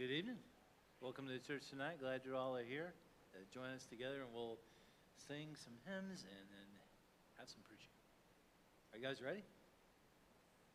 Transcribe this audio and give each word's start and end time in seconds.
Good 0.00 0.16
evening. 0.16 0.40
Welcome 1.04 1.28
to 1.28 1.36
the 1.36 1.44
church 1.44 1.68
tonight. 1.68 2.00
Glad 2.00 2.24
you 2.24 2.32
all 2.32 2.56
are 2.56 2.64
here. 2.64 2.96
Uh, 3.36 3.44
join 3.52 3.68
us 3.76 3.84
together 3.84 4.24
and 4.24 4.32
we'll 4.32 4.56
sing 5.28 5.52
some 5.60 5.76
hymns 5.84 6.24
and, 6.24 6.48
and 6.56 6.70
have 7.36 7.52
some 7.52 7.60
preaching. 7.68 7.92
Are 8.88 8.96
you 8.96 9.04
guys 9.04 9.20
ready? 9.20 9.44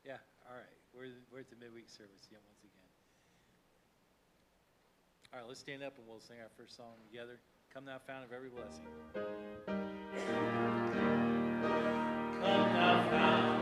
Yeah, 0.05 0.21
all 0.45 0.53
right. 0.53 0.77
We're, 0.93 1.09
we're 1.33 1.41
at 1.41 1.49
the 1.49 1.57
midweek 1.57 1.89
service 1.89 2.29
yet 2.29 2.37
once 2.45 2.61
again. 2.61 2.85
All 5.33 5.41
right, 5.41 5.47
let's 5.49 5.65
stand 5.65 5.81
up 5.81 5.97
and 5.97 6.05
we'll 6.05 6.21
sing 6.21 6.37
our 6.37 6.53
first 6.53 6.77
song 6.77 6.93
together. 7.09 7.41
Come 7.73 7.89
thou 7.89 7.97
fount 8.05 8.29
of 8.29 8.31
every 8.31 8.53
blessing. 8.53 8.85
Come 12.45 12.69
thou 12.77 13.09
fount. 13.09 13.54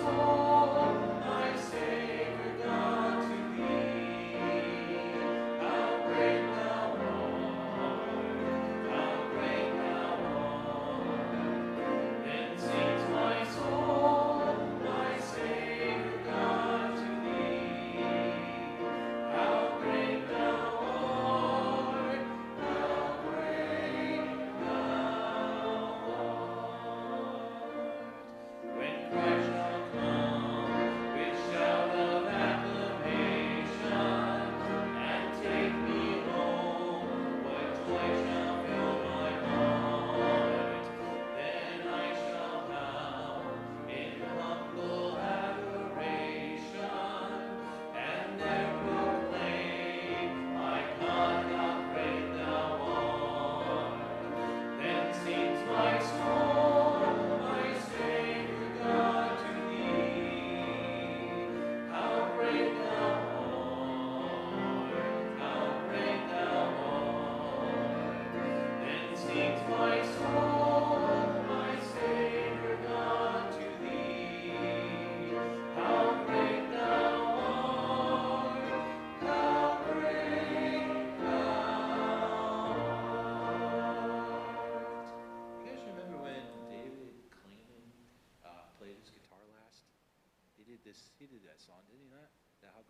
Oh. 0.00 0.47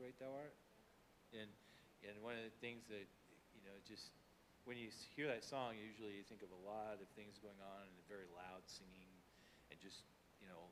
Great 0.09 0.25
thou 0.25 0.33
art? 0.41 0.57
And 1.37 1.53
and 2.01 2.17
one 2.25 2.33
of 2.33 2.41
the 2.41 2.57
things 2.65 2.89
that 2.89 3.05
you 3.53 3.61
know 3.69 3.77
just 3.85 4.09
when 4.65 4.81
you 4.81 4.89
hear 5.13 5.29
that 5.29 5.45
song, 5.45 5.77
usually 5.77 6.17
you 6.17 6.25
think 6.25 6.41
of 6.41 6.49
a 6.49 6.63
lot 6.65 6.97
of 6.97 7.05
things 7.13 7.37
going 7.45 7.61
on 7.61 7.85
and 7.85 7.93
very 8.09 8.25
loud 8.33 8.65
singing 8.65 9.13
and 9.69 9.77
just 9.77 10.09
you 10.41 10.49
know, 10.49 10.65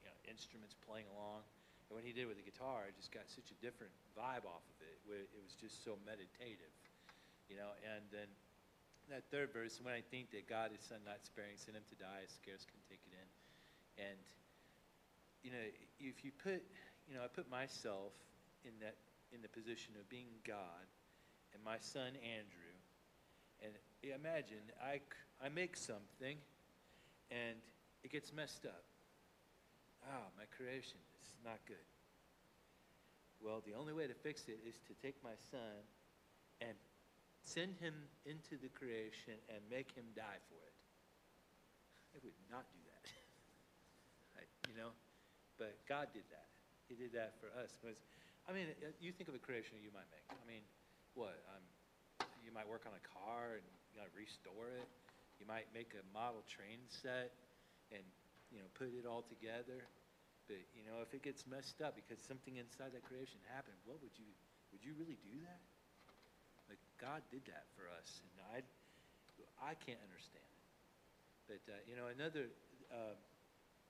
you 0.00 0.08
know 0.08 0.16
instruments 0.24 0.72
playing 0.80 1.04
along. 1.12 1.44
And 1.92 1.92
what 1.92 2.08
he 2.08 2.16
did 2.16 2.24
with 2.24 2.40
the 2.40 2.46
guitar, 2.48 2.88
it 2.88 2.96
just 2.96 3.12
got 3.12 3.28
such 3.28 3.52
a 3.52 3.56
different 3.60 3.92
vibe 4.16 4.48
off 4.48 4.64
of 4.64 4.78
it. 4.80 4.96
It 5.12 5.28
was 5.44 5.52
just 5.60 5.84
so 5.84 6.00
meditative, 6.08 6.72
you 7.52 7.60
know. 7.60 7.76
And 7.84 8.00
then 8.08 8.32
that 9.12 9.28
third 9.28 9.52
verse, 9.52 9.76
when 9.84 9.92
I 9.92 10.00
think 10.08 10.32
that 10.32 10.48
God 10.48 10.72
is 10.72 10.80
son 10.80 11.04
not 11.04 11.20
sparing, 11.20 11.60
sent 11.60 11.76
him 11.76 11.84
to 11.84 11.98
die, 12.00 12.24
I 12.24 12.28
scarce 12.32 12.64
can 12.64 12.80
take 12.88 13.04
it 13.04 13.12
in. 13.12 13.28
And 14.08 14.20
you 15.44 15.52
know, 15.52 15.64
if 16.00 16.24
you 16.24 16.32
put, 16.40 16.64
you 17.04 17.12
know, 17.12 17.20
I 17.20 17.28
put 17.28 17.44
myself 17.52 18.16
in 18.64 18.72
that 18.80 18.96
in 19.32 19.42
the 19.42 19.48
position 19.48 19.94
of 19.98 20.08
being 20.08 20.42
God 20.46 20.86
and 21.54 21.62
my 21.62 21.78
son 21.78 22.12
Andrew, 22.22 22.74
and 23.62 23.72
imagine 24.02 24.64
I 24.82 25.00
I 25.42 25.48
make 25.48 25.76
something, 25.76 26.36
and 27.30 27.56
it 28.02 28.12
gets 28.12 28.32
messed 28.32 28.66
up. 28.66 28.84
Ah, 30.04 30.28
my 30.36 30.44
creation 30.56 30.98
is 31.20 31.28
not 31.44 31.58
good. 31.66 31.84
Well, 33.40 33.62
the 33.64 33.72
only 33.72 33.92
way 33.92 34.06
to 34.06 34.14
fix 34.14 34.48
it 34.48 34.60
is 34.68 34.76
to 34.84 34.92
take 35.00 35.16
my 35.24 35.36
son 35.50 35.80
and 36.60 36.76
send 37.40 37.80
him 37.80 37.96
into 38.28 38.60
the 38.60 38.68
creation 38.68 39.40
and 39.48 39.64
make 39.72 39.92
him 39.96 40.04
die 40.12 40.40
for 40.52 40.60
it. 40.60 40.76
I 42.12 42.20
would 42.20 42.36
not 42.52 42.68
do 42.68 42.80
that. 42.84 43.04
I, 44.36 44.42
you 44.68 44.76
know, 44.76 44.92
but 45.56 45.76
God 45.88 46.12
did 46.12 46.28
that. 46.28 46.52
He 46.88 46.94
did 46.98 47.12
that 47.16 47.40
for 47.40 47.48
us. 47.56 47.72
I 48.48 48.52
mean, 48.52 48.72
uh, 48.82 48.92
you 49.00 49.12
think 49.12 49.28
of 49.28 49.36
a 49.36 49.42
creation 49.42 49.78
you 49.80 49.92
might 49.92 50.08
make. 50.10 50.24
I 50.30 50.44
mean, 50.48 50.64
what? 51.14 51.36
Um, 51.52 51.64
you 52.40 52.52
might 52.52 52.66
work 52.66 52.88
on 52.88 52.94
a 52.96 53.04
car 53.04 53.60
and 53.60 53.64
you 53.90 54.00
gotta 54.00 54.12
restore 54.16 54.72
it. 54.74 54.88
You 55.38 55.46
might 55.48 55.68
make 55.72 55.96
a 55.96 56.04
model 56.12 56.44
train 56.48 56.80
set 56.88 57.32
and 57.92 58.04
you 58.52 58.60
know 58.60 58.68
put 58.76 58.92
it 58.92 59.04
all 59.04 59.22
together. 59.22 59.80
But 60.50 60.60
you 60.74 60.82
know, 60.82 61.04
if 61.04 61.14
it 61.14 61.22
gets 61.22 61.46
messed 61.46 61.78
up 61.78 61.94
because 61.94 62.18
something 62.26 62.58
inside 62.58 62.92
that 62.96 63.06
creation 63.06 63.38
happened, 63.52 63.78
what 63.86 64.02
would 64.02 64.14
you 64.18 64.28
would 64.74 64.82
you 64.82 64.98
really 64.98 65.18
do 65.22 65.36
that? 65.46 65.62
Like 66.66 66.82
God 66.98 67.22
did 67.30 67.46
that 67.50 67.70
for 67.78 67.86
us, 67.86 68.22
and 68.24 68.34
I 68.50 68.58
I 69.62 69.78
can't 69.78 70.00
understand 70.02 70.46
it. 70.46 70.66
But 71.46 71.62
uh, 71.70 71.78
you 71.86 71.94
know, 71.94 72.10
another 72.10 72.50
uh, 72.90 73.14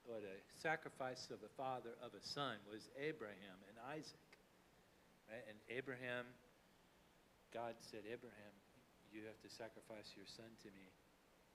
what 0.05 0.25
a 0.25 0.37
sacrifice 0.57 1.29
of 1.29 1.41
a 1.45 1.51
father 1.57 1.93
of 2.01 2.13
a 2.13 2.23
son 2.23 2.57
was 2.69 2.89
Abraham 2.97 3.57
and 3.69 3.77
Isaac, 3.93 4.30
right? 5.31 5.47
And 5.47 5.55
Abraham, 5.71 6.27
God 7.55 7.79
said, 7.79 8.03
Abraham, 8.03 8.53
you 9.15 9.23
have 9.23 9.39
to 9.39 9.49
sacrifice 9.49 10.11
your 10.19 10.27
son 10.27 10.51
to 10.67 10.69
me. 10.75 10.91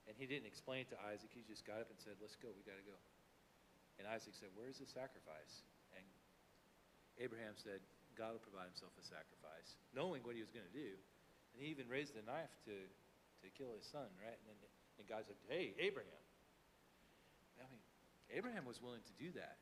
And 0.09 0.17
he 0.17 0.25
didn't 0.25 0.49
explain 0.49 0.89
it 0.89 0.91
to 0.97 0.99
Isaac. 1.13 1.29
He 1.29 1.45
just 1.45 1.69
got 1.69 1.85
up 1.85 1.93
and 1.93 1.99
said, 2.01 2.17
Let's 2.23 2.39
go. 2.41 2.49
We 2.57 2.65
got 2.65 2.79
to 2.81 2.87
go. 2.89 2.97
And 4.01 4.09
Isaac 4.09 4.33
said, 4.39 4.49
Where's 4.57 4.81
the 4.81 4.89
sacrifice? 4.89 5.67
And 5.93 6.07
Abraham 7.21 7.59
said, 7.59 7.85
God 8.15 8.33
will 8.33 8.45
provide 8.45 8.73
himself 8.73 8.97
a 8.97 9.05
sacrifice, 9.05 9.77
knowing 9.93 10.25
what 10.25 10.39
he 10.39 10.41
was 10.41 10.55
going 10.55 10.65
to 10.65 10.77
do. 10.77 10.97
And 11.53 11.61
he 11.61 11.69
even 11.69 11.91
raised 11.91 12.17
a 12.17 12.25
knife 12.25 12.53
to, 12.71 12.77
to 12.77 13.47
kill 13.53 13.77
his 13.77 13.85
son, 13.85 14.09
right? 14.23 14.37
And, 14.37 14.47
then, 14.49 14.73
and 15.03 15.05
God 15.11 15.27
said, 15.27 15.37
Hey, 15.51 15.75
Abraham. 15.77 16.25
I 17.59 17.67
mean, 17.67 17.83
Abraham 18.31 18.63
was 18.69 18.79
willing 18.79 19.03
to 19.03 19.15
do 19.19 19.35
that. 19.35 19.59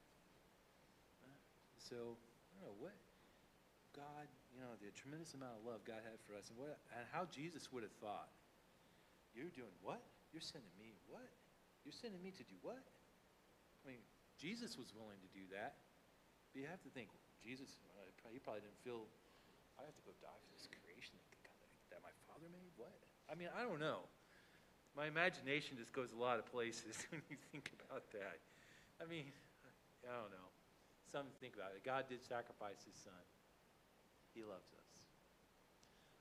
So, 1.88 2.16
I 2.20 2.50
don't 2.58 2.68
know, 2.68 2.76
what 2.80 2.96
God, 3.94 4.26
you 4.50 4.58
know, 4.58 4.74
the 4.82 4.90
tremendous 4.90 5.38
amount 5.38 5.54
of 5.58 5.62
love 5.62 5.86
God 5.86 6.02
had 6.02 6.18
for 6.26 6.34
us 6.34 6.50
and, 6.50 6.58
what, 6.58 6.82
and 6.98 7.06
how 7.14 7.30
Jesus 7.30 7.70
would 7.70 7.86
have 7.86 7.94
thought. 8.02 8.28
You're 9.34 9.54
doing 9.54 9.74
what? 9.82 10.02
You're 10.34 10.42
sending 10.42 10.74
me 10.74 10.98
what? 11.06 11.30
You're 11.86 11.94
sending 11.94 12.18
me 12.18 12.34
to 12.34 12.44
do 12.46 12.58
what? 12.62 12.82
I 12.82 13.82
mean, 13.86 14.02
Jesus 14.34 14.74
was 14.74 14.90
willing 14.94 15.22
to 15.22 15.30
do 15.30 15.46
that. 15.54 15.78
But 16.50 16.62
you 16.62 16.68
have 16.70 16.82
to 16.82 16.90
think, 16.90 17.10
Jesus, 17.38 17.78
he 18.30 18.38
probably 18.42 18.62
didn't 18.66 18.82
feel, 18.82 19.06
I 19.78 19.86
have 19.86 19.94
to 19.94 20.04
go 20.06 20.14
die 20.18 20.38
for 20.42 20.50
this 20.54 20.66
creation 20.66 21.18
that, 21.18 21.38
that 21.94 22.00
my 22.02 22.14
father 22.26 22.50
made? 22.50 22.70
What? 22.74 22.94
I 23.30 23.38
mean, 23.38 23.50
I 23.54 23.62
don't 23.62 23.82
know. 23.82 24.06
My 24.94 25.10
imagination 25.10 25.74
just 25.78 25.90
goes 25.90 26.14
a 26.14 26.18
lot 26.18 26.38
of 26.38 26.46
places 26.46 27.06
when 27.10 27.22
you 27.30 27.38
think 27.50 27.74
about 27.78 28.06
that. 28.14 28.42
I 29.02 29.06
mean, 29.06 29.30
I 30.06 30.14
don't 30.14 30.30
know. 30.30 30.50
Something 31.10 31.34
to 31.34 31.38
think 31.38 31.54
about. 31.58 31.74
It. 31.74 31.82
God 31.82 32.06
did 32.06 32.22
sacrifice 32.22 32.82
his 32.86 32.94
son. 32.98 33.22
Loves 34.48 34.72
us. 34.76 35.08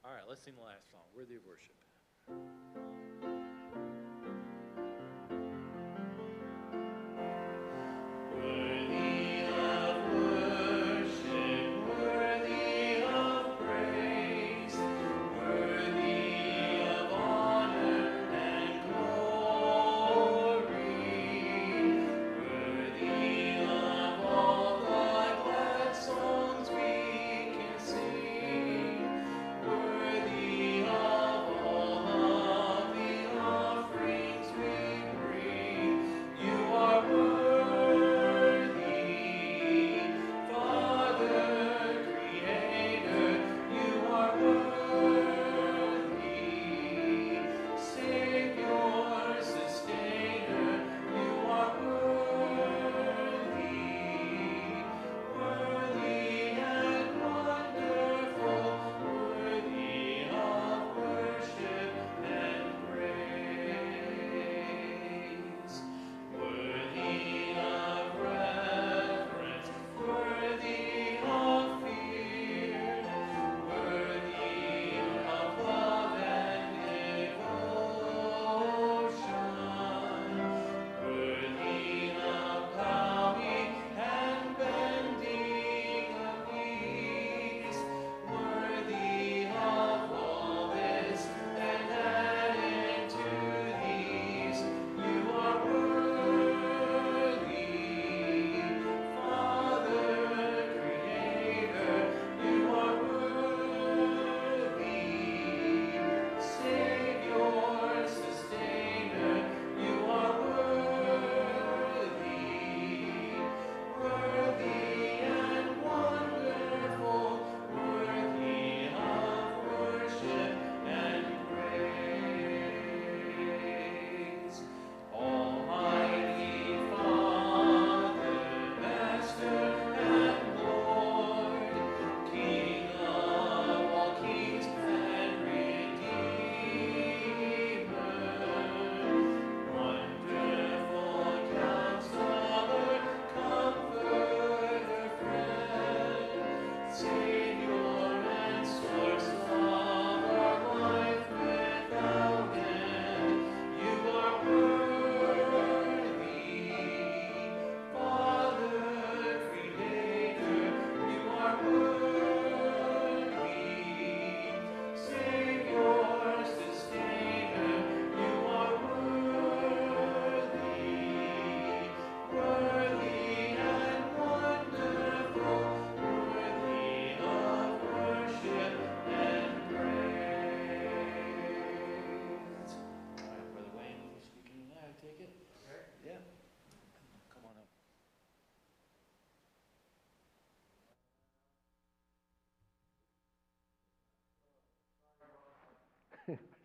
All 0.06 0.12
right, 0.12 0.24
let's 0.30 0.42
sing 0.44 0.56
the 0.56 0.62
last 0.62 0.90
song, 0.92 1.02
Worthy 1.14 1.36
of 1.36 1.42
Worship. 1.46 1.76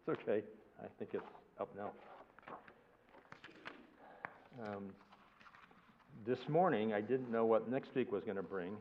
It's 0.09 0.21
okay. 0.23 0.43
I 0.83 0.87
think 0.99 1.11
it's 1.13 1.23
up 1.61 1.69
now. 1.77 1.91
Um, 4.65 4.85
this 6.27 6.39
morning, 6.49 6.95
I 6.95 7.03
didn't 7.03 7.31
know 7.31 7.45
what 7.45 7.71
next 7.71 7.95
week 7.95 8.11
was 8.11 8.25
going 8.25 8.37
to 8.37 8.43
bring, 8.43 8.77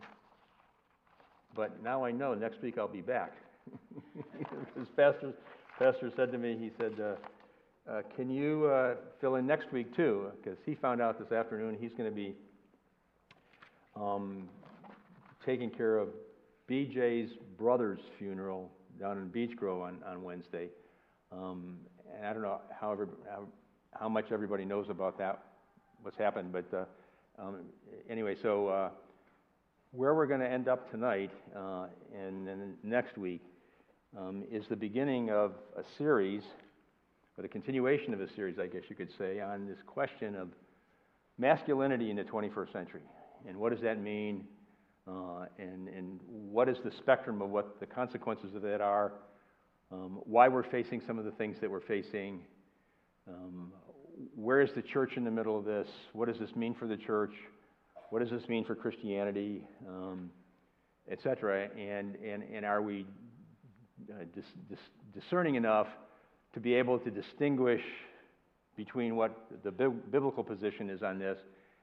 but 1.53 1.83
now 1.83 2.05
I 2.05 2.11
know 2.11 2.33
next 2.33 2.61
week 2.61 2.77
I'll 2.77 2.87
be 2.87 3.01
back. 3.01 3.33
Because 4.37 4.87
Pastor, 4.95 5.33
Pastor 5.77 6.11
said 6.15 6.31
to 6.31 6.37
me, 6.37 6.55
he 6.57 6.71
said, 6.79 6.93
uh, 6.99 7.91
uh, 7.91 8.01
Can 8.15 8.29
you 8.29 8.65
uh, 8.67 8.95
fill 9.19 9.35
in 9.35 9.45
next 9.45 9.71
week 9.73 9.93
too? 9.95 10.27
Because 10.41 10.57
he 10.65 10.75
found 10.75 11.01
out 11.01 11.19
this 11.19 11.31
afternoon 11.31 11.75
he's 11.79 11.91
going 11.91 12.09
to 12.09 12.15
be 12.15 12.35
um, 13.95 14.47
taking 15.45 15.69
care 15.69 15.97
of 15.97 16.09
BJ's 16.69 17.31
brother's 17.57 17.99
funeral 18.17 18.71
down 18.99 19.17
in 19.17 19.27
Beech 19.27 19.57
Grove 19.57 19.81
on, 19.81 19.97
on 20.07 20.23
Wednesday. 20.23 20.69
Um, 21.31 21.77
and 22.15 22.25
I 22.25 22.33
don't 22.33 22.41
know 22.41 22.61
how, 22.79 22.91
every, 22.91 23.07
how, 23.29 23.43
how 23.93 24.09
much 24.09 24.31
everybody 24.31 24.65
knows 24.65 24.89
about 24.89 25.17
that, 25.17 25.43
what's 26.01 26.17
happened, 26.17 26.51
but 26.51 26.65
uh, 26.73 26.85
um, 27.41 27.57
anyway, 28.09 28.35
so 28.41 28.67
uh, 28.67 28.89
where 29.91 30.13
we're 30.15 30.27
going 30.27 30.39
to 30.39 30.49
end 30.49 30.67
up 30.67 30.89
tonight 30.91 31.31
uh, 31.55 31.85
and, 32.15 32.47
next 32.83 33.17
week 33.17 33.41
um, 34.17 34.43
is 34.51 34.65
the 34.69 34.75
beginning 34.75 35.29
of 35.29 35.53
a 35.77 35.83
series, 35.97 36.43
or 37.37 37.41
the 37.41 37.47
continuation 37.47 38.13
of 38.13 38.21
a 38.21 38.33
series, 38.33 38.57
I 38.59 38.67
guess 38.67 38.83
you 38.89 38.95
could 38.95 39.11
say, 39.17 39.39
on 39.39 39.67
this 39.67 39.77
question 39.85 40.35
of 40.35 40.49
masculinity 41.37 42.09
in 42.09 42.15
the 42.15 42.23
21st 42.23 42.73
century. 42.73 43.01
And 43.47 43.57
what 43.57 43.71
does 43.71 43.81
that 43.81 44.01
mean? 44.01 44.45
Uh, 45.07 45.45
and, 45.59 45.87
and 45.87 46.19
what 46.27 46.67
is 46.67 46.77
the 46.83 46.91
spectrum 46.91 47.41
of 47.41 47.49
what 47.49 47.79
the 47.79 47.85
consequences 47.85 48.55
of 48.55 48.61
that 48.63 48.81
are? 48.81 49.13
Um, 49.91 50.19
why 50.25 50.47
we're 50.47 50.69
facing 50.69 51.01
some 51.05 51.17
of 51.17 51.25
the 51.25 51.31
things 51.31 51.57
that 51.61 51.69
we're 51.71 51.81
facing? 51.81 52.41
Um, 53.27 53.71
where 54.35 54.61
is 54.61 54.71
the 54.75 54.81
church 54.81 55.13
in 55.15 55.23
the 55.23 55.31
middle 55.31 55.57
of 55.57 55.65
this? 55.65 55.87
What 56.13 56.27
does 56.27 56.39
this 56.39 56.55
mean 56.55 56.73
for 56.73 56.87
the 56.87 56.97
church? 56.97 57.33
What 58.09 58.19
does 58.19 58.29
this 58.29 58.47
mean 58.49 58.65
for 58.65 58.75
Christianity? 58.75 59.63
Um, 59.87 60.31
Etc. 61.09 61.69
And, 61.77 62.15
and, 62.15 62.43
and 62.53 62.65
are 62.65 62.81
we 62.81 63.05
uh, 64.11 64.25
dis, 64.35 64.43
dis, 64.69 64.79
discerning 65.13 65.55
enough 65.55 65.87
to 66.53 66.59
be 66.59 66.73
able 66.73 66.99
to 66.99 67.09
distinguish 67.09 67.81
between 68.75 69.15
what 69.15 69.31
the 69.63 69.71
bi- 69.71 69.87
biblical 70.11 70.43
position 70.43 70.89
is 70.89 71.03
on 71.03 71.17
this 71.17 71.37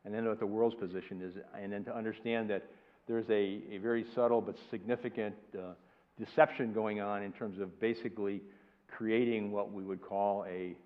and 0.05 0.12
then 0.12 0.27
what 0.27 0.38
the 0.38 0.47
world's 0.47 0.75
position 0.75 1.23
is, 1.23 1.35
and 1.59 1.73
then 1.73 1.85
to 1.85 1.97
understand 1.97 2.51
that 2.51 2.64
there's 3.09 3.29
a, 3.31 3.62
a 3.75 3.79
very 3.79 4.05
subtle 4.14 4.43
but 4.43 4.57
significant 4.71 5.35
uh, 5.59 5.73
deception 6.18 6.72
going 6.72 7.00
on 7.00 7.22
in 7.22 7.33
terms 7.33 7.61
of 7.61 7.81
basically 7.81 8.42
creating 8.88 9.50
what 9.50 9.72
we 9.72 9.83
would 9.83 10.00
call 10.00 10.44
a 10.48 10.77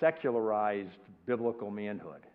secularized 0.00 0.88
biblical 1.26 1.70
manhood. 1.70 2.26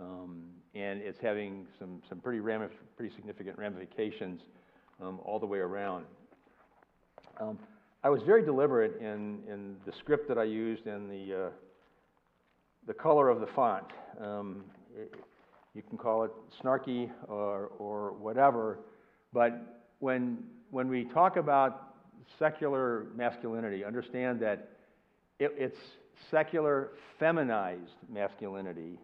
Um, 0.00 0.44
and 0.74 1.00
it's 1.00 1.20
having 1.20 1.66
some, 1.78 2.02
some 2.08 2.18
pretty, 2.18 2.40
ramif- 2.40 2.70
pretty 2.96 3.14
significant 3.14 3.56
ramifications 3.58 4.40
um, 5.00 5.20
all 5.24 5.38
the 5.38 5.46
way 5.46 5.58
around. 5.58 6.04
Um, 7.40 7.58
I 8.02 8.10
was 8.10 8.22
very 8.22 8.44
deliberate 8.44 9.00
in, 9.00 9.40
in 9.48 9.76
the 9.86 9.92
script 10.00 10.28
that 10.28 10.36
I 10.36 10.44
used 10.44 10.86
and 10.86 11.10
the, 11.10 11.46
uh, 11.46 11.50
the 12.86 12.94
color 12.94 13.28
of 13.28 13.40
the 13.40 13.46
font. 13.54 13.86
Um, 14.20 14.64
it, 14.94 15.14
you 15.74 15.82
can 15.82 15.96
call 15.96 16.24
it 16.24 16.30
snarky 16.62 17.10
or, 17.28 17.70
or 17.78 18.12
whatever, 18.12 18.80
but 19.32 19.82
when, 19.98 20.38
when 20.74 20.88
we 20.88 21.04
talk 21.04 21.36
about 21.36 21.94
secular 22.36 23.06
masculinity, 23.14 23.84
understand 23.84 24.40
that 24.40 24.70
it, 25.38 25.54
it's 25.56 25.78
secular 26.32 26.90
feminized 27.20 27.92
masculinity 28.12 28.98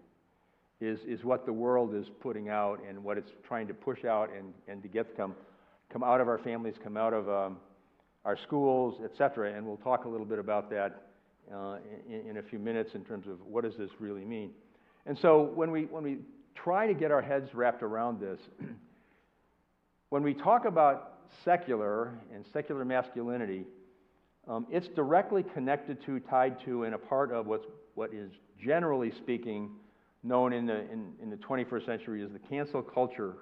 is, 0.80 0.98
is 1.06 1.22
what 1.22 1.46
the 1.46 1.52
world 1.52 1.94
is 1.94 2.06
putting 2.20 2.48
out 2.48 2.80
and 2.88 3.04
what 3.04 3.16
it's 3.16 3.30
trying 3.46 3.68
to 3.68 3.74
push 3.74 4.04
out 4.04 4.30
and, 4.36 4.52
and 4.66 4.82
to 4.82 4.88
get 4.88 5.16
come, 5.16 5.32
come 5.92 6.02
out 6.02 6.20
of 6.20 6.26
our 6.26 6.38
families, 6.38 6.74
come 6.82 6.96
out 6.96 7.12
of 7.12 7.28
um, 7.28 7.56
our 8.24 8.36
schools, 8.36 9.00
etc. 9.04 9.56
And 9.56 9.64
we'll 9.64 9.76
talk 9.76 10.06
a 10.06 10.08
little 10.08 10.26
bit 10.26 10.40
about 10.40 10.70
that 10.70 11.06
uh, 11.54 11.76
in, 12.08 12.30
in 12.30 12.36
a 12.38 12.42
few 12.42 12.58
minutes 12.58 12.96
in 12.96 13.04
terms 13.04 13.28
of 13.28 13.40
what 13.46 13.62
does 13.62 13.76
this 13.78 13.90
really 14.00 14.24
mean. 14.24 14.50
And 15.06 15.16
so 15.16 15.52
when 15.54 15.70
we, 15.70 15.84
when 15.84 16.02
we 16.02 16.18
try 16.56 16.88
to 16.88 16.94
get 16.94 17.12
our 17.12 17.22
heads 17.22 17.54
wrapped 17.54 17.84
around 17.84 18.18
this, 18.18 18.40
when 20.08 20.24
we 20.24 20.34
talk 20.34 20.64
about 20.64 21.09
secular 21.44 22.18
and 22.34 22.44
secular 22.52 22.84
masculinity, 22.84 23.64
um, 24.48 24.66
it's 24.70 24.88
directly 24.88 25.42
connected 25.42 26.04
to, 26.06 26.18
tied 26.20 26.62
to, 26.64 26.84
and 26.84 26.94
a 26.94 26.98
part 26.98 27.32
of 27.32 27.46
what's, 27.46 27.66
what 27.94 28.12
is 28.12 28.30
generally 28.62 29.10
speaking 29.10 29.70
known 30.22 30.52
in 30.52 30.66
the, 30.66 30.80
in, 30.90 31.12
in 31.22 31.30
the 31.30 31.36
21st 31.36 31.86
century 31.86 32.22
as 32.22 32.30
the 32.30 32.38
cancel 32.38 32.82
culture 32.82 33.34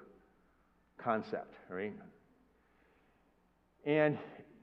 concept, 0.97 1.55
right? 1.69 1.93
And, 3.85 4.17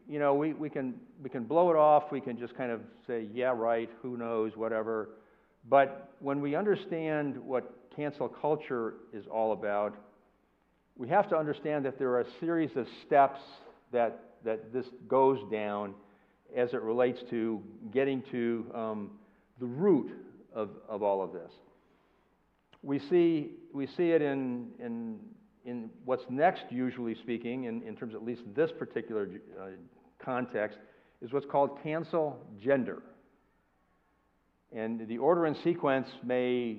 you 0.09 0.19
know, 0.19 0.35
we, 0.35 0.53
we, 0.53 0.71
can, 0.71 0.95
we 1.23 1.31
can 1.31 1.45
blow 1.45 1.71
it 1.71 1.77
off, 1.77 2.12
we 2.12 2.21
can 2.21 2.39
just 2.39 2.57
kind 2.57 2.71
of 2.71 2.81
say, 3.07 3.27
yeah, 3.33 3.53
right, 3.55 3.91
who 4.03 4.17
knows, 4.17 4.57
whatever. 4.57 5.11
But 5.69 6.12
when 6.21 6.41
we 6.41 6.55
understand 6.55 7.37
what 7.37 7.91
cancel 7.95 8.29
culture 8.29 8.95
is 9.12 9.27
all 9.27 9.53
about, 9.53 9.97
we 10.96 11.09
have 11.09 11.28
to 11.28 11.37
understand 11.37 11.85
that 11.85 11.98
there 11.98 12.11
are 12.11 12.20
a 12.20 12.26
series 12.40 12.76
of 12.76 12.87
steps 13.06 13.40
that, 13.92 14.35
that 14.44 14.72
this 14.72 14.87
goes 15.09 15.38
down 15.50 15.94
as 16.56 16.72
it 16.72 16.80
relates 16.80 17.20
to 17.30 17.62
getting 17.92 18.22
to 18.30 18.70
um, 18.74 19.11
the 19.61 19.66
root 19.66 20.11
of, 20.54 20.70
of 20.88 21.02
all 21.02 21.22
of 21.22 21.32
this. 21.32 21.52
We 22.82 22.98
see, 22.98 23.50
we 23.72 23.87
see 23.87 24.11
it 24.11 24.22
in, 24.22 24.68
in, 24.78 25.18
in 25.64 25.90
what's 26.04 26.24
next, 26.30 26.64
usually 26.70 27.14
speaking, 27.14 27.64
in, 27.64 27.82
in 27.82 27.96
terms 27.96 28.14
of 28.14 28.22
at 28.22 28.26
least 28.26 28.42
this 28.54 28.70
particular 28.78 29.28
uh, 29.61 29.66
context, 30.18 30.78
is 31.20 31.32
what's 31.32 31.46
called 31.46 31.82
cancel 31.82 32.38
gender. 32.62 33.02
And 34.72 35.06
the 35.09 35.18
order 35.18 35.46
and 35.46 35.56
sequence 35.62 36.09
may, 36.24 36.78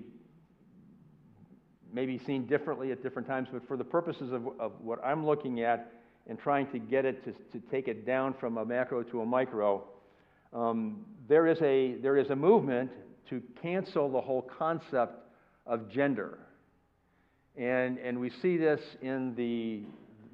may 1.98 2.06
be 2.06 2.20
seen 2.28 2.46
differently 2.46 2.92
at 2.92 3.02
different 3.02 3.28
times, 3.28 3.50
but 3.52 3.68
for 3.68 3.76
the 3.76 3.84
purposes 3.84 4.32
of, 4.32 4.48
of 4.60 4.72
what 4.82 5.04
I'm 5.04 5.26
looking 5.26 5.62
at, 5.62 5.92
and 6.28 6.38
trying 6.38 6.68
to 6.68 6.78
get 6.78 7.06
it 7.06 7.26
to, 7.26 7.32
to 7.58 7.66
take 7.72 7.88
it 7.88 8.06
down 8.06 8.36
from 8.40 8.60
a 8.60 8.64
macro 8.64 9.02
to 9.02 9.22
a 9.22 9.26
micro, 9.26 9.84
um, 10.54 11.04
there, 11.28 11.48
is 11.48 11.58
a, 11.64 11.96
there 12.04 12.16
is 12.16 12.30
a 12.30 12.36
movement 12.36 12.92
to 13.32 13.42
cancel 13.64 14.12
the 14.12 14.22
whole 14.22 14.44
concept 14.44 15.28
of 15.66 15.90
gender. 15.90 16.38
And, 17.56 17.98
and 17.98 18.20
we 18.20 18.30
see 18.44 18.58
this 18.58 18.82
in 19.02 19.34
the, 19.34 19.82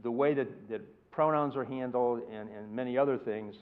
the 0.04 0.12
way 0.12 0.34
that, 0.34 0.70
that 0.70 0.82
pronouns 1.12 1.56
are 1.56 1.64
handled 1.64 2.24
and, 2.30 2.50
and 2.50 2.76
many 2.76 2.98
other 2.98 3.18
things. 3.18 3.56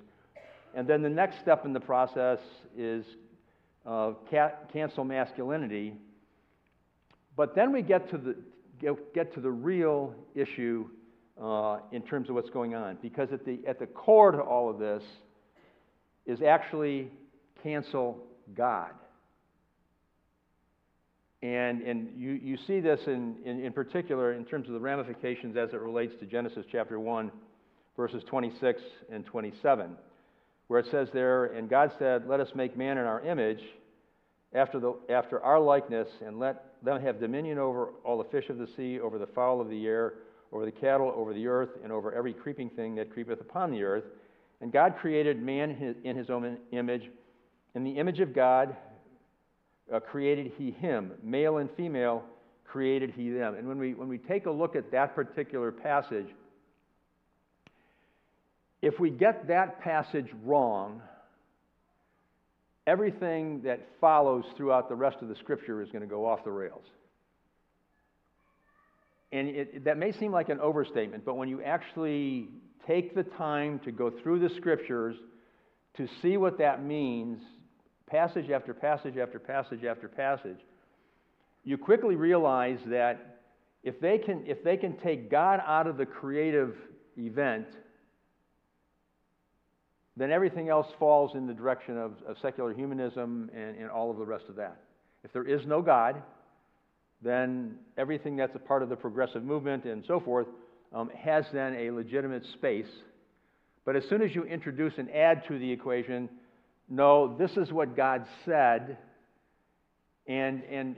And 0.73 0.87
then 0.87 1.03
the 1.03 1.09
next 1.09 1.39
step 1.39 1.65
in 1.65 1.73
the 1.73 1.79
process 1.79 2.39
is 2.75 3.05
uh, 3.85 4.13
ca- 4.31 4.53
cancel 4.73 5.03
masculinity. 5.03 5.93
But 7.35 7.55
then 7.55 7.71
we 7.71 7.81
get 7.81 8.09
to 8.11 8.17
the, 8.17 8.35
get, 9.13 9.33
to 9.33 9.39
the 9.39 9.51
real 9.51 10.13
issue 10.35 10.89
uh, 11.41 11.79
in 11.91 12.01
terms 12.01 12.29
of 12.29 12.35
what's 12.35 12.49
going 12.49 12.75
on. 12.75 12.97
Because 13.01 13.29
at 13.31 13.45
the, 13.45 13.59
at 13.67 13.79
the 13.79 13.87
core 13.87 14.31
to 14.31 14.39
all 14.39 14.69
of 14.69 14.79
this 14.79 15.03
is 16.25 16.41
actually 16.41 17.09
cancel 17.63 18.23
God. 18.55 18.91
And, 21.43 21.81
and 21.81 22.09
you, 22.15 22.33
you 22.33 22.57
see 22.67 22.79
this 22.79 22.99
in, 23.07 23.35
in, 23.43 23.63
in 23.65 23.73
particular 23.73 24.33
in 24.33 24.45
terms 24.45 24.67
of 24.67 24.73
the 24.73 24.79
ramifications 24.79 25.57
as 25.57 25.73
it 25.73 25.79
relates 25.79 26.13
to 26.19 26.25
Genesis 26.27 26.65
chapter 26.71 26.99
1, 26.99 27.31
verses 27.97 28.23
26 28.27 28.81
and 29.11 29.25
27, 29.25 29.97
where 30.67 30.79
it 30.79 30.85
says 30.91 31.09
there, 31.13 31.45
And 31.45 31.67
God 31.67 31.91
said, 31.97 32.27
Let 32.27 32.39
us 32.39 32.49
make 32.53 32.77
man 32.77 32.99
in 32.99 33.05
our 33.05 33.21
image, 33.21 33.61
after, 34.53 34.79
the, 34.79 34.93
after 35.09 35.41
our 35.41 35.59
likeness, 35.59 36.07
and 36.23 36.37
let 36.37 36.70
them 36.83 37.01
have 37.01 37.19
dominion 37.19 37.57
over 37.57 37.93
all 38.03 38.17
the 38.17 38.29
fish 38.29 38.49
of 38.49 38.57
the 38.57 38.67
sea, 38.67 38.99
over 38.99 39.17
the 39.17 39.27
fowl 39.27 39.61
of 39.61 39.69
the 39.69 39.85
air 39.87 40.13
over 40.51 40.65
the 40.65 40.71
cattle, 40.71 41.13
over 41.15 41.33
the 41.33 41.47
earth, 41.47 41.69
and 41.83 41.91
over 41.91 42.13
every 42.13 42.33
creeping 42.33 42.69
thing 42.69 42.95
that 42.95 43.11
creepeth 43.11 43.39
upon 43.39 43.71
the 43.71 43.83
earth. 43.83 44.03
And 44.59 44.71
God 44.71 44.95
created 44.99 45.41
man 45.41 45.95
in 46.03 46.15
his 46.15 46.29
own 46.29 46.57
image. 46.71 47.09
In 47.73 47.83
the 47.83 47.91
image 47.91 48.19
of 48.19 48.33
God 48.33 48.75
uh, 49.93 49.99
created 49.99 50.51
he 50.57 50.71
him. 50.71 51.13
Male 51.23 51.57
and 51.57 51.69
female 51.71 52.23
created 52.65 53.11
he 53.11 53.29
them. 53.29 53.55
And 53.55 53.67
when 53.67 53.79
we, 53.79 53.93
when 53.93 54.07
we 54.07 54.17
take 54.17 54.45
a 54.45 54.51
look 54.51 54.75
at 54.75 54.91
that 54.91 55.15
particular 55.15 55.71
passage, 55.71 56.27
if 58.81 58.99
we 58.99 59.09
get 59.09 59.47
that 59.47 59.81
passage 59.81 60.27
wrong, 60.43 61.01
everything 62.91 63.61
that 63.61 63.79
follows 64.01 64.43
throughout 64.57 64.89
the 64.89 64.95
rest 64.95 65.17
of 65.21 65.29
the 65.29 65.35
scripture 65.35 65.81
is 65.81 65.89
going 65.91 66.01
to 66.01 66.07
go 66.07 66.25
off 66.25 66.43
the 66.43 66.51
rails. 66.51 66.83
And 69.31 69.47
it, 69.47 69.85
that 69.85 69.97
may 69.97 70.11
seem 70.11 70.33
like 70.33 70.49
an 70.49 70.59
overstatement, 70.59 71.23
but 71.23 71.35
when 71.35 71.47
you 71.47 71.61
actually 71.63 72.49
take 72.85 73.15
the 73.15 73.23
time 73.23 73.79
to 73.85 73.91
go 73.93 74.11
through 74.21 74.39
the 74.45 74.53
scriptures, 74.55 75.15
to 75.95 76.07
see 76.21 76.35
what 76.35 76.57
that 76.57 76.83
means, 76.83 77.39
passage 78.07 78.49
after 78.49 78.73
passage 78.73 79.15
after 79.17 79.39
passage 79.39 79.85
after 79.85 80.09
passage, 80.09 80.59
you 81.63 81.77
quickly 81.77 82.15
realize 82.15 82.79
that 82.87 83.39
if 83.83 84.01
they 84.01 84.17
can, 84.17 84.43
if 84.45 84.63
they 84.65 84.75
can 84.75 84.97
take 84.97 85.31
God 85.31 85.61
out 85.65 85.87
of 85.87 85.95
the 85.95 86.05
creative 86.05 86.75
event, 87.17 87.67
then 90.21 90.31
everything 90.31 90.69
else 90.69 90.87
falls 90.99 91.35
in 91.35 91.47
the 91.47 91.53
direction 91.53 91.97
of, 91.97 92.13
of 92.27 92.37
secular 92.41 92.73
humanism 92.73 93.49
and, 93.55 93.77
and 93.77 93.89
all 93.89 94.11
of 94.11 94.17
the 94.17 94.25
rest 94.25 94.45
of 94.49 94.55
that. 94.57 94.77
If 95.23 95.33
there 95.33 95.47
is 95.47 95.65
no 95.65 95.81
God, 95.81 96.21
then 97.21 97.75
everything 97.97 98.35
that's 98.35 98.55
a 98.55 98.59
part 98.59 98.83
of 98.83 98.89
the 98.89 98.95
progressive 98.95 99.43
movement 99.43 99.85
and 99.85 100.03
so 100.07 100.19
forth 100.19 100.47
um, 100.93 101.09
has 101.17 101.45
then 101.53 101.75
a 101.75 101.91
legitimate 101.91 102.43
space. 102.53 102.89
But 103.85 103.95
as 103.95 104.03
soon 104.09 104.21
as 104.21 104.35
you 104.35 104.43
introduce 104.43 104.93
and 104.97 105.09
add 105.11 105.43
to 105.47 105.57
the 105.57 105.71
equation, 105.71 106.29
no, 106.89 107.35
this 107.37 107.51
is 107.57 107.71
what 107.71 107.95
God 107.95 108.25
said, 108.45 108.97
and, 110.27 110.63
and 110.65 110.95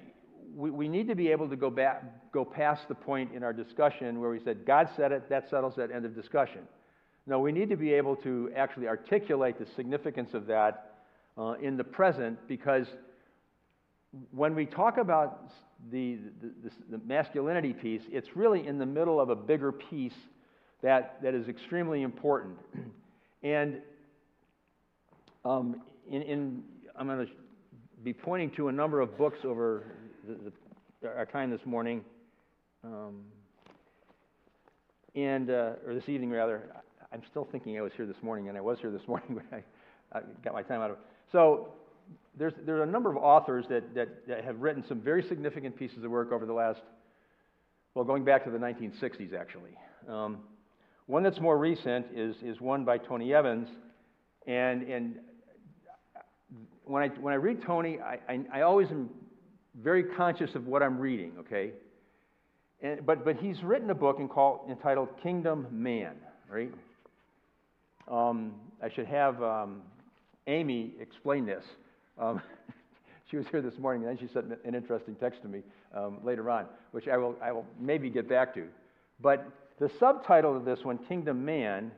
we, 0.56 0.72
we 0.72 0.88
need 0.88 1.08
to 1.08 1.16
be 1.16 1.30
able 1.30 1.50
to 1.50 1.56
go 1.56 1.70
back, 1.70 2.04
go 2.32 2.44
past 2.44 2.82
the 2.88 2.96
point 2.96 3.32
in 3.34 3.44
our 3.44 3.54
discussion 3.54 4.20
where 4.20 4.30
we 4.30 4.40
said, 4.44 4.66
God 4.66 4.90
said 4.98 5.12
it, 5.12 5.30
that 5.30 5.50
settles 5.50 5.76
that 5.78 5.92
end 5.92 6.06
of 6.06 6.16
discussion. 6.16 6.62
No, 7.26 7.40
we 7.40 7.52
need 7.52 7.70
to 7.70 7.78
be 7.78 7.94
able 7.94 8.16
to 8.18 8.52
actually 8.56 8.88
articulate 8.88 9.58
the 9.58 9.66
significance 9.76 10.34
of 10.34 10.46
that 10.48 10.96
uh, 11.38 11.54
in 11.62 11.78
the 11.78 11.84
present 11.84 12.38
because 12.48 12.88
when 14.32 14.54
we 14.54 14.66
talk 14.66 14.98
about 14.98 15.50
the, 15.92 16.20
the, 16.42 16.72
the, 16.92 16.98
masculinity 17.06 17.74
piece, 17.74 18.02
it's 18.12 18.36
really 18.36 18.68
in 18.68 18.78
the 18.78 18.86
middle 18.86 19.20
of 19.20 19.30
a 19.30 19.36
bigger 19.36 19.72
piece 19.72 20.14
that, 20.82 21.18
that 21.24 21.34
is 21.34 21.48
extremely 21.48 22.02
important. 22.04 22.58
and 23.44 23.78
um, 25.46 25.82
in, 26.10 26.22
in, 26.22 26.64
I'm 26.96 27.08
going 27.08 27.26
to 27.26 27.32
be 28.04 28.14
pointing 28.14 28.52
to 28.52 28.68
a 28.68 28.72
number 28.72 29.00
of 29.00 29.18
books 29.18 29.40
over 29.44 29.84
the, 30.28 30.52
the, 31.02 31.08
our 31.08 31.26
time 31.26 31.50
this 31.50 31.66
morning, 31.66 32.04
um, 32.84 33.22
and 35.16 35.50
uh, 35.50 35.74
or 35.86 35.94
this 35.94 36.08
evening 36.08 36.30
rather. 36.30 36.70
I'm 37.14 37.22
still 37.30 37.48
thinking 37.52 37.78
I 37.78 37.82
was 37.82 37.92
here 37.96 38.08
this 38.08 38.22
morning, 38.24 38.50
and 38.50 38.58
I 38.58 38.62
was 38.62 38.80
here 38.80 38.90
this 38.90 39.02
morning 39.08 39.36
when 39.36 39.46
I, 39.52 40.18
I 40.18 40.22
got 40.44 40.54
my 40.54 40.64
time 40.64 40.82
out 40.82 40.92
of 40.92 40.98
it. 40.98 41.04
So 41.32 41.70
there's, 42.38 42.54
there's 42.66 42.88
a 42.88 42.92
number 42.92 43.10
of 43.10 43.18
authors 43.18 43.66
that, 43.70 43.94
that, 43.94 44.28
that, 44.28 44.44
have 44.44 44.60
written 44.60 44.84
some 44.88 45.00
very 45.00 45.24
significant 45.24 45.78
pieces 45.78 46.04
of 46.04 46.10
work 46.10 46.32
over 46.32 46.46
the 46.46 46.54
last, 46.54 46.82
well, 47.94 48.04
going 48.04 48.24
back 48.24 48.44
to 48.46 48.50
the 48.50 48.58
1960s, 48.58 49.34
actually. 49.34 49.78
Um, 50.10 50.40
one 51.06 51.22
that's 51.22 51.40
more 51.40 51.58
recent 51.58 52.08
is, 52.16 52.36
is 52.44 52.60
one 52.60 52.84
by 52.84 52.98
Tony 52.98 53.34
Evans. 53.34 53.68
And, 54.48 54.84
and 54.84 55.16
when, 56.86 57.04
I, 57.04 57.08
when 57.20 57.34
I 57.34 57.38
read 57.38 57.62
Tony, 57.62 58.00
I, 58.00 58.20
I, 58.28 58.40
I 58.54 58.62
always 58.62 58.90
am 58.90 59.10
very 59.82 60.04
conscious 60.04 60.56
of 60.56 60.66
what 60.66 60.82
I'm 60.82 60.98
reading, 60.98 61.34
okay? 61.40 61.72
And, 62.82 63.06
but, 63.06 63.24
but 63.24 63.38
he's 63.38 63.62
written 63.64 63.90
a 63.90 63.96
book 63.96 64.20
in 64.20 64.28
called, 64.28 64.70
entitled 64.70 65.10
Kingdom 65.22 65.68
Man, 65.72 66.16
right? 66.50 66.72
Um, 68.14 68.54
I 68.82 68.90
should 68.90 69.08
have 69.08 69.42
um, 69.42 69.82
Amy 70.46 70.92
explain 71.00 71.48
this. 71.48 71.64
Um, 72.20 72.42
she 73.32 73.38
was 73.38 73.48
here 73.48 73.62
this 73.62 73.80
morning, 73.80 74.08
and 74.08 74.12
then 74.12 74.28
she 74.28 74.32
sent 74.32 74.46
an 74.64 74.76
interesting 74.76 75.16
text 75.16 75.42
to 75.42 75.48
me 75.48 75.62
um, 75.96 76.20
later 76.24 76.48
on, 76.52 76.68
which 76.92 77.08
I 77.08 77.18
will, 77.18 77.36
I 77.42 77.52
will 77.52 77.66
maybe 77.80 78.12
get 78.12 78.30
back 78.30 78.54
to. 78.54 78.68
But 79.20 79.50
the 79.80 79.90
subtitle 80.00 80.56
of 80.56 80.64
this 80.64 80.84
one, 80.84 81.00
Kingdom 81.00 81.44
Man, 81.44 81.92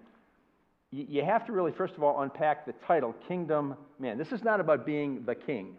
you, 0.92 1.06
you 1.10 1.26
have 1.26 1.46
to 1.48 1.52
really, 1.52 1.74
first 1.74 1.96
of 1.96 2.04
all, 2.04 2.22
unpack 2.22 2.66
the 2.66 2.74
title, 2.88 3.14
Kingdom 3.28 3.76
Man. 4.00 4.18
This 4.18 4.32
is 4.32 4.42
not 4.42 4.62
about 4.62 4.86
being 4.86 5.26
the 5.26 5.36
king. 5.36 5.76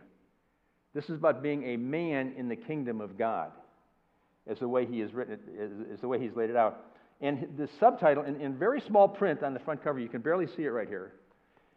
This 0.93 1.05
is 1.05 1.17
about 1.17 1.43
being 1.43 1.65
a 1.65 1.79
man 1.79 2.35
in 2.37 2.49
the 2.49 2.57
kingdom 2.57 3.01
of 3.01 3.17
God, 3.17 3.53
as 4.47 4.59
the 4.59 4.69
way 4.69 4.85
he 4.85 5.01
has 5.01 5.15
written 5.15 5.35
it, 5.35 5.41
is, 5.59 6.01
the 6.01 6.09
way 6.09 6.21
he's 6.21 6.37
laid 6.37 6.51
it 6.51 6.57
out. 6.57 6.85
And 7.21 7.49
the 7.57 7.69
subtitle, 7.81 8.25
in, 8.25 8.41
in 8.41 8.59
very 8.59 8.81
small 8.81 9.09
print 9.09 9.43
on 9.43 9.55
the 9.55 9.61
front 9.61 9.83
cover, 9.83 9.99
you 9.99 10.09
can 10.09 10.21
barely 10.21 10.47
see 10.47 10.65
it 10.65 10.71
right 10.71 10.89
here. 10.89 11.13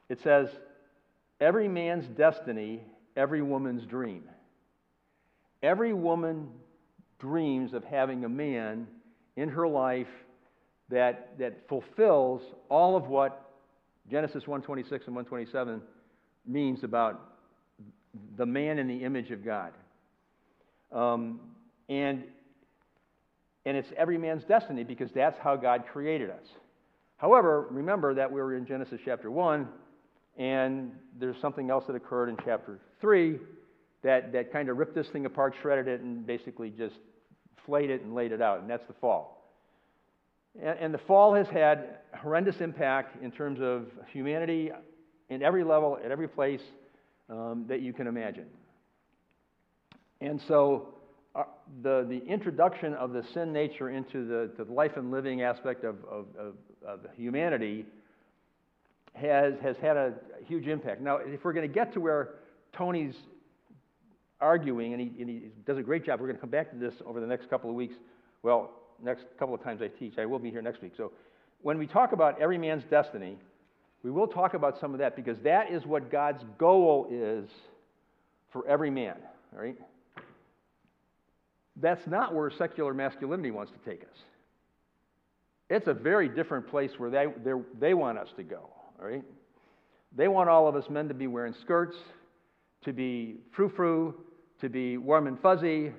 It 0.09 0.19
says, 0.21 0.49
Every 1.39 1.67
man's 1.67 2.05
destiny, 2.17 2.81
every 3.15 3.41
woman's 3.41 3.85
dream. 3.85 4.23
Every 5.63 5.93
woman 5.93 6.49
dreams 7.19 7.73
of 7.73 7.83
having 7.83 8.25
a 8.25 8.29
man 8.29 8.87
in 9.35 9.49
her 9.49 9.67
life 9.67 10.07
that, 10.89 11.37
that 11.37 11.67
fulfills 11.67 12.41
all 12.69 12.95
of 12.95 13.07
what 13.07 13.51
Genesis 14.09 14.47
126 14.47 15.07
and 15.07 15.15
127 15.15 15.81
means 16.45 16.83
about 16.83 17.35
the 18.37 18.45
man 18.45 18.79
in 18.79 18.87
the 18.87 19.03
image 19.03 19.31
of 19.31 19.45
God. 19.45 19.71
Um, 20.91 21.39
and, 21.87 22.23
and 23.69 23.77
it's 23.77 23.89
every 23.95 24.17
man's 24.17 24.43
destiny 24.45 24.83
because 24.83 25.11
that's 25.13 25.37
how 25.37 25.55
God 25.55 25.83
created 25.93 26.31
us. 26.31 26.43
However, 27.17 27.67
remember 27.69 28.15
that 28.15 28.31
we 28.31 28.41
were 28.41 28.55
in 28.55 28.65
Genesis 28.65 28.99
chapter 29.05 29.29
1 29.29 29.67
and 30.39 30.91
there's 31.19 31.39
something 31.39 31.69
else 31.69 31.83
that 31.85 31.95
occurred 31.95 32.29
in 32.29 32.37
chapter 32.43 32.79
3 32.99 33.37
that, 34.01 34.31
that 34.31 34.51
kind 34.51 34.69
of 34.69 34.77
ripped 34.77 34.95
this 34.95 35.07
thing 35.09 35.27
apart, 35.27 35.53
shredded 35.61 35.87
it, 35.87 36.01
and 36.01 36.25
basically 36.25 36.71
just 36.71 36.95
flayed 37.63 37.91
it 37.91 38.01
and 38.01 38.15
laid 38.15 38.31
it 38.31 38.41
out, 38.41 38.59
and 38.59 38.67
that's 38.67 38.87
the 38.87 38.93
fall. 38.93 39.53
And, 40.59 40.79
and 40.79 40.93
the 40.93 41.01
fall 41.05 41.35
has 41.35 41.45
had 41.47 41.97
horrendous 42.19 42.61
impact 42.61 43.21
in 43.21 43.29
terms 43.29 43.59
of 43.61 43.85
humanity 44.11 44.71
in 45.29 45.43
every 45.43 45.63
level, 45.63 45.99
at 46.03 46.09
every 46.09 46.27
place 46.27 46.61
um, 47.29 47.65
that 47.67 47.81
you 47.81 47.93
can 47.93 48.07
imagine. 48.07 48.47
And 50.21 50.41
so, 50.47 50.95
uh, 51.35 51.43
the, 51.83 52.05
the 52.09 52.23
introduction 52.25 52.93
of 52.95 53.13
the 53.13 53.23
sin 53.33 53.53
nature 53.53 53.89
into 53.89 54.25
the, 54.25 54.63
the 54.63 54.71
life 54.71 54.97
and 54.97 55.11
living 55.11 55.41
aspect 55.41 55.83
of, 55.83 55.97
of, 56.09 56.25
of, 56.37 56.55
of 56.85 56.99
humanity 57.15 57.85
has, 59.13 59.53
has 59.61 59.75
had 59.77 59.97
a 59.97 60.13
huge 60.45 60.67
impact. 60.67 61.01
Now, 61.01 61.17
if 61.17 61.43
we're 61.43 61.53
going 61.53 61.67
to 61.67 61.73
get 61.73 61.93
to 61.93 61.99
where 61.99 62.35
Tony's 62.73 63.15
arguing, 64.41 64.93
and 64.93 65.01
he, 65.01 65.21
and 65.21 65.29
he 65.29 65.41
does 65.65 65.77
a 65.77 65.83
great 65.83 66.05
job, 66.05 66.19
we're 66.19 66.27
going 66.27 66.37
to 66.37 66.41
come 66.41 66.49
back 66.49 66.71
to 66.71 66.77
this 66.77 66.93
over 67.05 67.19
the 67.19 67.27
next 67.27 67.49
couple 67.49 67.69
of 67.69 67.75
weeks. 67.75 67.95
Well, 68.41 68.71
next 69.03 69.25
couple 69.37 69.53
of 69.53 69.63
times 69.63 69.81
I 69.81 69.87
teach. 69.87 70.17
I 70.17 70.25
will 70.25 70.39
be 70.39 70.49
here 70.49 70.61
next 70.61 70.81
week. 70.81 70.93
So, 70.97 71.11
when 71.61 71.77
we 71.77 71.87
talk 71.87 72.13
about 72.13 72.41
every 72.41 72.57
man's 72.57 72.83
destiny, 72.89 73.37
we 74.01 74.11
will 74.11 74.27
talk 74.27 74.53
about 74.53 74.79
some 74.79 74.93
of 74.93 74.99
that 74.99 75.15
because 75.15 75.37
that 75.43 75.71
is 75.71 75.85
what 75.85 76.09
God's 76.09 76.41
goal 76.57 77.07
is 77.11 77.49
for 78.51 78.65
every 78.65 78.89
man, 78.89 79.17
right? 79.51 79.75
That's 81.81 82.05
not 82.07 82.33
where 82.33 82.49
secular 82.49 82.93
masculinity 82.93 83.51
wants 83.51 83.71
to 83.71 83.89
take 83.89 84.01
us. 84.01 84.17
It's 85.69 85.87
a 85.87 85.93
very 85.93 86.27
different 86.27 86.67
place 86.67 86.91
where 86.97 87.09
they, 87.09 87.27
they 87.79 87.93
want 87.93 88.17
us 88.17 88.29
to 88.37 88.43
go 88.43 88.69
all 88.99 89.07
right? 89.07 89.23
They 90.15 90.27
want 90.27 90.49
all 90.49 90.67
of 90.67 90.75
us 90.75 90.89
men 90.89 91.07
to 91.07 91.13
be 91.13 91.27
wearing 91.27 91.53
skirts, 91.61 91.95
to 92.83 92.93
be 92.93 93.37
frou 93.51 93.69
frou, 93.69 94.15
to 94.61 94.69
be 94.69 94.97
warm 94.97 95.27
and 95.27 95.39
fuzzy, 95.39 95.91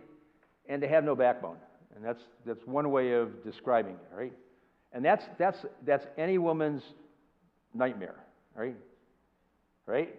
and 0.68 0.82
to 0.82 0.88
have 0.88 1.04
no 1.04 1.14
backbone. 1.14 1.56
And 1.94 2.04
that's, 2.04 2.22
that's 2.44 2.64
one 2.66 2.90
way 2.90 3.12
of 3.12 3.44
describing 3.44 3.94
it, 3.94 4.14
right? 4.14 4.32
And 4.92 5.04
that's, 5.04 5.24
that's, 5.38 5.58
that's 5.86 6.06
any 6.18 6.38
woman's 6.38 6.82
nightmare, 7.74 8.24
right? 8.54 8.76
Right? 9.86 10.14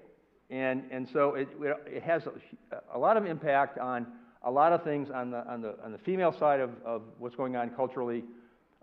And, 0.49 0.83
and 0.91 1.07
so 1.11 1.35
it, 1.35 1.49
it 1.85 2.03
has 2.03 2.23
a, 2.25 2.81
a 2.93 2.97
lot 2.97 3.17
of 3.17 3.25
impact 3.25 3.77
on 3.77 4.07
a 4.43 4.51
lot 4.51 4.73
of 4.73 4.83
things 4.83 5.09
on 5.09 5.31
the, 5.31 5.47
on 5.47 5.61
the, 5.61 5.75
on 5.83 5.91
the 5.91 5.97
female 5.99 6.35
side 6.37 6.59
of, 6.59 6.71
of 6.85 7.03
what's 7.19 7.35
going 7.35 7.55
on 7.55 7.69
culturally. 7.71 8.23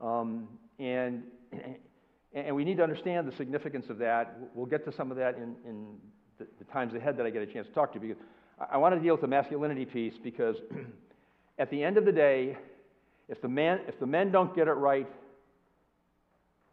Um, 0.01 0.49
and, 0.79 1.23
and 2.35 2.55
we 2.55 2.65
need 2.65 2.77
to 2.77 2.83
understand 2.83 3.27
the 3.27 3.37
significance 3.37 3.87
of 3.89 3.99
that. 3.99 4.39
We'll 4.55 4.67
get 4.67 4.85
to 4.85 4.93
some 4.93 5.11
of 5.11 5.17
that 5.17 5.37
in, 5.37 5.57
in 5.67 5.87
the, 6.39 6.47
the, 6.59 6.65
times 6.73 6.95
ahead 6.95 7.17
that 7.17 7.27
I 7.27 7.31
get 7.31 7.43
a 7.43 7.47
chance 7.47 7.67
to 7.67 7.73
talk 7.73 7.93
to 7.95 8.01
you. 8.01 8.09
Because 8.09 8.23
I, 8.61 8.75
I 8.75 8.77
want 8.77 8.95
to 8.95 9.01
deal 9.01 9.15
with 9.15 9.21
the 9.21 9.29
masculinity 9.29 9.85
piece 9.85 10.15
because 10.23 10.57
at 11.59 11.71
the 11.71 11.83
end 11.83 11.97
of 11.97 12.05
the 12.05 12.13
day, 12.13 12.57
if 13.29 13.43
the, 13.43 13.49
man, 13.49 13.81
if 13.89 13.99
the 13.99 14.07
men 14.07 14.31
don't 14.31 14.55
get 14.55 14.69
it 14.69 14.73
right, 14.73 15.09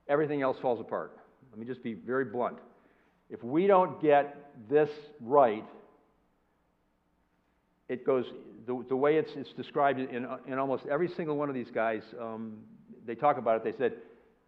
everything 0.07 0.41
else 0.41 0.57
falls 0.61 0.79
apart. 0.79 1.17
Let 1.51 1.59
me 1.59 1.65
just 1.65 1.81
be 1.83 1.93
very 1.93 2.25
blunt. 2.25 2.57
If 3.29 3.43
we 3.43 3.65
don't 3.65 3.99
get 4.01 4.51
this 4.69 4.89
right, 5.19 5.65
it 7.89 8.05
goes 8.05 8.25
the, 8.65 8.83
the 8.89 8.95
way 8.95 9.17
it's, 9.17 9.31
it's 9.35 9.53
described 9.53 9.99
in, 9.99 10.27
in 10.47 10.57
almost 10.57 10.85
every 10.91 11.09
single 11.15 11.37
one 11.37 11.49
of 11.49 11.55
these 11.55 11.71
guys. 11.73 12.01
Um, 12.19 12.57
they 13.05 13.15
talk 13.15 13.37
about 13.37 13.57
it. 13.57 13.63
They 13.63 13.77
said 13.77 13.93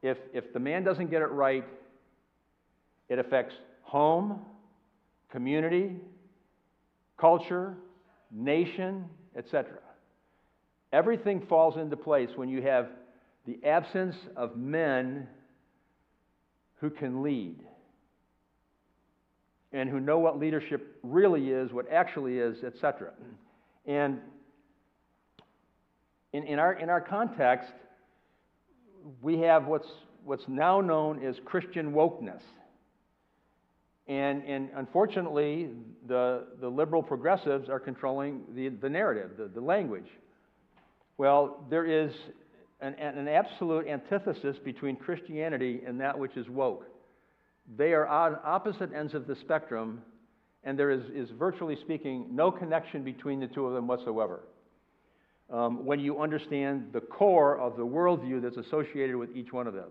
if, 0.02 0.18
if 0.34 0.54
the 0.54 0.60
man 0.60 0.84
doesn't 0.84 1.10
get 1.10 1.22
it 1.22 1.28
right, 1.32 1.66
it 3.10 3.20
affects 3.20 3.56
home, 3.82 4.42
community, 5.32 5.96
culture, 7.18 7.76
nation, 8.32 9.06
etc. 9.36 9.80
Everything 10.92 11.46
falls 11.48 11.78
into 11.78 11.98
place 11.98 12.30
when 12.36 12.50
you 12.50 12.62
have 12.62 12.88
the 13.46 13.60
absence 13.66 14.16
of 14.36 14.58
men 14.58 15.28
who 16.80 16.90
can 16.90 17.24
lead. 17.24 17.60
And 19.74 19.90
who 19.90 20.00
know 20.00 20.20
what 20.20 20.40
leadership 20.40 20.98
really 21.04 21.50
is, 21.50 21.72
what 21.72 21.92
actually 21.92 22.38
is, 22.38 22.64
etc. 22.64 23.12
And 23.86 24.20
in, 26.34 26.44
in, 26.44 26.60
our, 26.60 26.74
in 26.74 26.90
our 26.90 27.02
context, 27.02 27.72
we 29.22 29.40
have 29.40 29.66
what's, 29.66 29.88
what's 30.24 30.48
now 30.48 30.82
known 30.82 31.24
as 31.24 31.36
Christian 31.46 31.94
wokeness. 31.94 32.42
And, 34.08 34.44
and 34.44 34.70
unfortunately, 34.76 35.70
the, 36.08 36.48
the 36.62 36.70
liberal 36.70 37.04
progressives 37.04 37.70
are 37.70 37.80
controlling 37.80 38.44
the, 38.56 38.70
the 38.70 38.90
narrative, 38.90 39.32
the, 39.38 39.48
the 39.48 39.62
language. 39.62 40.08
Well, 41.18 41.66
there 41.70 41.86
is 41.86 42.14
an, 42.80 42.94
an 42.94 43.28
absolute 43.28 43.88
antithesis 43.88 44.58
between 44.64 44.96
Christianity 44.96 45.82
and 45.86 46.00
that 46.00 46.18
which 46.18 46.38
is 46.38 46.48
woke. 46.48 46.86
They 47.76 47.94
are 47.94 48.08
on 48.08 48.38
opposite 48.44 48.94
ends 48.94 49.14
of 49.14 49.28
the 49.28 49.36
spectrum, 49.36 50.02
and 50.64 50.80
there 50.80 50.90
is, 50.90 51.04
is 51.14 51.30
virtually 51.32 51.76
speaking 51.82 52.28
no 52.32 52.52
connection 52.52 53.04
between 53.04 53.40
the 53.40 53.48
two 53.48 53.66
of 53.66 53.74
them 53.74 53.88
whatsoever. 53.88 54.42
Um, 55.52 55.86
when 55.86 56.00
you 56.00 56.22
understand 56.22 56.90
the 56.94 57.00
core 57.00 57.58
of 57.58 57.78
the 57.78 57.86
worldview 57.86 58.42
that's 58.42 58.58
associated 58.58 59.16
with 59.16 59.36
each 59.36 59.54
one 59.54 59.68
of 59.68 59.74
them. 59.74 59.90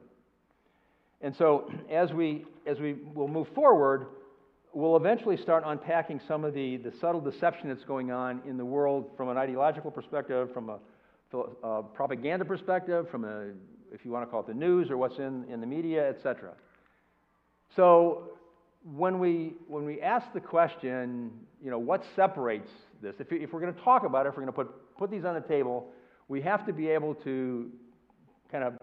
And 1.23 1.35
so, 1.35 1.71
as 1.91 2.13
we, 2.13 2.45
as 2.67 2.79
we 2.79 2.97
will 3.15 3.29
move 3.29 3.49
forward, 3.55 4.07
we'll 4.75 4.97
eventually 4.97 5.39
start 5.39 5.65
unpacking 5.67 6.21
some 6.29 6.45
of 6.45 6.53
the, 6.53 6.77
the 6.77 6.93
subtle 7.01 7.23
deception 7.23 7.69
that's 7.69 7.85
going 7.85 8.11
on 8.11 8.43
in 8.47 8.59
the 8.59 8.65
world 8.65 9.11
from 9.17 9.31
an 9.31 9.39
ideological 9.39 9.91
perspective, 9.91 10.53
from 10.53 10.69
a, 10.69 10.79
a 11.63 11.83
propaganda 11.83 12.45
perspective, 12.45 13.09
from 13.11 13.25
a, 13.25 13.47
if 13.93 14.05
you 14.05 14.11
want 14.11 14.27
to 14.27 14.31
call 14.31 14.41
it 14.41 14.47
the 14.47 14.55
news 14.55 14.91
or 14.91 14.99
what's 14.99 15.19
in, 15.19 15.45
in 15.51 15.61
the 15.61 15.67
media, 15.67 16.07
etc. 16.11 16.53
So, 17.75 18.31
when 18.95 19.19
we, 19.19 19.55
when 19.67 19.85
we 19.85 20.01
ask 20.01 20.33
the 20.33 20.41
question, 20.41 21.33
you 21.63 21.71
know, 21.71 21.79
what 21.79 22.05
separates 22.15 22.71
this? 23.03 23.15
If, 23.19 23.33
if 23.33 23.53
we're 23.53 23.61
going 23.61 23.75
to 23.75 23.81
talk 23.81 24.05
about 24.05 24.27
it, 24.27 24.29
if 24.29 24.37
we're 24.37 24.45
going 24.45 24.53
to 24.53 24.65
put, 24.65 24.97
put 24.97 25.11
these 25.11 25.25
on 25.25 25.35
the 25.35 25.41
table, 25.41 25.89
we 26.29 26.41
have 26.43 26.65
to 26.67 26.73
be 26.73 26.89
able 26.89 27.15
to 27.17 27.71
kind 28.51 28.63
of 28.63 28.75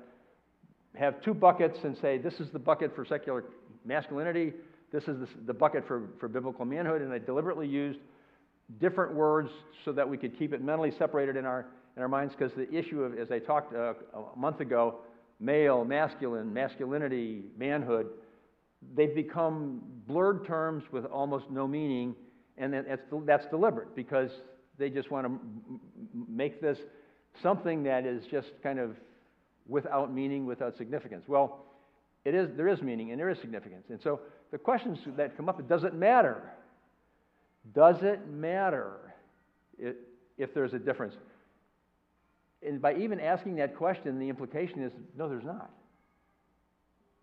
have 0.95 1.21
two 1.21 1.33
buckets 1.33 1.77
and 1.83 1.97
say, 2.01 2.17
this 2.17 2.35
is 2.39 2.49
the 2.51 2.59
bucket 2.59 2.93
for 2.95 3.05
secular 3.05 3.45
masculinity, 3.85 4.53
this 4.91 5.03
is 5.03 5.19
the, 5.19 5.27
the 5.47 5.53
bucket 5.53 5.87
for, 5.87 6.09
for 6.19 6.27
biblical 6.27 6.65
manhood, 6.65 7.01
and 7.01 7.11
I 7.13 7.17
deliberately 7.17 7.67
used 7.67 7.99
different 8.79 9.13
words 9.13 9.49
so 9.85 9.91
that 9.93 10.07
we 10.07 10.17
could 10.17 10.37
keep 10.37 10.53
it 10.53 10.61
mentally 10.61 10.91
separated 10.97 11.35
in 11.35 11.45
our, 11.45 11.65
in 11.95 12.01
our 12.01 12.09
minds, 12.09 12.33
because 12.37 12.53
the 12.55 12.71
issue 12.73 13.03
of, 13.03 13.17
as 13.17 13.31
I 13.31 13.39
talked 13.39 13.73
uh, 13.73 13.93
a 14.13 14.37
month 14.37 14.59
ago, 14.59 14.99
male, 15.39 15.83
masculine, 15.83 16.53
masculinity, 16.53 17.43
manhood, 17.57 18.07
they've 18.95 19.15
become 19.15 19.81
blurred 20.07 20.45
terms 20.45 20.83
with 20.91 21.05
almost 21.05 21.49
no 21.49 21.67
meaning, 21.67 22.15
and 22.57 22.73
that's, 22.73 23.01
that's 23.25 23.45
deliberate 23.47 23.95
because 23.95 24.29
they 24.77 24.89
just 24.89 25.11
want 25.11 25.27
to 25.27 25.39
make 26.27 26.61
this 26.61 26.77
something 27.41 27.83
that 27.83 28.05
is 28.05 28.25
just 28.29 28.51
kind 28.61 28.79
of 28.79 28.95
without 29.67 30.13
meaning, 30.13 30.45
without 30.45 30.77
significance. 30.77 31.25
Well, 31.27 31.65
it 32.25 32.35
is, 32.35 32.49
there 32.55 32.67
is 32.67 32.81
meaning 32.81 33.11
and 33.11 33.19
there 33.19 33.29
is 33.29 33.39
significance. 33.39 33.85
And 33.89 33.99
so 34.01 34.21
the 34.51 34.57
questions 34.57 34.99
that 35.17 35.35
come 35.35 35.49
up 35.49 35.67
does 35.67 35.83
it 35.83 35.93
matter? 35.93 36.41
Does 37.73 38.01
it 38.01 38.27
matter 38.27 39.13
if, 39.77 39.95
if 40.37 40.53
there's 40.53 40.73
a 40.73 40.79
difference? 40.79 41.15
And 42.65 42.81
by 42.81 42.95
even 42.95 43.19
asking 43.19 43.55
that 43.57 43.75
question, 43.75 44.19
the 44.19 44.29
implication 44.29 44.83
is 44.83 44.91
no, 45.17 45.27
there's 45.27 45.43
not. 45.43 45.69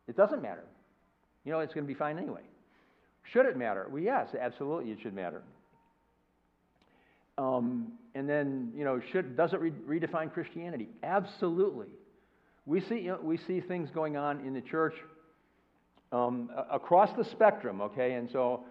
It 0.06 0.16
doesn't 0.16 0.42
matter. 0.42 0.64
You 1.44 1.52
know, 1.52 1.60
it's 1.60 1.74
going 1.74 1.84
to 1.84 1.88
be 1.88 1.98
fine 1.98 2.18
anyway. 2.18 2.42
Should 3.32 3.46
it 3.46 3.56
matter? 3.56 3.86
Well, 3.90 4.02
yes, 4.02 4.28
absolutely, 4.38 4.90
it 4.92 4.98
should 5.02 5.14
matter. 5.14 5.42
Um, 7.38 7.92
and 8.14 8.28
then, 8.28 8.72
you 8.76 8.84
know, 8.84 9.00
should, 9.12 9.36
does 9.36 9.52
it 9.52 9.60
re- 9.60 9.70
redefine 9.70 10.32
Christianity? 10.32 10.88
Absolutely. 11.02 11.86
We 12.66 12.80
see, 12.80 12.96
you 12.96 13.08
know, 13.12 13.20
we 13.22 13.38
see 13.38 13.60
things 13.60 13.88
going 13.90 14.16
on 14.16 14.40
in 14.40 14.52
the 14.52 14.60
church 14.60 14.94
um, 16.12 16.50
across 16.70 17.10
the 17.16 17.24
spectrum, 17.24 17.80
okay? 17.80 18.14
And 18.14 18.28
so, 18.30 18.64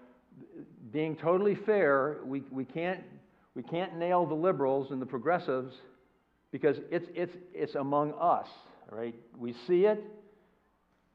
being 0.91 1.15
totally 1.15 1.55
fair, 1.55 2.17
we, 2.25 2.43
we, 2.51 2.65
can't, 2.65 3.01
we 3.55 3.63
can't 3.63 3.97
nail 3.97 4.25
the 4.25 4.35
liberals 4.35 4.91
and 4.91 5.01
the 5.01 5.05
progressives 5.05 5.75
because 6.51 6.77
it's, 6.91 7.07
it's, 7.13 7.35
it's 7.53 7.75
among 7.75 8.13
us, 8.19 8.47
right? 8.91 9.15
We 9.37 9.53
see 9.67 9.85
it. 9.85 10.03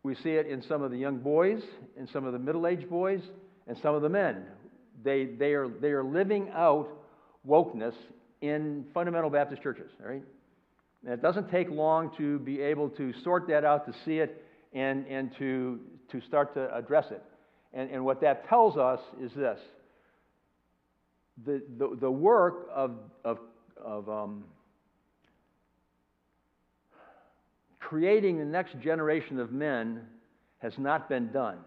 We 0.05 0.15
see 0.15 0.33
it 0.33 0.47
in 0.47 0.63
some 0.63 0.83
of 0.83 0.91
the 0.91 0.99
young 0.99 1.19
boys, 1.19 1.63
in 1.97 2.07
some 2.07 2.27
of 2.27 2.35
the 2.35 2.39
middle 2.39 2.67
aged 2.67 2.91
boys, 2.91 3.23
and 3.67 3.77
some 3.83 3.95
of 3.95 4.03
the 4.03 4.09
men. 4.09 4.45
They, 5.03 5.25
they, 5.25 5.55
are, 5.55 5.67
they 5.67 5.89
are 5.89 6.05
living 6.05 6.51
out 6.55 6.89
wokeness 7.49 7.95
in 8.43 8.85
fundamental 8.93 9.31
Baptist 9.31 9.63
churches, 9.63 9.91
right? 9.99 10.23
And 11.05 11.13
it 11.15 11.23
doesn't 11.23 11.51
take 11.51 11.71
long 11.71 12.15
to 12.19 12.39
be 12.41 12.61
able 12.61 12.91
to 12.91 13.15
sort 13.25 13.49
that 13.49 13.65
out, 13.65 13.87
to 13.87 13.95
see 14.05 14.19
it, 14.19 14.45
and, 14.75 15.07
and 15.07 15.35
to, 15.39 15.81
to 16.13 16.21
start 16.21 16.53
to 16.55 16.75
address 16.77 17.07
it. 17.11 17.23
And, 17.73 17.91
and 17.91 18.05
what 18.05 18.21
that 18.21 18.47
tells 18.47 18.77
us 18.77 19.01
is 19.21 19.33
this 19.33 19.59
the, 21.47 21.63
the, 21.79 21.97
the 21.99 22.11
work 22.11 22.69
of, 22.75 22.99
of, 23.25 23.39
of 23.83 24.09
um, 24.09 24.45
creating 27.89 28.39
the 28.39 28.45
next 28.45 28.79
generation 28.81 29.39
of 29.39 29.53
men 29.53 30.01
has 30.59 30.73
not 30.79 31.09
been 31.09 31.31
done. 31.31 31.59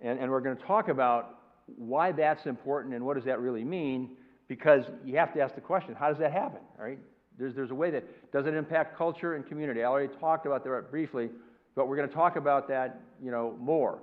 And, 0.00 0.18
and 0.18 0.30
we're 0.30 0.40
going 0.40 0.56
to 0.56 0.62
talk 0.64 0.88
about 0.88 1.38
why 1.76 2.12
that's 2.12 2.44
important 2.46 2.94
and 2.94 3.04
what 3.04 3.14
does 3.14 3.24
that 3.24 3.40
really 3.40 3.64
mean 3.64 4.10
because 4.48 4.84
you 5.04 5.16
have 5.16 5.32
to 5.34 5.40
ask 5.40 5.54
the 5.54 5.60
question 5.60 5.94
how 5.94 6.08
does 6.08 6.18
that 6.18 6.32
happen, 6.32 6.60
right? 6.78 6.98
There's, 7.38 7.54
there's 7.54 7.70
a 7.70 7.74
way 7.74 7.90
that 7.90 8.32
does 8.32 8.46
it 8.46 8.54
impact 8.54 8.96
culture 8.96 9.34
and 9.34 9.46
community. 9.46 9.82
I 9.82 9.86
already 9.86 10.12
talked 10.18 10.46
about 10.46 10.64
that 10.64 10.90
briefly, 10.90 11.30
but 11.74 11.86
we're 11.86 11.96
going 11.96 12.08
to 12.08 12.14
talk 12.14 12.36
about 12.36 12.68
that, 12.68 13.00
you 13.22 13.30
know, 13.30 13.56
more. 13.60 13.98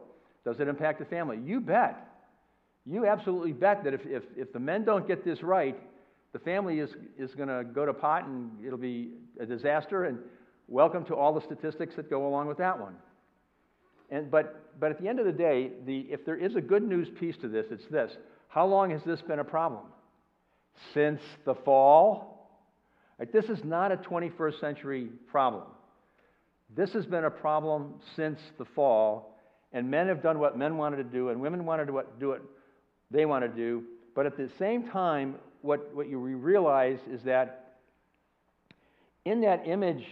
Does 0.45 0.59
it 0.59 0.67
impact 0.67 0.99
the 0.99 1.05
family? 1.05 1.39
You 1.43 1.59
bet. 1.59 2.07
You 2.85 3.05
absolutely 3.07 3.53
bet 3.53 3.83
that 3.85 3.93
if, 3.93 4.01
if, 4.05 4.23
if 4.35 4.53
the 4.53 4.59
men 4.59 4.83
don't 4.83 5.07
get 5.07 5.23
this 5.23 5.41
right, 5.41 5.77
the 6.33 6.39
family 6.39 6.79
is, 6.79 6.89
is 7.17 7.33
going 7.35 7.47
to 7.47 7.63
go 7.63 7.85
to 7.85 7.93
pot 7.93 8.25
and 8.25 8.51
it'll 8.65 8.77
be 8.77 9.11
a 9.39 9.45
disaster. 9.45 10.05
And 10.05 10.17
welcome 10.67 11.05
to 11.05 11.15
all 11.15 11.33
the 11.33 11.41
statistics 11.41 11.95
that 11.95 12.09
go 12.09 12.27
along 12.27 12.47
with 12.47 12.57
that 12.57 12.79
one. 12.79 12.95
And, 14.09 14.29
but, 14.29 14.79
but 14.79 14.91
at 14.91 14.99
the 14.99 15.07
end 15.07 15.19
of 15.19 15.25
the 15.25 15.31
day, 15.31 15.71
the, 15.85 16.07
if 16.09 16.25
there 16.25 16.35
is 16.35 16.55
a 16.55 16.61
good 16.61 16.83
news 16.83 17.07
piece 17.19 17.37
to 17.37 17.47
this, 17.47 17.67
it's 17.71 17.85
this. 17.89 18.11
How 18.47 18.65
long 18.65 18.89
has 18.91 19.03
this 19.03 19.21
been 19.21 19.39
a 19.39 19.43
problem? 19.43 19.85
Since 20.93 21.21
the 21.45 21.53
fall? 21.53 22.33
This 23.31 23.45
is 23.45 23.63
not 23.63 23.91
a 23.91 23.97
21st 23.97 24.59
century 24.59 25.09
problem. 25.27 25.63
This 26.75 26.91
has 26.93 27.05
been 27.05 27.25
a 27.25 27.31
problem 27.31 27.95
since 28.15 28.39
the 28.57 28.65
fall, 28.65 29.37
and 29.71 29.89
men 29.89 30.07
have 30.07 30.23
done 30.23 30.39
what 30.39 30.57
men 30.57 30.77
wanted 30.77 30.97
to 30.97 31.03
do, 31.03 31.29
and 31.29 31.39
women 31.39 31.65
wanted 31.65 31.85
to 31.85 32.03
do 32.19 32.27
what 32.27 32.41
they 33.11 33.25
want 33.25 33.43
to 33.43 33.49
do. 33.49 33.83
But 34.15 34.25
at 34.25 34.35
the 34.35 34.49
same 34.57 34.89
time, 34.89 35.35
what, 35.63 35.95
what 35.95 36.09
you 36.09 36.19
realize 36.19 36.99
is 37.09 37.21
that 37.23 37.77
in 39.23 39.41
that 39.41 39.65
image 39.65 40.03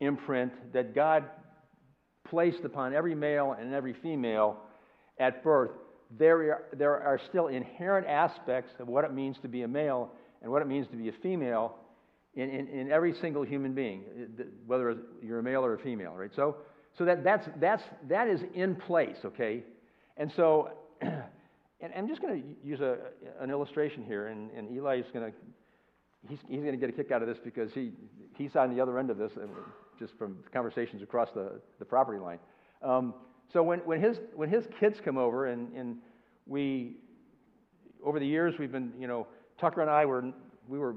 imprint 0.00 0.52
that 0.74 0.94
God 0.94 1.24
placed 2.28 2.64
upon 2.64 2.94
every 2.94 3.14
male 3.14 3.56
and 3.58 3.72
every 3.72 3.94
female 3.94 4.58
at 5.18 5.42
birth, 5.42 5.70
there 6.18 6.52
are, 6.52 6.64
there 6.76 7.02
are 7.02 7.18
still 7.30 7.46
inherent 7.46 8.06
aspects 8.06 8.72
of 8.78 8.88
what 8.88 9.04
it 9.04 9.14
means 9.14 9.38
to 9.40 9.48
be 9.48 9.62
a 9.62 9.68
male 9.68 10.10
and 10.42 10.52
what 10.52 10.60
it 10.60 10.68
means 10.68 10.86
to 10.88 10.96
be 10.96 11.08
a 11.08 11.12
female 11.22 11.76
in, 12.34 12.50
in, 12.50 12.68
in 12.68 12.92
every 12.92 13.14
single 13.22 13.42
human 13.42 13.72
being, 13.72 14.04
eh, 14.38 14.44
whether 14.66 14.98
you're 15.22 15.38
a 15.38 15.42
male 15.42 15.64
or 15.64 15.74
a 15.74 15.78
female, 15.78 16.12
right? 16.12 16.30
So, 16.36 16.56
so 16.98 17.06
that, 17.06 17.24
that's, 17.24 17.48
that's, 17.58 17.82
that 18.08 18.28
is 18.28 18.40
in 18.54 18.76
place, 18.76 19.16
okay? 19.24 19.64
And 20.18 20.30
so, 20.36 20.72
and 21.80 21.92
I'm 21.96 22.08
just 22.08 22.20
going 22.20 22.42
to 22.42 22.48
use 22.66 22.80
a, 22.80 22.98
an 23.40 23.50
illustration 23.50 24.04
here, 24.04 24.28
and, 24.28 24.50
and 24.50 24.68
is 24.68 25.10
going 25.12 25.30
to, 25.30 25.32
he's, 26.28 26.38
he's 26.48 26.60
going 26.60 26.72
to 26.72 26.76
get 26.76 26.88
a 26.88 26.92
kick 26.92 27.10
out 27.10 27.22
of 27.22 27.28
this 27.28 27.38
because 27.42 27.72
he, 27.72 27.92
he's 28.36 28.56
on 28.56 28.74
the 28.74 28.80
other 28.80 28.98
end 28.98 29.10
of 29.10 29.18
this, 29.18 29.32
just 29.98 30.16
from 30.18 30.38
conversations 30.52 31.02
across 31.02 31.30
the, 31.34 31.60
the 31.78 31.84
property 31.84 32.18
line. 32.18 32.38
Um, 32.82 33.14
so 33.52 33.62
when, 33.62 33.80
when, 33.80 34.00
his, 34.00 34.18
when 34.34 34.48
his 34.48 34.64
kids 34.78 35.00
come 35.04 35.18
over, 35.18 35.46
and, 35.46 35.72
and 35.74 35.96
we, 36.46 36.96
over 38.04 38.18
the 38.18 38.26
years, 38.26 38.54
we've 38.58 38.72
been, 38.72 38.92
you 38.98 39.06
know, 39.06 39.26
Tucker 39.58 39.80
and 39.80 39.90
I 39.90 40.04
were, 40.04 40.24
we 40.68 40.78
were 40.78 40.96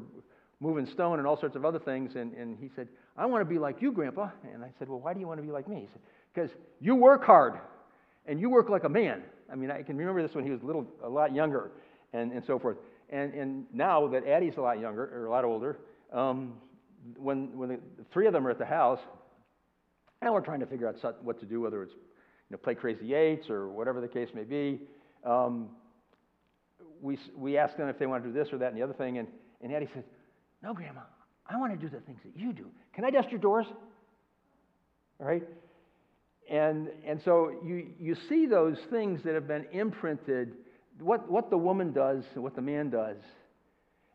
moving 0.60 0.86
stone 0.86 1.20
and 1.20 1.28
all 1.28 1.38
sorts 1.38 1.56
of 1.56 1.66
other 1.66 1.80
things. 1.80 2.16
And, 2.16 2.34
and 2.34 2.58
he 2.60 2.70
said, 2.76 2.88
I 3.18 3.26
want 3.26 3.42
to 3.42 3.46
be 3.46 3.60
like 3.60 3.82
you, 3.82 3.92
Grandpa. 3.92 4.30
And 4.54 4.64
I 4.64 4.70
said, 4.80 4.90
Well, 4.90 5.00
why 5.00 5.14
do 5.14 5.20
you 5.20 5.28
want 5.28 5.40
to 5.40 5.46
be 5.46 5.52
like 5.52 5.68
me? 5.68 5.82
He 5.82 5.88
said, 5.92 6.02
Because 6.34 6.50
you 6.80 6.96
work 6.96 7.24
hard 7.24 7.60
and 8.26 8.40
you 8.40 8.50
work 8.50 8.70
like 8.70 8.86
a 8.86 8.90
man. 8.90 9.22
I 9.54 9.56
mean, 9.56 9.70
I 9.70 9.84
can 9.84 9.96
remember 9.96 10.26
this 10.26 10.34
when 10.34 10.44
he 10.44 10.50
was 10.50 10.62
a 10.64 10.66
little, 10.66 10.88
a 11.04 11.08
lot 11.08 11.34
younger 11.34 11.70
and, 12.12 12.32
and 12.32 12.44
so 12.46 12.58
forth. 12.58 12.78
And, 13.12 13.34
and 13.36 13.66
now 13.72 14.08
that 14.08 14.26
Addie's 14.26 14.56
a 14.58 14.62
lot 14.62 14.80
younger, 14.80 15.04
or 15.14 15.28
a 15.28 15.30
lot 15.30 15.46
older, 15.46 15.78
um, 16.12 16.56
when, 17.18 17.56
when 17.56 17.70
the, 17.70 17.80
three 18.12 18.26
of 18.26 18.34
them 18.34 18.48
are 18.48 18.50
at 18.50 18.58
the 18.58 18.66
house, 18.66 19.00
and 20.24 20.34
we're 20.34 20.42
trying 20.42 20.62
to 20.62 20.66
figure 20.66 20.88
out 20.88 21.24
what 21.24 21.40
to 21.40 21.46
do, 21.46 21.62
whether 21.62 21.84
it's 21.84 21.94
you 21.94 22.00
know, 22.50 22.58
play 22.58 22.74
crazy 22.74 23.14
eights 23.14 23.48
or 23.50 23.70
whatever 23.70 24.02
the 24.02 24.08
case 24.08 24.30
may 24.34 24.44
be. 24.44 24.82
Um, 25.24 25.70
we, 27.00 27.20
we 27.38 27.58
asked 27.58 27.78
them 27.78 27.88
if 27.90 28.00
they 28.00 28.08
want 28.08 28.24
to 28.24 28.30
do 28.30 28.34
this 28.34 28.52
or 28.52 28.58
that 28.58 28.70
and 28.70 28.78
the 28.78 28.82
other 28.82 28.94
thing, 28.94 29.20
and, 29.20 29.28
and 29.62 29.72
Addie 29.72 29.90
says, 29.94 30.04
No, 30.64 30.74
Grandma, 30.74 31.02
I 31.48 31.58
want 31.58 31.74
to 31.74 31.78
do 31.78 31.90
the 31.96 32.02
things 32.02 32.20
that 32.26 32.36
you 32.36 32.54
do. 32.54 32.66
Can 32.96 33.06
I 33.06 33.12
dust 33.12 33.30
your 33.30 33.40
doors? 33.40 33.68
All 35.20 35.28
right? 35.28 35.44
And, 36.50 36.90
and 37.06 37.22
so 37.24 37.54
you, 37.66 37.88
you 38.00 38.16
see 38.30 38.46
those 38.46 38.78
things 38.90 39.22
that 39.24 39.34
have 39.34 39.48
been 39.48 39.66
imprinted, 39.72 40.54
what, 41.00 41.32
what 41.32 41.50
the 41.50 41.58
woman 41.58 41.94
does 41.94 42.24
and 42.36 42.44
what 42.44 42.56
the 42.56 42.62
man 42.62 42.90
does. 42.90 43.18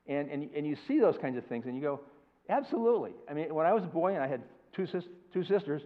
And, 0.06 0.30
and, 0.30 0.48
and 0.54 0.66
you 0.66 0.76
see 0.86 1.00
those 1.00 1.16
kinds 1.20 1.36
of 1.36 1.44
things, 1.46 1.66
and 1.66 1.74
you 1.74 1.82
go, 1.82 2.00
absolutely. 2.48 3.12
I 3.28 3.34
mean, 3.34 3.54
when 3.54 3.66
I 3.66 3.72
was 3.72 3.84
a 3.84 3.88
boy 3.88 4.14
and 4.14 4.22
I 4.22 4.28
had 4.28 4.42
two, 4.74 4.86
sis- 4.86 5.08
two 5.32 5.44
sisters, 5.44 5.82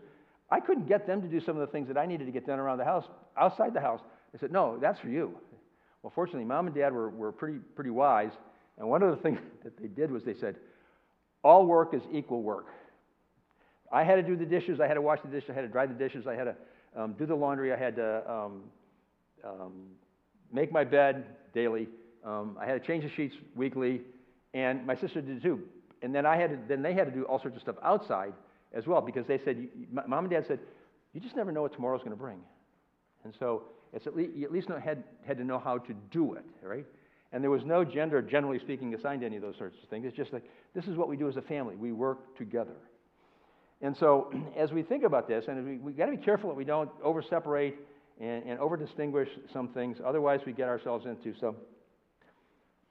I 0.50 0.60
couldn't 0.60 0.86
get 0.86 1.06
them 1.06 1.22
to 1.22 1.28
do 1.28 1.40
some 1.40 1.56
of 1.56 1.60
the 1.60 1.72
things 1.72 1.88
that 1.88 1.96
I 1.96 2.06
needed 2.06 2.26
to 2.26 2.32
get 2.32 2.46
done 2.46 2.58
around 2.58 2.78
the 2.78 2.84
house, 2.84 3.04
outside 3.36 3.72
the 3.74 3.80
house. 3.80 4.00
They 4.32 4.38
said, 4.38 4.52
no, 4.52 4.78
that's 4.80 5.00
for 5.00 5.08
you. 5.08 5.36
Well, 6.02 6.12
fortunately, 6.14 6.44
mom 6.44 6.66
and 6.66 6.74
dad 6.74 6.92
were, 6.92 7.10
were 7.10 7.32
pretty, 7.32 7.58
pretty 7.74 7.90
wise, 7.90 8.32
and 8.78 8.88
one 8.88 9.02
of 9.02 9.10
the 9.10 9.22
things 9.22 9.38
that 9.64 9.78
they 9.80 9.88
did 9.88 10.10
was 10.10 10.24
they 10.24 10.34
said, 10.34 10.56
all 11.42 11.66
work 11.66 11.94
is 11.94 12.02
equal 12.12 12.42
work. 12.42 12.66
I 13.92 14.04
had 14.04 14.16
to 14.16 14.22
do 14.22 14.36
the 14.36 14.46
dishes, 14.46 14.80
I 14.80 14.86
had 14.86 14.94
to 14.94 15.02
wash 15.02 15.18
the 15.22 15.28
dishes, 15.28 15.50
I 15.50 15.54
had 15.54 15.62
to 15.62 15.68
dry 15.68 15.86
the 15.86 15.94
dishes, 15.94 16.26
I 16.26 16.34
had 16.34 16.44
to 16.44 16.56
um, 16.96 17.14
do 17.18 17.26
the 17.26 17.34
laundry, 17.34 17.72
I 17.72 17.76
had 17.76 17.96
to 17.96 18.30
um, 18.30 18.62
um, 19.44 19.72
make 20.52 20.72
my 20.72 20.82
bed 20.82 21.26
daily, 21.54 21.88
um, 22.24 22.56
I 22.60 22.66
had 22.66 22.80
to 22.80 22.86
change 22.86 23.04
the 23.04 23.10
sheets 23.10 23.34
weekly, 23.54 24.00
and 24.54 24.86
my 24.86 24.96
sister 24.96 25.20
did 25.20 25.42
too. 25.42 25.60
And 26.02 26.14
then 26.14 26.26
I 26.26 26.36
had 26.36 26.50
to, 26.50 26.58
then 26.68 26.82
they 26.82 26.94
had 26.94 27.04
to 27.04 27.12
do 27.12 27.24
all 27.24 27.40
sorts 27.40 27.56
of 27.56 27.62
stuff 27.62 27.76
outside 27.82 28.32
as 28.72 28.86
well 28.86 29.00
because 29.00 29.26
they 29.26 29.38
said, 29.44 29.68
mom 29.90 30.24
and 30.24 30.30
dad 30.30 30.44
said, 30.48 30.58
you 31.12 31.20
just 31.20 31.36
never 31.36 31.52
know 31.52 31.62
what 31.62 31.74
tomorrow's 31.74 32.00
going 32.00 32.12
to 32.12 32.16
bring. 32.16 32.38
And 33.24 33.34
so 33.38 33.64
it's 33.92 34.06
at 34.06 34.16
least, 34.16 34.32
you 34.34 34.46
at 34.46 34.52
least 34.52 34.68
had, 34.82 35.04
had 35.26 35.36
to 35.36 35.44
know 35.44 35.58
how 35.58 35.78
to 35.78 35.94
do 36.10 36.34
it, 36.34 36.44
right? 36.62 36.86
And 37.32 37.42
there 37.42 37.50
was 37.50 37.62
no 37.64 37.84
gender, 37.84 38.20
generally 38.22 38.58
speaking, 38.58 38.94
assigned 38.94 39.20
to 39.20 39.26
any 39.26 39.36
of 39.36 39.42
those 39.42 39.56
sorts 39.58 39.76
of 39.82 39.88
things. 39.88 40.06
It's 40.06 40.16
just 40.16 40.32
like, 40.32 40.44
this 40.74 40.86
is 40.86 40.96
what 40.96 41.08
we 41.08 41.16
do 41.16 41.28
as 41.28 41.36
a 41.36 41.42
family. 41.42 41.76
We 41.76 41.92
work 41.92 42.36
together. 42.36 42.76
And 43.82 43.96
so, 43.96 44.32
as 44.56 44.72
we 44.72 44.82
think 44.82 45.04
about 45.04 45.28
this, 45.28 45.44
and 45.48 45.66
we, 45.66 45.76
we 45.78 45.92
got 45.92 46.06
to 46.06 46.12
be 46.12 46.22
careful 46.22 46.48
that 46.50 46.56
we 46.56 46.64
don't 46.64 46.90
over 47.02 47.22
separate 47.22 47.76
and, 48.20 48.44
and 48.44 48.58
over 48.60 48.76
distinguish 48.76 49.28
some 49.52 49.68
things. 49.68 49.98
Otherwise, 50.04 50.40
we 50.46 50.52
get 50.52 50.68
ourselves 50.68 51.04
into 51.06 51.38
some 51.38 51.56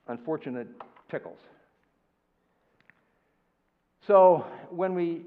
unfortunate 0.08 0.68
pickles. 1.10 1.38
So, 4.06 4.44
when 4.70 4.94
we, 4.94 5.22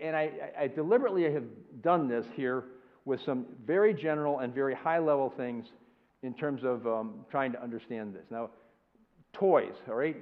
and 0.00 0.14
I, 0.14 0.30
I 0.58 0.62
I 0.64 0.66
deliberately 0.68 1.24
have 1.32 1.44
done 1.80 2.08
this 2.08 2.26
here 2.34 2.64
with 3.04 3.20
some 3.24 3.46
very 3.64 3.94
general 3.94 4.40
and 4.40 4.52
very 4.52 4.74
high 4.74 4.98
level 4.98 5.32
things 5.36 5.64
in 6.22 6.34
terms 6.34 6.64
of 6.64 6.86
um, 6.86 7.24
trying 7.30 7.52
to 7.52 7.62
understand 7.62 8.12
this. 8.12 8.24
Now, 8.30 8.50
toys, 9.32 9.74
all 9.88 9.94
right? 9.94 10.16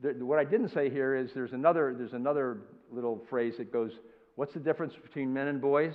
The, 0.00 0.14
what 0.24 0.38
I 0.38 0.44
didn't 0.44 0.70
say 0.70 0.88
here 0.88 1.14
is 1.14 1.30
there's 1.34 1.52
another, 1.52 1.94
there's 1.96 2.14
another 2.14 2.58
little 2.92 3.24
phrase 3.28 3.54
that 3.58 3.72
goes, 3.72 3.92
what's 4.36 4.54
the 4.54 4.60
difference 4.60 4.94
between 5.02 5.32
men 5.32 5.48
and 5.48 5.60
boys? 5.60 5.94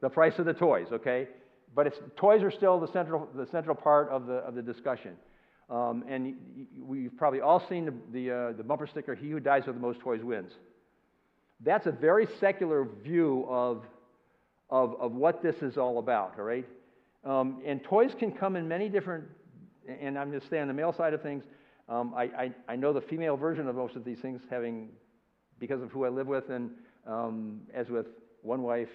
The 0.00 0.08
price 0.08 0.38
of 0.38 0.46
the 0.46 0.54
toys, 0.54 0.86
okay? 0.92 1.28
But 1.74 1.86
it's, 1.86 1.98
toys 2.16 2.42
are 2.42 2.50
still 2.50 2.80
the 2.80 2.90
central, 2.92 3.28
the 3.34 3.46
central 3.46 3.76
part 3.76 4.08
of 4.08 4.26
the, 4.26 4.34
of 4.34 4.54
the 4.54 4.62
discussion. 4.62 5.16
Um, 5.68 6.04
and 6.08 6.34
we've 6.80 7.12
probably 7.16 7.40
all 7.40 7.64
seen 7.68 7.84
the, 7.86 7.94
the, 8.12 8.30
uh, 8.30 8.52
the 8.52 8.64
bumper 8.64 8.86
sticker, 8.86 9.14
he 9.14 9.30
who 9.30 9.38
dies 9.38 9.66
with 9.66 9.76
the 9.76 9.80
most 9.80 10.00
toys 10.00 10.22
wins. 10.22 10.50
That's 11.60 11.86
a 11.86 11.92
very 11.92 12.26
secular 12.40 12.88
view 13.04 13.46
of, 13.48 13.84
of, 14.68 14.96
of 15.00 15.12
what 15.12 15.42
this 15.42 15.56
is 15.56 15.76
all 15.76 15.98
about, 15.98 16.34
all 16.38 16.44
right? 16.44 16.66
Um, 17.24 17.60
and 17.64 17.84
toys 17.84 18.12
can 18.18 18.32
come 18.32 18.56
in 18.56 18.66
many 18.66 18.88
different, 18.88 19.24
and 20.00 20.18
I'm 20.18 20.32
to 20.32 20.40
stay 20.46 20.58
on 20.58 20.68
the 20.68 20.74
male 20.74 20.92
side 20.92 21.14
of 21.14 21.22
things. 21.22 21.44
Um, 21.90 22.14
I, 22.16 22.22
I, 22.22 22.52
I 22.68 22.76
know 22.76 22.92
the 22.92 23.00
female 23.00 23.36
version 23.36 23.66
of 23.66 23.74
most 23.74 23.96
of 23.96 24.04
these 24.04 24.20
things, 24.20 24.40
having, 24.48 24.90
because 25.58 25.82
of 25.82 25.90
who 25.90 26.04
I 26.04 26.08
live 26.08 26.28
with, 26.28 26.48
and 26.48 26.70
um, 27.04 27.62
as 27.74 27.88
with 27.88 28.06
one 28.42 28.62
wife, 28.62 28.88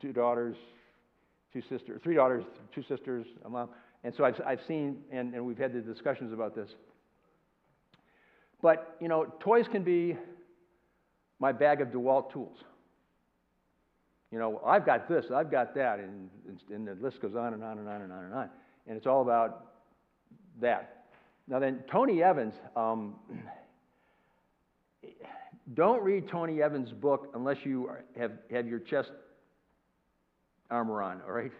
two 0.00 0.12
daughters, 0.12 0.56
two 1.54 1.62
sisters, 1.62 2.02
three 2.04 2.16
daughters, 2.16 2.44
two 2.74 2.82
sisters, 2.82 3.26
a 3.46 3.48
mom. 3.48 3.70
And 4.04 4.14
so 4.14 4.24
I've, 4.24 4.38
I've 4.46 4.60
seen, 4.68 4.98
and, 5.10 5.32
and 5.32 5.46
we've 5.46 5.56
had 5.56 5.72
the 5.72 5.80
discussions 5.80 6.34
about 6.34 6.54
this. 6.54 6.68
But, 8.60 8.96
you 9.00 9.08
know, 9.08 9.24
toys 9.40 9.64
can 9.72 9.82
be 9.82 10.18
my 11.38 11.50
bag 11.50 11.80
of 11.80 11.88
DeWalt 11.88 12.30
tools. 12.30 12.58
You 14.30 14.38
know, 14.38 14.60
I've 14.66 14.84
got 14.84 15.08
this, 15.08 15.26
I've 15.34 15.50
got 15.50 15.74
that, 15.76 15.98
and, 15.98 16.28
and 16.70 16.86
the 16.86 16.94
list 17.00 17.22
goes 17.22 17.34
on 17.34 17.54
and 17.54 17.64
on 17.64 17.78
and 17.78 17.88
on 17.88 18.02
and 18.02 18.12
on 18.12 18.24
and 18.24 18.34
on. 18.34 18.50
And 18.86 18.96
it's 18.98 19.06
all 19.06 19.22
about 19.22 19.66
that. 20.60 20.95
Now 21.48 21.58
then, 21.60 21.84
Tony 21.90 22.22
Evans, 22.22 22.54
um, 22.74 23.14
don't 25.74 26.02
read 26.02 26.28
Tony 26.28 26.62
Evans' 26.62 26.92
book 26.92 27.28
unless 27.34 27.58
you 27.64 27.90
have, 28.18 28.32
have 28.50 28.66
your 28.66 28.80
chest 28.80 29.10
armor 30.70 31.02
on, 31.02 31.22
all 31.22 31.32
right? 31.32 31.52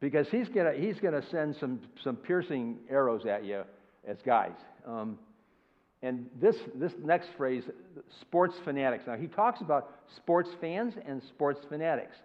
Because 0.00 0.28
he's 0.28 0.48
gonna, 0.48 0.72
he's 0.72 0.98
gonna 0.98 1.22
send 1.30 1.54
some, 1.56 1.80
some 2.02 2.16
piercing 2.16 2.78
arrows 2.88 3.26
at 3.26 3.44
you 3.44 3.62
as 4.06 4.16
guys. 4.24 4.56
Um, 4.86 5.18
and 6.02 6.26
this, 6.40 6.56
this 6.74 6.92
next 7.02 7.28
phrase, 7.36 7.64
sports 8.22 8.54
fanatics. 8.64 9.04
Now, 9.06 9.16
he 9.16 9.26
talks 9.26 9.60
about 9.60 9.90
sports 10.16 10.48
fans 10.60 10.94
and 11.06 11.22
sports 11.22 11.60
fanatics. 11.68 12.16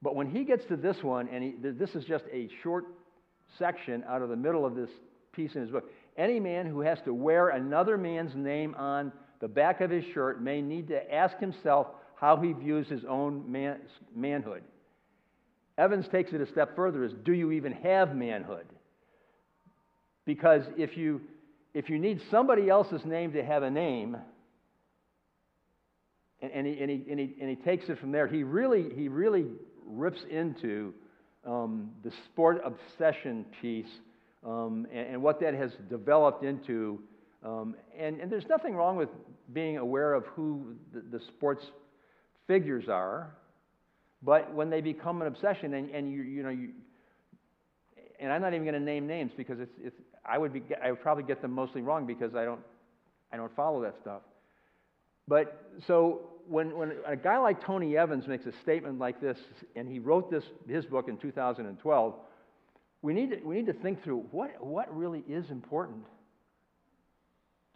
But 0.00 0.14
when 0.14 0.30
he 0.30 0.44
gets 0.44 0.64
to 0.66 0.76
this 0.76 1.02
one, 1.02 1.28
and 1.28 1.44
he, 1.44 1.54
this 1.60 1.90
is 1.90 2.04
just 2.04 2.24
a 2.32 2.48
short 2.62 2.86
section 3.58 4.04
out 4.08 4.22
of 4.22 4.30
the 4.30 4.36
middle 4.36 4.64
of 4.64 4.74
this 4.74 4.90
piece 5.38 5.54
in 5.54 5.62
his 5.62 5.70
book 5.70 5.88
any 6.16 6.40
man 6.40 6.66
who 6.66 6.80
has 6.80 6.98
to 7.04 7.14
wear 7.14 7.50
another 7.50 7.96
man's 7.96 8.34
name 8.34 8.74
on 8.74 9.12
the 9.40 9.46
back 9.46 9.80
of 9.80 9.88
his 9.88 10.04
shirt 10.12 10.42
may 10.42 10.60
need 10.60 10.88
to 10.88 11.14
ask 11.14 11.38
himself 11.38 11.86
how 12.16 12.36
he 12.36 12.52
views 12.52 12.88
his 12.88 13.04
own 13.08 13.50
man, 13.50 13.78
manhood. 14.16 14.64
Evans 15.78 16.06
takes 16.10 16.32
it 16.32 16.40
a 16.40 16.46
step 16.46 16.74
further 16.74 17.04
is 17.04 17.12
do 17.24 17.32
you 17.32 17.52
even 17.52 17.70
have 17.70 18.16
manhood? 18.16 18.66
Because 20.26 20.62
if 20.76 20.96
you 20.96 21.20
if 21.72 21.88
you 21.88 22.00
need 22.00 22.20
somebody 22.32 22.68
else's 22.68 23.04
name 23.04 23.32
to 23.34 23.44
have 23.44 23.62
a 23.62 23.70
name, 23.70 24.16
and, 26.40 26.50
and, 26.50 26.66
he, 26.66 26.80
and, 26.80 26.90
he, 26.90 27.04
and, 27.08 27.20
he, 27.20 27.36
and 27.40 27.48
he 27.50 27.56
takes 27.56 27.88
it 27.88 28.00
from 28.00 28.10
there, 28.10 28.26
he 28.26 28.42
really, 28.42 28.88
he 28.96 29.08
really 29.08 29.44
rips 29.86 30.18
into 30.30 30.94
um, 31.46 31.90
the 32.02 32.10
sport 32.26 32.60
obsession 32.64 33.44
piece 33.60 33.86
um, 34.48 34.86
and, 34.90 35.08
and 35.08 35.22
what 35.22 35.40
that 35.40 35.54
has 35.54 35.72
developed 35.90 36.42
into. 36.42 37.00
Um, 37.44 37.76
and, 37.96 38.20
and 38.20 38.32
there's 38.32 38.48
nothing 38.48 38.74
wrong 38.74 38.96
with 38.96 39.10
being 39.52 39.76
aware 39.76 40.14
of 40.14 40.24
who 40.26 40.74
the, 40.92 41.18
the 41.18 41.24
sports 41.24 41.64
figures 42.46 42.88
are, 42.88 43.34
but 44.22 44.52
when 44.54 44.70
they 44.70 44.80
become 44.80 45.20
an 45.20 45.28
obsession 45.28 45.74
and, 45.74 45.90
and 45.90 46.10
you, 46.10 46.22
you 46.22 46.42
know, 46.42 46.48
you, 46.48 46.70
and 48.18 48.32
I'm 48.32 48.40
not 48.40 48.54
even 48.54 48.64
going 48.64 48.74
to 48.74 48.80
name 48.80 49.06
names 49.06 49.32
because 49.36 49.60
it's, 49.60 49.78
it's 49.80 49.96
I 50.26 50.38
would 50.38 50.52
be 50.52 50.62
I 50.82 50.90
would 50.90 51.00
probably 51.00 51.22
get 51.22 51.40
them 51.40 51.52
mostly 51.52 51.82
wrong 51.82 52.04
because 52.04 52.34
I 52.34 52.44
don't 52.44 52.60
I 53.32 53.36
don't 53.36 53.54
follow 53.54 53.80
that 53.82 53.94
stuff. 54.00 54.22
But 55.28 55.70
so 55.86 56.30
when 56.48 56.76
when 56.76 56.94
a 57.06 57.14
guy 57.14 57.38
like 57.38 57.64
Tony 57.64 57.96
Evans 57.96 58.26
makes 58.26 58.44
a 58.46 58.52
statement 58.62 58.98
like 58.98 59.20
this, 59.20 59.38
and 59.76 59.88
he 59.88 60.00
wrote 60.00 60.30
this 60.30 60.42
his 60.68 60.84
book 60.84 61.08
in 61.08 61.16
2012, 61.16 62.14
we 63.02 63.12
need 63.12 63.30
to, 63.30 63.36
we 63.44 63.56
need 63.56 63.66
to 63.66 63.72
think 63.72 64.02
through 64.02 64.24
what 64.30 64.64
what 64.64 64.94
really 64.96 65.22
is 65.28 65.50
important 65.50 66.04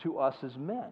to 0.03 0.19
us 0.19 0.35
as 0.43 0.57
men. 0.57 0.91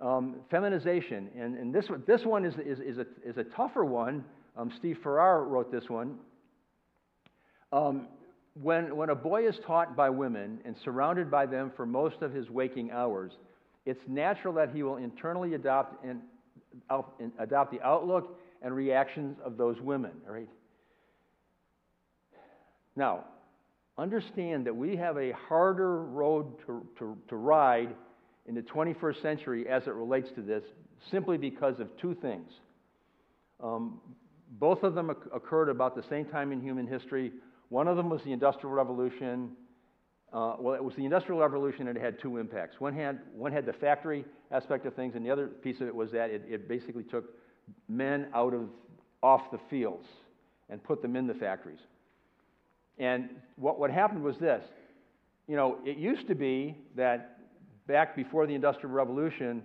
Um, 0.00 0.36
feminization, 0.50 1.30
and, 1.38 1.56
and 1.56 1.74
this, 1.74 1.86
this 2.06 2.22
one 2.22 2.44
is, 2.44 2.54
is, 2.54 2.80
is, 2.80 2.98
a, 2.98 3.06
is 3.24 3.38
a 3.38 3.44
tougher 3.44 3.84
one. 3.84 4.24
Um, 4.54 4.70
Steve 4.78 4.98
Farrar 5.02 5.44
wrote 5.44 5.72
this 5.72 5.88
one. 5.88 6.16
Um, 7.72 8.08
when, 8.60 8.94
when 8.94 9.08
a 9.08 9.14
boy 9.14 9.48
is 9.48 9.58
taught 9.66 9.96
by 9.96 10.10
women 10.10 10.60
and 10.66 10.76
surrounded 10.84 11.30
by 11.30 11.46
them 11.46 11.72
for 11.76 11.86
most 11.86 12.20
of 12.20 12.32
his 12.32 12.50
waking 12.50 12.90
hours, 12.90 13.32
it's 13.86 14.02
natural 14.06 14.52
that 14.54 14.70
he 14.74 14.82
will 14.82 14.96
internally 14.96 15.54
adopt, 15.54 16.04
and, 16.04 16.20
adopt 17.38 17.70
the 17.70 17.80
outlook 17.80 18.38
and 18.60 18.74
reactions 18.74 19.38
of 19.44 19.56
those 19.56 19.80
women, 19.80 20.12
right? 20.26 20.48
Now, 22.96 23.24
understand 23.98 24.66
that 24.66 24.74
we 24.74 24.96
have 24.96 25.16
a 25.16 25.32
harder 25.32 26.02
road 26.02 26.58
to, 26.66 26.86
to, 26.98 27.16
to 27.28 27.36
ride 27.36 27.94
in 28.46 28.54
the 28.54 28.62
21st 28.62 29.22
century 29.22 29.68
as 29.68 29.86
it 29.86 29.94
relates 29.94 30.28
to 30.34 30.42
this 30.42 30.64
simply 31.10 31.36
because 31.36 31.78
of 31.78 31.88
two 31.98 32.14
things. 32.14 32.50
Um, 33.62 34.00
both 34.58 34.82
of 34.82 34.94
them 34.94 35.10
occurred 35.10 35.68
about 35.68 35.94
the 35.94 36.04
same 36.08 36.24
time 36.26 36.52
in 36.52 36.60
human 36.60 36.86
history. 36.86 37.32
One 37.68 37.88
of 37.88 37.96
them 37.96 38.08
was 38.08 38.22
the 38.24 38.32
Industrial 38.32 38.72
Revolution, 38.74 39.50
Uh, 40.32 40.56
well, 40.58 40.74
it 40.74 40.82
was 40.82 40.94
the 40.96 41.04
Industrial 41.04 41.40
Revolution, 41.40 41.88
and 41.88 41.96
it 41.96 42.02
had 42.02 42.18
two 42.20 42.36
impacts. 42.38 42.80
One 42.80 42.94
had, 42.94 43.20
one 43.34 43.52
had 43.52 43.64
the 43.64 43.72
factory 43.72 44.24
aspect 44.50 44.84
of 44.84 44.94
things, 44.94 45.14
and 45.14 45.24
the 45.24 45.30
other 45.30 45.46
piece 45.46 45.80
of 45.80 45.86
it 45.86 45.94
was 45.94 46.10
that 46.12 46.30
it, 46.30 46.42
it 46.48 46.68
basically 46.68 47.04
took 47.04 47.24
men 47.88 48.26
out 48.34 48.52
of, 48.52 48.68
off 49.22 49.50
the 49.50 49.58
fields 49.70 50.06
and 50.68 50.82
put 50.82 51.00
them 51.00 51.16
in 51.16 51.26
the 51.26 51.34
factories. 51.34 51.78
And 52.98 53.30
what, 53.56 53.78
what 53.78 53.90
happened 53.90 54.22
was 54.22 54.36
this 54.38 54.62
you 55.48 55.54
know, 55.54 55.78
it 55.84 55.96
used 55.96 56.26
to 56.28 56.34
be 56.34 56.76
that 56.96 57.38
back 57.86 58.16
before 58.16 58.46
the 58.46 58.54
Industrial 58.54 58.92
Revolution, 58.92 59.62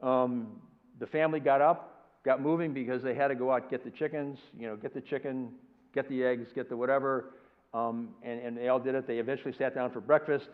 um, 0.00 0.60
the 1.00 1.06
family 1.06 1.40
got 1.40 1.60
up, 1.60 2.14
got 2.24 2.40
moving 2.40 2.72
because 2.72 3.02
they 3.02 3.14
had 3.14 3.28
to 3.28 3.34
go 3.34 3.52
out 3.52 3.68
get 3.70 3.84
the 3.84 3.90
chickens, 3.90 4.38
you 4.56 4.68
know, 4.68 4.76
get 4.76 4.94
the 4.94 5.00
chicken, 5.00 5.50
get 5.92 6.08
the 6.08 6.22
eggs, 6.22 6.48
get 6.54 6.68
the 6.68 6.76
whatever, 6.76 7.34
um, 7.74 8.10
and, 8.22 8.40
and 8.40 8.56
they 8.56 8.68
all 8.68 8.78
did 8.78 8.94
it. 8.94 9.06
They 9.06 9.18
eventually 9.18 9.54
sat 9.58 9.74
down 9.74 9.90
for 9.90 10.00
breakfast. 10.00 10.46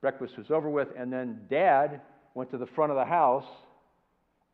Breakfast 0.00 0.36
was 0.38 0.50
over 0.50 0.70
with, 0.70 0.88
and 0.96 1.12
then 1.12 1.40
Dad 1.50 2.00
went 2.34 2.50
to 2.52 2.58
the 2.58 2.66
front 2.66 2.92
of 2.92 2.96
the 2.96 3.04
house 3.04 3.46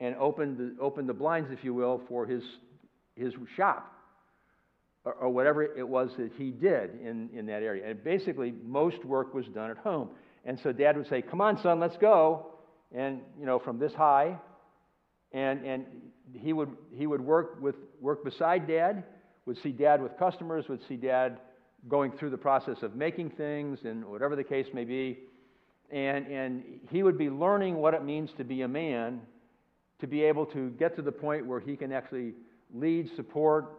and 0.01 0.15
opened 0.17 0.57
the, 0.59 0.81
opened 0.81 1.09
the 1.09 1.15
blinds, 1.15 1.51
if 1.53 1.63
you 1.63 1.75
will, 1.75 2.01
for 2.09 2.27
his 2.27 2.43
his 3.17 3.35
shop 3.57 3.98
or, 5.09 5.15
or 5.15 5.29
whatever 5.31 5.63
it 5.63 5.89
was 5.89 6.11
that 6.19 6.33
he 6.37 6.51
did 6.51 7.01
in, 7.01 7.31
in 7.33 7.47
that 7.47 7.63
area. 7.63 7.89
And 7.89 8.03
basically, 8.05 8.53
most 8.65 9.05
work 9.05 9.33
was 9.33 9.47
done 9.47 9.71
at 9.71 9.79
home. 9.79 10.11
And 10.45 10.59
so 10.61 10.73
Dad 10.73 10.97
would 10.97 11.09
say, 11.09 11.23
"Come 11.23 11.41
on, 11.41 11.61
son, 11.63 11.81
let's 11.81 11.97
go." 11.97 12.55
And 12.95 13.21
you 13.39 13.47
know, 13.47 13.59
from 13.59 13.79
this 13.79 13.93
high, 13.95 14.39
and 15.33 15.65
and 15.65 15.87
he 16.33 16.53
would 16.53 16.71
he 16.95 17.07
would 17.07 17.21
work 17.21 17.61
with 17.61 17.77
work 18.01 18.25
beside 18.25 18.67
Dad. 18.69 19.05
Would 19.47 19.61
see 19.63 19.73
Dad 19.73 20.03
with 20.03 20.19
customers. 20.19 20.69
Would 20.69 20.87
see 20.89 20.97
Dad 20.97 21.39
going 21.87 22.13
through 22.13 22.31
the 22.31 22.39
process 22.39 22.83
of 22.83 22.97
making 22.97 23.31
things 23.31 23.79
and 23.85 24.05
whatever 24.05 24.37
the 24.37 24.45
case 24.45 24.67
may 24.75 24.85
be. 24.85 25.19
And, 25.91 26.27
and 26.27 26.63
he 26.91 27.03
would 27.03 27.17
be 27.17 27.31
learning 27.31 27.77
what 27.77 27.95
it 27.95 28.05
means 28.05 28.31
to 28.37 28.45
be 28.45 28.63
a 28.63 28.69
man, 28.69 29.21
to 30.01 30.07
be 30.07 30.23
able 30.25 30.45
to 30.47 30.71
get 30.71 30.97
to 30.97 31.03
the 31.03 31.13
point 31.13 31.47
where 31.47 31.61
he 31.61 31.77
can 31.77 31.93
actually 31.93 32.35
lead, 32.75 33.09
support, 33.17 33.79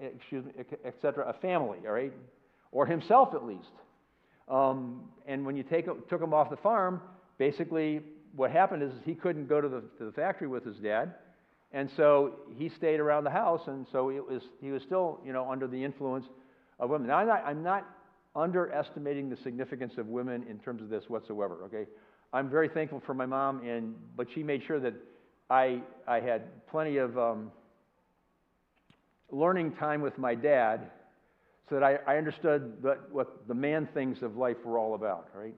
excuse 0.00 0.44
me, 0.44 0.52
et 0.84 0.94
cetera, 1.00 1.28
a 1.28 1.32
family, 1.34 1.78
all 1.86 1.92
right? 1.92 2.12
Or 2.72 2.86
himself 2.86 3.34
at 3.34 3.44
least. 3.44 3.72
Um, 4.48 5.02
and 5.26 5.46
when 5.46 5.56
you 5.56 5.62
take, 5.62 5.86
took 6.08 6.20
him 6.20 6.34
off 6.34 6.50
the 6.50 6.56
farm, 6.56 7.00
basically 7.38 8.00
what 8.34 8.50
happened 8.50 8.82
is 8.82 8.92
he 9.04 9.14
couldn't 9.14 9.48
go 9.48 9.60
to 9.60 9.68
the, 9.68 9.82
to 9.98 10.04
the 10.04 10.12
factory 10.12 10.48
with 10.48 10.64
his 10.64 10.76
dad. 10.76 11.14
And 11.72 11.88
so 11.96 12.34
he 12.56 12.68
stayed 12.68 12.98
around 12.98 13.24
the 13.24 13.30
house, 13.30 13.62
and 13.68 13.86
so 13.92 14.10
it 14.10 14.28
was, 14.28 14.42
he 14.60 14.72
was 14.72 14.82
still, 14.82 15.20
you 15.24 15.32
know, 15.32 15.48
under 15.48 15.68
the 15.68 15.82
influence 15.82 16.26
of 16.80 16.90
women. 16.90 17.06
Now, 17.06 17.18
I'm 17.18 17.28
not, 17.28 17.44
I'm 17.46 17.62
not 17.62 17.86
underestimating 18.34 19.30
the 19.30 19.36
significance 19.36 19.94
of 19.96 20.08
women 20.08 20.44
in 20.48 20.58
terms 20.58 20.82
of 20.82 20.88
this 20.88 21.04
whatsoever, 21.08 21.58
okay? 21.64 21.86
I'm 22.32 22.50
very 22.50 22.68
thankful 22.68 23.00
for 23.06 23.14
my 23.14 23.26
mom, 23.26 23.64
and, 23.64 23.94
but 24.16 24.26
she 24.34 24.42
made 24.42 24.62
sure 24.66 24.80
that 24.80 24.94
I, 25.48 25.82
I 26.06 26.20
had 26.20 26.66
plenty 26.66 26.96
of 26.96 27.16
um, 27.18 27.52
learning 29.30 29.72
time 29.72 30.00
with 30.00 30.18
my 30.18 30.34
dad 30.34 30.90
so 31.68 31.76
that 31.76 31.84
I, 31.84 31.98
I 32.06 32.16
understood 32.16 32.74
what, 32.80 33.12
what 33.12 33.48
the 33.48 33.54
man 33.54 33.88
things 33.94 34.22
of 34.22 34.36
life 34.36 34.56
were 34.64 34.78
all 34.78 34.94
about, 34.94 35.28
right? 35.34 35.54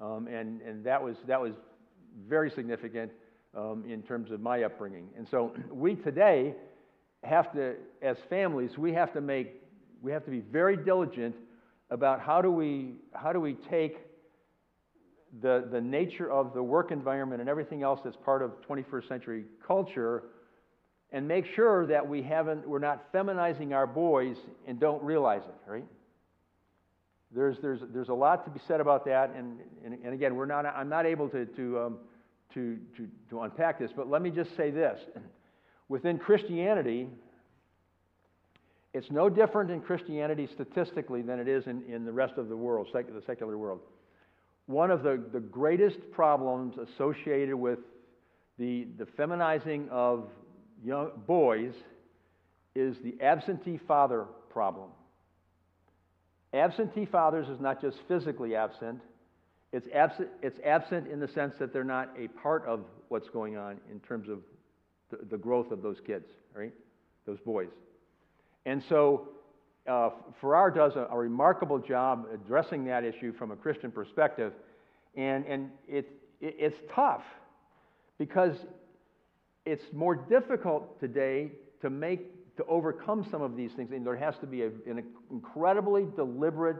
Um, 0.00 0.26
and 0.26 0.60
and 0.62 0.84
that, 0.84 1.02
was, 1.02 1.16
that 1.28 1.40
was 1.40 1.52
very 2.28 2.50
significant 2.50 3.12
um, 3.56 3.84
in 3.88 4.02
terms 4.02 4.30
of 4.30 4.40
my 4.40 4.64
upbringing. 4.64 5.08
And 5.16 5.26
so 5.30 5.54
we 5.70 5.94
today 5.94 6.54
have 7.22 7.52
to, 7.52 7.74
as 8.02 8.16
families, 8.28 8.76
we 8.76 8.92
have 8.92 9.12
to 9.14 9.20
make 9.20 9.60
we 10.04 10.12
have 10.12 10.24
to 10.26 10.30
be 10.30 10.40
very 10.40 10.76
diligent 10.76 11.34
about 11.90 12.20
how 12.20 12.42
do 12.42 12.50
we, 12.50 12.92
how 13.14 13.32
do 13.32 13.40
we 13.40 13.54
take 13.70 13.96
the, 15.40 15.66
the 15.72 15.80
nature 15.80 16.30
of 16.30 16.52
the 16.52 16.62
work 16.62 16.90
environment 16.92 17.40
and 17.40 17.48
everything 17.48 17.82
else 17.82 18.00
that's 18.04 18.16
part 18.22 18.42
of 18.42 18.52
21st 18.68 19.08
century 19.08 19.44
culture 19.66 20.24
and 21.12 21.28
make 21.28 21.46
sure 21.54 21.86
that 21.86 22.08
we 22.08 22.22
haven't, 22.22 22.68
we're 22.68 22.78
not 22.78 23.12
feminizing 23.12 23.72
our 23.72 23.86
boys 23.86 24.36
and 24.66 24.80
don't 24.80 25.02
realize 25.02 25.42
it, 25.46 25.70
right? 25.70 25.84
There's, 27.34 27.56
there's, 27.60 27.80
there's 27.92 28.08
a 28.08 28.14
lot 28.14 28.44
to 28.44 28.50
be 28.50 28.60
said 28.66 28.80
about 28.80 29.04
that, 29.06 29.34
and, 29.36 29.58
and, 29.84 29.94
and 30.04 30.14
again, 30.14 30.36
we're 30.36 30.46
not, 30.46 30.66
I'm 30.66 30.88
not 30.88 31.06
able 31.06 31.28
to, 31.30 31.46
to, 31.46 31.80
um, 31.80 31.98
to, 32.54 32.78
to, 32.96 33.08
to 33.30 33.40
unpack 33.40 33.78
this, 33.78 33.90
but 33.94 34.08
let 34.08 34.22
me 34.22 34.30
just 34.30 34.56
say 34.56 34.70
this. 34.70 35.00
Within 35.88 36.18
Christianity, 36.18 37.08
it's 38.92 39.10
no 39.10 39.28
different 39.28 39.70
in 39.70 39.80
Christianity 39.80 40.48
statistically 40.54 41.22
than 41.22 41.40
it 41.40 41.48
is 41.48 41.66
in, 41.66 41.82
in 41.88 42.04
the 42.04 42.12
rest 42.12 42.34
of 42.38 42.48
the 42.48 42.56
world, 42.56 42.88
sec- 42.92 43.12
the 43.12 43.22
secular 43.26 43.58
world. 43.58 43.80
One 44.66 44.90
of 44.90 45.02
the, 45.02 45.20
the 45.32 45.40
greatest 45.40 45.98
problems 46.12 46.76
associated 46.78 47.56
with 47.56 47.80
the, 48.58 48.86
the 48.96 49.04
feminizing 49.04 49.88
of 49.90 50.30
young 50.84 51.10
boys 51.26 51.72
is 52.74 52.96
the 53.02 53.14
absentee 53.20 53.78
father 53.88 54.26
problem. 54.50 54.90
Absentee 56.52 57.06
fathers 57.06 57.48
is 57.48 57.60
not 57.60 57.80
just 57.80 57.96
physically 58.06 58.54
absent, 58.54 59.00
it's 59.72 59.88
absent, 59.92 60.28
it's 60.40 60.58
absent 60.64 61.08
in 61.08 61.18
the 61.18 61.26
sense 61.26 61.54
that 61.58 61.72
they're 61.72 61.82
not 61.82 62.10
a 62.16 62.28
part 62.28 62.64
of 62.66 62.84
what's 63.08 63.28
going 63.28 63.56
on 63.56 63.80
in 63.90 63.98
terms 64.00 64.28
of 64.28 64.38
the, 65.10 65.18
the 65.30 65.36
growth 65.36 65.72
of 65.72 65.82
those 65.82 65.96
kids, 66.06 66.26
right? 66.54 66.72
Those 67.26 67.40
boys. 67.40 67.70
And 68.66 68.82
so 68.88 69.30
uh, 69.88 70.10
Farrar 70.40 70.70
does 70.70 70.94
a, 70.94 71.08
a, 71.10 71.18
remarkable 71.18 71.78
job 71.78 72.26
addressing 72.32 72.84
that 72.84 73.04
issue 73.04 73.32
from 73.32 73.50
a 73.50 73.56
Christian 73.56 73.90
perspective. 73.90 74.52
And, 75.16 75.44
and 75.44 75.70
it, 75.88 76.08
it, 76.40 76.56
it's 76.58 76.76
tough 76.94 77.22
because 78.16 78.56
it's 79.66 79.84
more 79.92 80.14
difficult 80.14 81.00
today 81.00 81.52
to 81.82 81.90
make, 81.90 82.56
to 82.56 82.64
overcome 82.66 83.26
some 83.30 83.42
of 83.42 83.56
these 83.56 83.72
things. 83.72 83.90
And 83.92 84.06
there 84.06 84.16
has 84.16 84.34
to 84.40 84.46
be 84.46 84.62
a, 84.62 84.66
an 84.86 85.04
incredibly 85.30 86.06
deliberate 86.16 86.78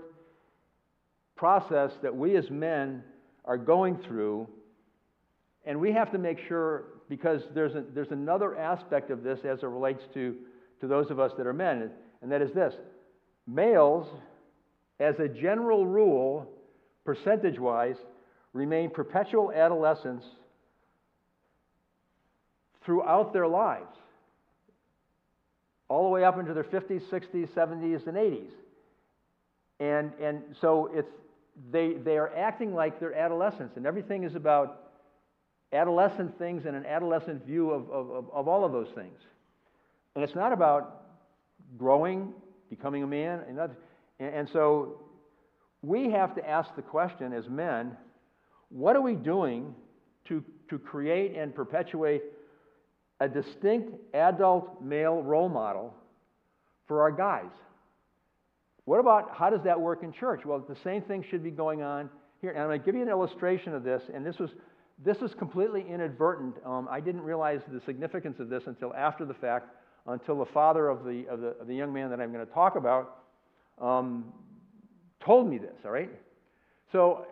process 1.36 1.92
that 2.02 2.14
we 2.14 2.36
as 2.36 2.50
men 2.50 3.02
are 3.44 3.58
going 3.58 3.98
through. 4.06 4.48
And 5.64 5.80
we 5.80 5.92
have 5.92 6.12
to 6.12 6.18
make 6.18 6.38
sure, 6.46 6.84
because 7.08 7.42
there's, 7.54 7.74
a, 7.74 7.84
there's 7.94 8.10
another 8.10 8.56
aspect 8.56 9.10
of 9.10 9.22
this 9.22 9.40
as 9.44 9.62
it 9.62 9.66
relates 9.66 10.02
to 10.14 10.36
to 10.84 10.88
those 10.88 11.10
of 11.10 11.18
us 11.18 11.32
that 11.38 11.46
are 11.46 11.52
men, 11.52 11.90
and 12.20 12.30
that 12.30 12.42
is 12.42 12.52
this 12.52 12.74
males, 13.46 14.06
as 15.00 15.14
a 15.18 15.28
general 15.28 15.86
rule, 15.86 16.46
percentage 17.04 17.58
wise, 17.58 17.96
remain 18.52 18.90
perpetual 18.90 19.52
adolescents 19.52 20.24
throughout 22.84 23.32
their 23.32 23.46
lives, 23.46 23.96
all 25.88 26.04
the 26.04 26.10
way 26.10 26.24
up 26.24 26.38
into 26.38 26.54
their 26.54 26.64
50s, 26.64 27.02
60s, 27.10 27.48
70s, 27.48 28.06
and 28.06 28.16
80s. 28.16 28.50
And, 29.80 30.12
and 30.20 30.42
so 30.60 30.90
it's, 30.92 31.10
they, 31.70 31.94
they 31.94 32.16
are 32.16 32.34
acting 32.36 32.74
like 32.74 33.00
they're 33.00 33.14
adolescents, 33.14 33.76
and 33.76 33.86
everything 33.86 34.24
is 34.24 34.34
about 34.34 34.80
adolescent 35.72 36.38
things 36.38 36.66
and 36.66 36.76
an 36.76 36.86
adolescent 36.86 37.44
view 37.44 37.70
of, 37.70 37.90
of, 37.90 38.30
of 38.32 38.48
all 38.48 38.64
of 38.64 38.72
those 38.72 38.88
things. 38.94 39.18
And 40.14 40.22
it's 40.22 40.34
not 40.34 40.52
about 40.52 41.02
growing, 41.76 42.32
becoming 42.70 43.02
a 43.02 43.06
man. 43.06 43.40
And, 43.48 43.60
and 44.20 44.48
so 44.52 45.00
we 45.82 46.10
have 46.10 46.34
to 46.36 46.48
ask 46.48 46.74
the 46.76 46.82
question 46.82 47.32
as 47.32 47.48
men 47.48 47.96
what 48.70 48.96
are 48.96 49.02
we 49.02 49.14
doing 49.14 49.74
to, 50.26 50.42
to 50.68 50.78
create 50.78 51.36
and 51.36 51.54
perpetuate 51.54 52.22
a 53.20 53.28
distinct 53.28 53.94
adult 54.14 54.82
male 54.82 55.22
role 55.22 55.48
model 55.48 55.94
for 56.86 57.02
our 57.02 57.12
guys? 57.12 57.50
What 58.84 59.00
about 59.00 59.34
how 59.34 59.50
does 59.50 59.62
that 59.64 59.80
work 59.80 60.02
in 60.02 60.12
church? 60.12 60.44
Well, 60.44 60.58
the 60.58 60.76
same 60.84 61.02
thing 61.02 61.24
should 61.28 61.42
be 61.42 61.50
going 61.50 61.82
on 61.82 62.10
here. 62.40 62.50
And 62.50 62.60
I'm 62.60 62.68
going 62.68 62.80
to 62.80 62.84
give 62.84 62.94
you 62.94 63.02
an 63.02 63.08
illustration 63.08 63.74
of 63.74 63.82
this, 63.82 64.02
and 64.12 64.26
this 64.26 64.38
was 64.38 64.50
this 65.02 65.18
is 65.18 65.34
completely 65.34 65.84
inadvertent. 65.88 66.54
Um, 66.64 66.86
I 66.90 67.00
didn't 67.00 67.22
realize 67.22 67.60
the 67.66 67.80
significance 67.80 68.38
of 68.38 68.48
this 68.48 68.64
until 68.66 68.94
after 68.94 69.24
the 69.24 69.34
fact 69.34 69.70
until 70.06 70.38
the 70.38 70.46
father 70.46 70.88
of 70.88 71.04
the, 71.04 71.26
of 71.28 71.40
the, 71.40 71.48
of 71.60 71.66
the 71.66 71.74
young 71.74 71.92
man 71.92 72.10
that 72.10 72.20
I'm 72.20 72.32
going 72.32 72.46
to 72.46 72.52
talk 72.52 72.76
about 72.76 73.22
um, 73.80 74.26
told 75.24 75.48
me 75.48 75.58
this, 75.58 75.76
all 75.84 75.90
right? 75.90 76.10
So 76.92 77.26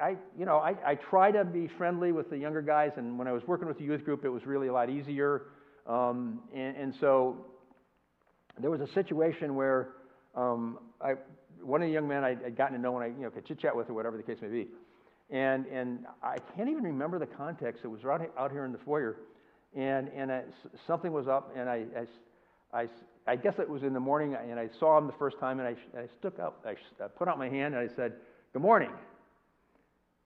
I, 0.00 0.16
you 0.38 0.44
know, 0.44 0.58
I, 0.58 0.74
I 0.84 0.94
try 0.96 1.30
to 1.30 1.44
be 1.44 1.68
friendly 1.78 2.12
with 2.12 2.30
the 2.30 2.36
younger 2.36 2.62
guys, 2.62 2.92
and 2.96 3.18
when 3.18 3.28
I 3.28 3.32
was 3.32 3.42
working 3.46 3.68
with 3.68 3.78
the 3.78 3.84
youth 3.84 4.04
group, 4.04 4.24
it 4.24 4.28
was 4.28 4.44
really 4.44 4.68
a 4.68 4.72
lot 4.72 4.90
easier. 4.90 5.42
Um, 5.86 6.40
and, 6.54 6.76
and, 6.76 6.94
so 7.00 7.44
there 8.60 8.70
was 8.70 8.80
a 8.80 8.92
situation 8.94 9.54
where 9.54 9.90
um, 10.34 10.78
I, 11.00 11.14
one 11.62 11.82
of 11.82 11.88
the 11.88 11.92
young 11.92 12.08
men 12.08 12.24
I, 12.24 12.30
had 12.30 12.56
gotten 12.56 12.74
to 12.74 12.82
know 12.82 12.96
and 12.98 13.04
I, 13.04 13.08
you 13.08 13.22
know, 13.22 13.30
could 13.30 13.46
chit 13.46 13.60
chat 13.60 13.76
with 13.76 13.90
or 13.90 13.94
whatever 13.94 14.16
the 14.16 14.22
case 14.22 14.38
may 14.40 14.48
be. 14.48 14.68
And, 15.30 15.66
and 15.66 16.06
I 16.22 16.38
can't 16.56 16.70
even 16.70 16.82
remember 16.82 17.18
the 17.18 17.26
context. 17.26 17.82
It 17.84 17.88
was 17.88 18.02
right 18.02 18.30
out 18.38 18.50
here 18.50 18.64
in 18.64 18.72
the 18.72 18.78
foyer 18.78 19.16
and, 19.74 20.08
and 20.16 20.30
I, 20.30 20.42
something 20.86 21.12
was 21.12 21.26
up, 21.28 21.52
and 21.56 21.68
I, 21.68 21.84
I, 22.72 22.78
I, 22.78 22.88
I, 23.26 23.36
guess 23.36 23.54
it 23.58 23.68
was 23.68 23.82
in 23.82 23.92
the 23.92 24.00
morning, 24.00 24.34
and 24.34 24.58
I 24.58 24.68
saw 24.78 24.96
him 24.98 25.06
the 25.06 25.14
first 25.18 25.38
time, 25.40 25.58
and 25.60 25.68
I, 25.68 25.98
I 25.98 26.06
stuck 26.18 26.38
out, 26.38 26.64
I 26.64 26.74
put 27.08 27.28
out 27.28 27.38
my 27.38 27.48
hand, 27.48 27.74
and 27.74 27.90
I 27.90 27.94
said, 27.94 28.12
Good 28.52 28.62
morning. 28.62 28.90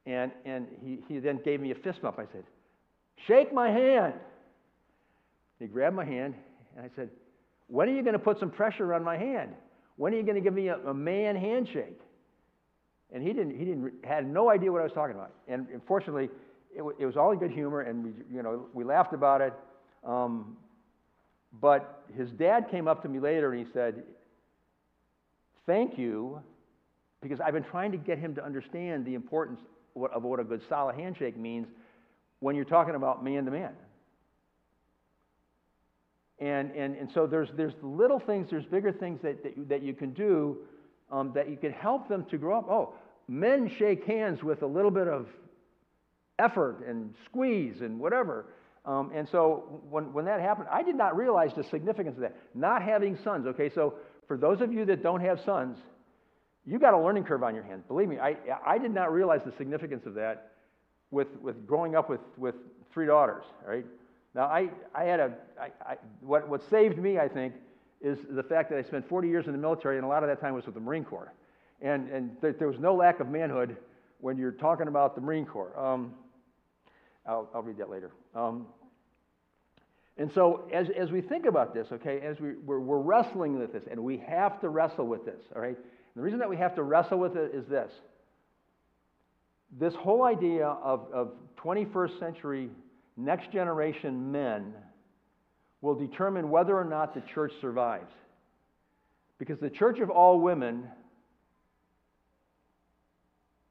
And, 0.09 0.33
and 0.47 0.67
he, 0.83 1.01
he 1.07 1.19
then 1.19 1.39
gave 1.45 1.61
me 1.61 1.71
a 1.71 1.75
fist 1.75 2.01
bump. 2.01 2.19
I 2.19 2.25
said, 2.33 2.45
Shake 3.27 3.53
my 3.53 3.71
hand. 3.71 4.15
He 5.59 5.67
grabbed 5.67 5.97
my 5.97 6.05
hand, 6.05 6.35
and 6.75 6.87
I 6.87 6.89
said, 6.97 7.11
When 7.67 7.91
are 7.91 7.93
you 7.93 8.03
going 8.03 8.15
to 8.15 8.19
put 8.19 8.41
some 8.41 8.51
pressure 8.51 8.95
on 8.95 9.05
my 9.05 9.19
hand? 9.19 9.51
When 9.97 10.15
are 10.15 10.17
you 10.17 10.23
going 10.23 10.37
to 10.37 10.41
give 10.41 10.55
me 10.55 10.69
a, 10.69 10.79
a 10.79 10.95
man 10.95 11.37
handshake? 11.37 12.01
And 13.13 13.23
he 13.23 13.35
didn't, 13.35 13.59
he 13.59 13.67
didn't, 13.67 13.93
had 14.03 14.27
no 14.27 14.49
idea 14.49 14.73
what 14.73 14.81
I 14.81 14.85
was 14.85 14.93
talking 14.93 15.15
about. 15.15 15.33
And 15.47 15.67
unfortunately, 15.75 16.31
it, 16.75 16.83
it 16.99 17.05
was 17.05 17.17
all 17.17 17.33
in 17.33 17.39
good 17.39 17.51
humor, 17.51 17.83
and 17.83 18.05
we, 18.05 18.13
you 18.35 18.43
know, 18.43 18.67
we 18.73 18.85
laughed 18.85 19.13
about 19.13 19.43
it. 19.43 19.53
Um, 20.07 20.57
but 21.61 22.05
his 22.17 22.31
dad 22.31 22.71
came 22.71 22.89
up 22.89 23.03
to 23.03 23.09
me 23.09 23.21
later 23.21 23.53
and 23.53 23.67
he 23.67 23.71
said, 23.75 24.05
Thank 25.67 25.99
you, 25.99 26.41
because 27.21 27.41
I've 27.41 27.53
been 27.53 27.65
trying 27.65 27.93
to 27.93 27.99
get 27.99 28.19
him 28.19 28.35
to 28.37 28.45
understand 28.45 29.05
the 29.05 29.13
importance 29.13 29.61
of 30.07 30.23
what 30.23 30.41
a 30.41 30.45
good 30.45 30.63
solid 30.69 30.97
handshake 30.97 31.37
means 31.37 31.69
when 32.41 32.57
you're 32.57 32.65
talking 32.65 32.95
about 32.95 33.25
man 33.25 33.45
to 33.45 33.51
man. 33.51 33.73
And, 36.39 36.71
and, 36.71 36.97
and 36.97 37.11
so 37.13 37.27
there's, 37.27 37.49
there's 37.57 37.75
little 37.83 38.21
things, 38.21 38.49
there's 38.51 38.65
bigger 38.65 38.93
things 38.93 39.21
that, 39.23 39.43
that, 39.43 39.57
you, 39.57 39.65
that 39.67 39.83
you 39.83 39.93
can 39.93 40.13
do 40.13 40.59
um, 41.11 41.33
that 41.35 41.49
you 41.49 41.57
can 41.57 41.73
help 41.73 42.09
them 42.09 42.25
to 42.27 42.39
grow 42.39 42.59
up. 42.59 42.69
Oh, 42.71 42.95
men 43.27 43.71
shake 43.79 44.05
hands 44.05 44.43
with 44.43 44.63
a 44.63 44.67
little 44.67 44.91
bit 44.91 45.09
of 45.09 45.27
effort 46.39 46.87
and 46.87 47.15
squeeze 47.25 47.81
and 47.81 47.99
whatever. 47.99 48.47
Um, 48.85 49.11
and 49.15 49.29
so 49.29 49.83
when, 49.91 50.13
when 50.13 50.25
that 50.27 50.41
happened, 50.41 50.69
I 50.71 50.83
did 50.83 50.97
not 50.97 51.17
realize 51.17 51.51
the 51.57 51.65
significance 51.65 52.17
of 52.17 52.23
that. 52.23 52.37
Not 52.55 52.83
having 52.83 53.19
sons, 53.23 53.47
okay? 53.47 53.71
So 53.75 53.95
for 54.27 54.37
those 54.37 54.61
of 54.61 54.73
you 54.73 54.85
that 54.87 55.03
don't 55.03 55.21
have 55.21 55.41
sons, 55.45 55.77
you 56.69 56.79
got 56.79 56.93
a 56.93 56.99
learning 56.99 57.25
curve 57.25 57.43
on 57.43 57.55
your 57.55 57.65
hands. 57.65 57.83
Believe 57.89 58.09
me, 58.09 58.19
I, 58.19 58.37
I 58.65 58.77
did 58.77 58.93
not 58.93 59.11
realize 59.11 59.41
the 59.43 59.53
significance 59.57 60.05
of 60.05 60.13
that 60.15 60.53
with, 61.11 61.29
with 61.41 61.67
growing 61.67 61.97
up 61.97 62.11
with, 62.11 62.21
with 62.37 62.57
three 62.93 63.07
daughters, 63.07 63.45
right? 63.67 63.87
Now, 64.35 64.45
I, 64.45 64.69
I 64.95 65.05
had 65.05 65.19
a, 65.19 65.33
I, 65.59 65.93
I, 65.93 65.97
what, 66.21 66.47
what 66.47 66.63
saved 66.69 66.99
me, 66.99 67.19
I 67.19 67.27
think, 67.27 67.55
is 68.03 68.19
the 68.29 68.43
fact 68.43 68.69
that 68.69 68.79
I 68.79 68.83
spent 68.83 69.09
40 69.09 69.29
years 69.29 69.47
in 69.47 69.53
the 69.53 69.59
military, 69.59 69.97
and 69.97 70.05
a 70.05 70.09
lot 70.09 70.23
of 70.23 70.29
that 70.29 70.43
time 70.43 70.53
was 70.53 70.67
with 70.67 70.75
the 70.75 70.81
Marine 70.81 71.05
Corps. 71.05 71.33
And, 71.81 72.11
and 72.11 72.37
there, 72.43 72.53
there 72.53 72.69
was 72.69 72.79
no 72.79 72.95
lack 72.95 73.21
of 73.21 73.29
manhood 73.29 73.79
when 74.21 74.37
you're 74.37 74.53
talking 74.53 74.89
about 74.89 75.15
the 75.15 75.23
Marine 75.23 75.47
Corps. 75.47 75.73
Um, 75.79 76.13
I'll, 77.27 77.49
I'll 77.55 77.63
read 77.63 77.79
that 77.79 77.89
later. 77.89 78.11
Um, 78.35 78.67
and 80.19 80.31
so, 80.35 80.69
as, 80.71 80.89
as 80.91 81.11
we 81.11 81.23
think 81.23 81.47
about 81.47 81.73
this, 81.73 81.87
okay, 81.93 82.21
as 82.21 82.39
we, 82.41 82.57
we're, 82.57 82.81
we're 82.81 82.99
wrestling 82.99 83.59
with 83.59 83.73
this, 83.73 83.85
and 83.91 83.99
we 84.05 84.19
have 84.19 84.61
to 84.61 84.69
wrestle 84.69 85.07
with 85.07 85.25
this, 85.25 85.41
all 85.57 85.63
right? 85.63 85.79
And 86.19 86.25
the 86.25 86.25
reason 86.25 86.41
that 86.41 86.51
we 86.51 86.57
have 86.57 86.75
to 86.75 86.83
wrestle 86.83 87.21
with 87.21 87.37
it 87.37 87.55
is 87.55 87.65
this 87.69 87.93
this 89.79 89.95
whole 89.95 90.25
idea 90.25 90.67
of, 90.67 91.07
of 91.13 91.31
21st 91.63 92.19
century 92.19 92.71
next 93.17 93.53
generation 93.53 94.33
men 94.33 94.75
will 95.81 95.95
determine 95.95 96.51
whether 96.51 96.77
or 96.77 96.85
not 96.85 97.15
the 97.15 97.21
church 97.21 97.53
survives. 97.61 98.11
Because 99.39 99.61
the 99.61 99.71
church 99.71 100.01
of 100.01 100.11
all 100.11 100.41
women 100.41 100.89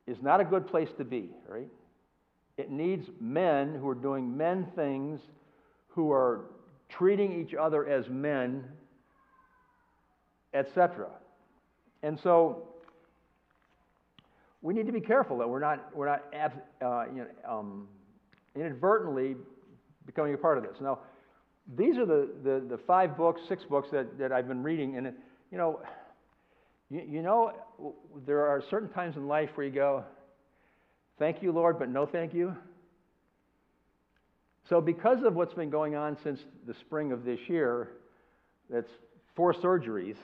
is 0.05 0.21
not 0.21 0.39
a 0.39 0.45
good 0.45 0.67
place 0.67 0.89
to 0.99 1.03
be, 1.03 1.31
right? 1.49 1.67
It 2.55 2.71
needs 2.71 3.09
men 3.19 3.75
who 3.75 3.89
are 3.89 3.95
doing 3.95 4.37
men 4.37 4.67
things, 4.73 5.19
who 5.89 6.13
are 6.13 6.45
treating 6.87 7.41
each 7.41 7.53
other 7.53 7.85
as 7.85 8.07
men, 8.07 8.63
etc. 10.53 11.09
And 12.07 12.17
so 12.17 12.63
we 14.61 14.73
need 14.73 14.85
to 14.85 14.93
be 14.93 15.01
careful 15.01 15.37
that 15.39 15.49
we're 15.49 15.59
not, 15.59 15.93
we're 15.93 16.05
not 16.05 16.23
uh, 16.81 17.03
you 17.13 17.25
know, 17.25 17.27
um, 17.45 17.87
inadvertently 18.55 19.35
becoming 20.05 20.33
a 20.33 20.37
part 20.37 20.57
of 20.57 20.63
this. 20.63 20.77
Now, 20.79 20.99
these 21.75 21.97
are 21.97 22.05
the, 22.05 22.29
the, 22.45 22.63
the, 22.65 22.77
five 22.77 23.17
books, 23.17 23.41
six 23.49 23.65
books 23.65 23.89
that, 23.91 24.17
that 24.17 24.31
I've 24.31 24.47
been 24.47 24.63
reading. 24.63 24.95
And, 24.95 25.11
you 25.51 25.57
know, 25.57 25.81
you, 26.89 27.03
you 27.05 27.21
know, 27.21 27.51
there 28.25 28.47
are 28.47 28.63
certain 28.69 28.87
times 28.87 29.17
in 29.17 29.27
life 29.27 29.49
where 29.55 29.67
you 29.67 29.73
go, 29.73 30.05
thank 31.19 31.43
you, 31.43 31.51
Lord, 31.51 31.77
but 31.77 31.89
no 31.89 32.05
thank 32.05 32.33
you. 32.33 32.55
So, 34.69 34.79
because 34.79 35.23
of 35.23 35.35
what's 35.35 35.53
been 35.53 35.69
going 35.69 35.95
on 35.95 36.15
since 36.23 36.39
the 36.65 36.73
spring 36.73 37.11
of 37.11 37.25
this 37.25 37.39
year, 37.49 37.89
that's 38.69 38.91
four 39.35 39.53
surgeries 39.53 40.15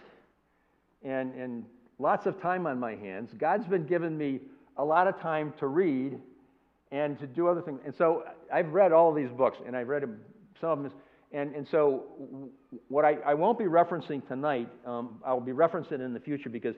and, 1.03 1.34
and 1.34 1.65
lots 2.03 2.25
of 2.25 2.39
time 2.41 2.67
on 2.67 2.79
my 2.79 2.95
hands, 2.95 3.31
God's 3.37 3.65
been 3.65 3.85
giving 3.85 4.17
me 4.17 4.41
a 4.77 4.83
lot 4.83 5.07
of 5.07 5.19
time 5.19 5.53
to 5.59 5.67
read 5.67 6.19
and 6.91 7.17
to 7.17 7.25
do 7.25 7.47
other 7.47 7.61
things. 7.61 7.79
And 7.85 7.95
so, 7.95 8.23
I've 8.53 8.73
read 8.73 8.91
all 8.91 9.13
these 9.13 9.31
books, 9.31 9.57
and 9.65 9.75
I've 9.75 9.87
read 9.87 10.03
some 10.59 10.69
of 10.69 10.83
them. 10.83 10.91
And, 11.31 11.55
and 11.55 11.67
so, 11.67 12.03
what 12.89 13.05
I, 13.05 13.17
I 13.25 13.33
won't 13.33 13.57
be 13.57 13.65
referencing 13.65 14.27
tonight, 14.27 14.69
um, 14.85 15.19
I'll 15.25 15.39
be 15.39 15.53
referencing 15.53 16.05
in 16.05 16.13
the 16.13 16.19
future 16.19 16.49
because 16.49 16.75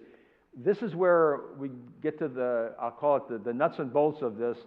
this 0.56 0.82
is 0.82 0.96
where 0.96 1.42
we 1.58 1.70
get 2.02 2.18
to 2.20 2.30
the, 2.30 2.74
I'll 2.80 2.92
call 2.92 3.18
it 3.18 3.24
the, 3.28 3.38
the 3.40 3.54
nuts 3.54 3.80
and 3.80 3.92
bolts 3.92 4.22
of 4.22 4.38
this. 4.38 4.58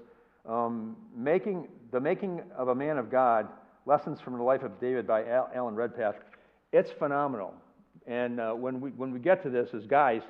Um, 0.45 0.97
making, 1.17 1.69
the 1.93 2.01
Making 2.01 2.43
of 2.57 2.69
a 2.69 2.75
Man 2.75 2.99
of 2.99 3.11
God 3.11 3.49
Lessons 3.87 4.21
from 4.21 4.37
the 4.37 4.43
Life 4.43 4.63
of 4.63 4.79
David 4.81 5.07
by 5.07 5.25
Al, 5.27 5.51
Alan 5.55 5.75
Redpath. 5.75 6.17
It's 6.73 6.91
phenomenal. 6.91 7.55
And 8.07 8.41
uh, 8.41 8.53
when, 8.53 8.81
we, 8.81 8.91
when 8.91 9.13
we 9.13 9.19
get 9.19 9.43
to 9.45 9.51
this 9.51 9.71
as 9.75 9.87
guys, 9.87 10.23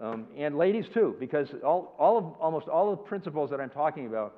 um, 0.00 0.26
and 0.36 0.58
ladies 0.58 0.86
too, 0.92 1.16
because 1.18 1.48
all, 1.64 1.94
all 1.98 2.18
of, 2.18 2.24
almost 2.40 2.68
all 2.68 2.92
of 2.92 2.98
the 2.98 3.04
principles 3.04 3.50
that 3.50 3.60
I'm 3.60 3.70
talking 3.70 4.06
about 4.06 4.34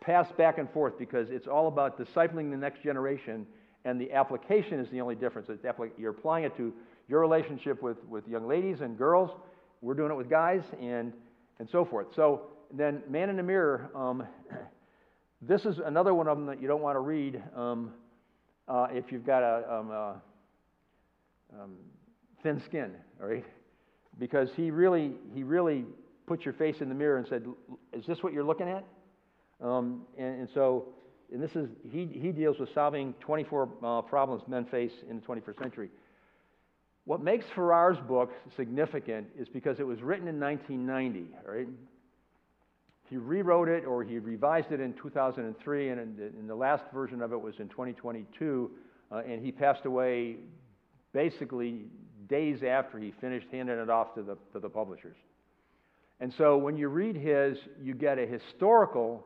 pass 0.00 0.30
back 0.32 0.58
and 0.58 0.70
forth 0.70 0.98
because 0.98 1.28
it's 1.30 1.46
all 1.46 1.68
about 1.68 1.98
discipling 1.98 2.50
the 2.50 2.56
next 2.56 2.82
generation 2.82 3.46
and 3.84 4.00
the 4.00 4.12
application 4.12 4.80
is 4.80 4.90
the 4.90 5.00
only 5.00 5.14
difference. 5.14 5.48
you're 5.96 6.10
applying 6.10 6.44
it 6.44 6.56
to 6.56 6.72
your 7.08 7.20
relationship 7.20 7.82
with, 7.82 7.96
with 8.04 8.26
young 8.26 8.46
ladies 8.48 8.80
and 8.80 8.98
girls. 8.98 9.30
We're 9.80 9.94
doing 9.94 10.10
it 10.10 10.16
with 10.16 10.28
guys 10.28 10.62
and, 10.80 11.12
and 11.58 11.68
so 11.70 11.84
forth. 11.84 12.08
So 12.14 12.42
then, 12.72 13.02
Man 13.08 13.30
in 13.30 13.36
the 13.36 13.42
Mirror, 13.42 13.90
um, 13.94 14.26
this 15.42 15.64
is 15.64 15.78
another 15.78 16.14
one 16.14 16.26
of 16.26 16.36
them 16.36 16.46
that 16.46 16.60
you 16.60 16.68
don't 16.68 16.82
want 16.82 16.96
to 16.96 17.00
read 17.00 17.42
um, 17.56 17.92
uh, 18.66 18.88
if 18.90 19.10
you've 19.10 19.24
got 19.24 19.42
a, 19.42 19.72
um, 19.72 19.90
a 19.90 20.22
um, 21.58 21.76
thin 22.42 22.60
skin, 22.66 22.92
all 23.22 23.28
right? 23.28 23.44
Because 24.18 24.48
he 24.56 24.70
really, 24.70 25.12
he 25.34 25.42
really 25.42 25.84
put 26.26 26.44
your 26.44 26.54
face 26.54 26.80
in 26.80 26.88
the 26.88 26.94
mirror 26.94 27.18
and 27.18 27.26
said, 27.26 27.46
Is 27.92 28.06
this 28.06 28.22
what 28.22 28.32
you're 28.32 28.44
looking 28.44 28.68
at? 28.68 28.84
Um, 29.60 30.02
and, 30.16 30.40
and 30.40 30.48
so 30.54 30.88
and 31.32 31.42
this 31.42 31.54
is, 31.56 31.68
he, 31.90 32.06
he 32.06 32.32
deals 32.32 32.58
with 32.58 32.72
solving 32.74 33.14
24 33.20 33.68
uh, 33.82 34.02
problems 34.02 34.42
men 34.48 34.64
face 34.64 34.92
in 35.08 35.20
the 35.20 35.26
21st 35.26 35.58
century. 35.58 35.90
What 37.04 37.22
makes 37.22 37.44
Farrar's 37.54 37.98
book 37.98 38.32
significant 38.56 39.28
is 39.38 39.48
because 39.48 39.78
it 39.78 39.86
was 39.86 40.00
written 40.02 40.28
in 40.28 40.40
1990, 40.40 41.34
right? 41.46 41.66
He 43.08 43.16
rewrote 43.16 43.68
it 43.68 43.84
or 43.86 44.04
he 44.04 44.18
revised 44.18 44.72
it 44.72 44.80
in 44.80 44.94
2003, 44.94 45.88
and 45.88 46.18
in, 46.20 46.46
the 46.46 46.54
last 46.54 46.84
version 46.92 47.22
of 47.22 47.32
it 47.32 47.40
was 47.40 47.54
in 47.58 47.68
2022, 47.68 48.70
uh, 49.10 49.22
and 49.26 49.42
he 49.42 49.50
passed 49.50 49.86
away 49.86 50.36
basically 51.12 51.86
days 52.28 52.62
after 52.62 52.98
he 52.98 53.12
finished 53.20 53.46
handing 53.50 53.78
it 53.78 53.90
off 53.90 54.14
to 54.14 54.22
the, 54.22 54.36
to 54.52 54.60
the 54.60 54.68
publishers. 54.68 55.16
And 56.20 56.32
so 56.36 56.56
when 56.56 56.76
you 56.76 56.88
read 56.88 57.16
his, 57.16 57.58
you 57.82 57.94
get 57.94 58.18
a 58.18 58.26
historical 58.26 59.24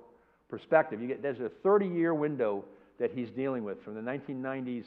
perspective. 0.49 1.01
You 1.01 1.09
get, 1.09 1.23
there's 1.23 1.41
a 1.41 1.51
30 1.63 1.87
year 1.87 2.15
window 2.15 2.65
that 2.99 3.11
he's 3.15 3.31
dealing 3.31 3.65
with 3.65 3.83
from 3.83 3.95
the 3.95 4.01
1990s 4.01 4.85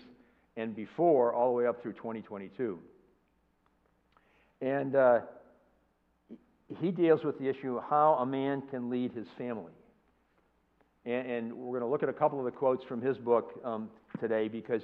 and 0.58 0.76
before 0.76 1.34
all 1.34 1.50
the 1.50 1.58
way 1.58 1.68
up 1.68 1.82
through 1.82 1.94
2022. 1.94 2.80
And 4.62 4.96
uh, 4.96 5.20
he 6.80 6.92
deals 6.92 7.24
with 7.24 7.40
the 7.40 7.50
issue 7.50 7.78
of 7.78 7.84
how 7.90 8.14
a 8.22 8.26
man 8.26 8.64
can 8.70 8.90
lead 8.90 9.12
his 9.12 9.28
family. 9.38 9.74
And, 11.06 11.30
and 11.30 11.54
we're 11.54 11.80
going 11.80 11.88
to 11.88 11.92
look 11.92 12.04
at 12.04 12.10
a 12.10 12.14
couple 12.14 12.40
of 12.40 12.46
the 12.46 12.52
quotes 12.52 12.84
from 12.86 13.02
his 13.02 13.18
book 13.18 13.60
um, 13.64 13.90
today 14.20 14.48
because 14.48 14.82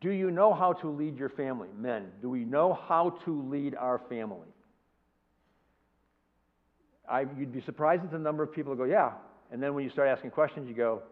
do 0.00 0.10
you 0.10 0.30
know 0.30 0.52
how 0.52 0.72
to 0.74 0.88
lead 0.88 1.16
your 1.16 1.28
family? 1.28 1.68
Men, 1.76 2.06
do 2.20 2.28
we 2.28 2.44
know 2.44 2.78
how 2.88 3.10
to 3.24 3.42
lead 3.48 3.74
our 3.74 4.00
family? 4.08 4.48
I, 7.08 7.26
you'd 7.38 7.52
be 7.52 7.62
surprised 7.62 8.04
at 8.04 8.10
the 8.10 8.18
number 8.18 8.42
of 8.42 8.52
people 8.52 8.72
who 8.72 8.78
go, 8.78 8.84
yeah. 8.84 9.12
And 9.50 9.62
then 9.62 9.74
when 9.74 9.84
you 9.84 9.90
start 9.90 10.08
asking 10.08 10.30
questions, 10.32 10.68
you 10.68 10.74
go, 10.74 11.02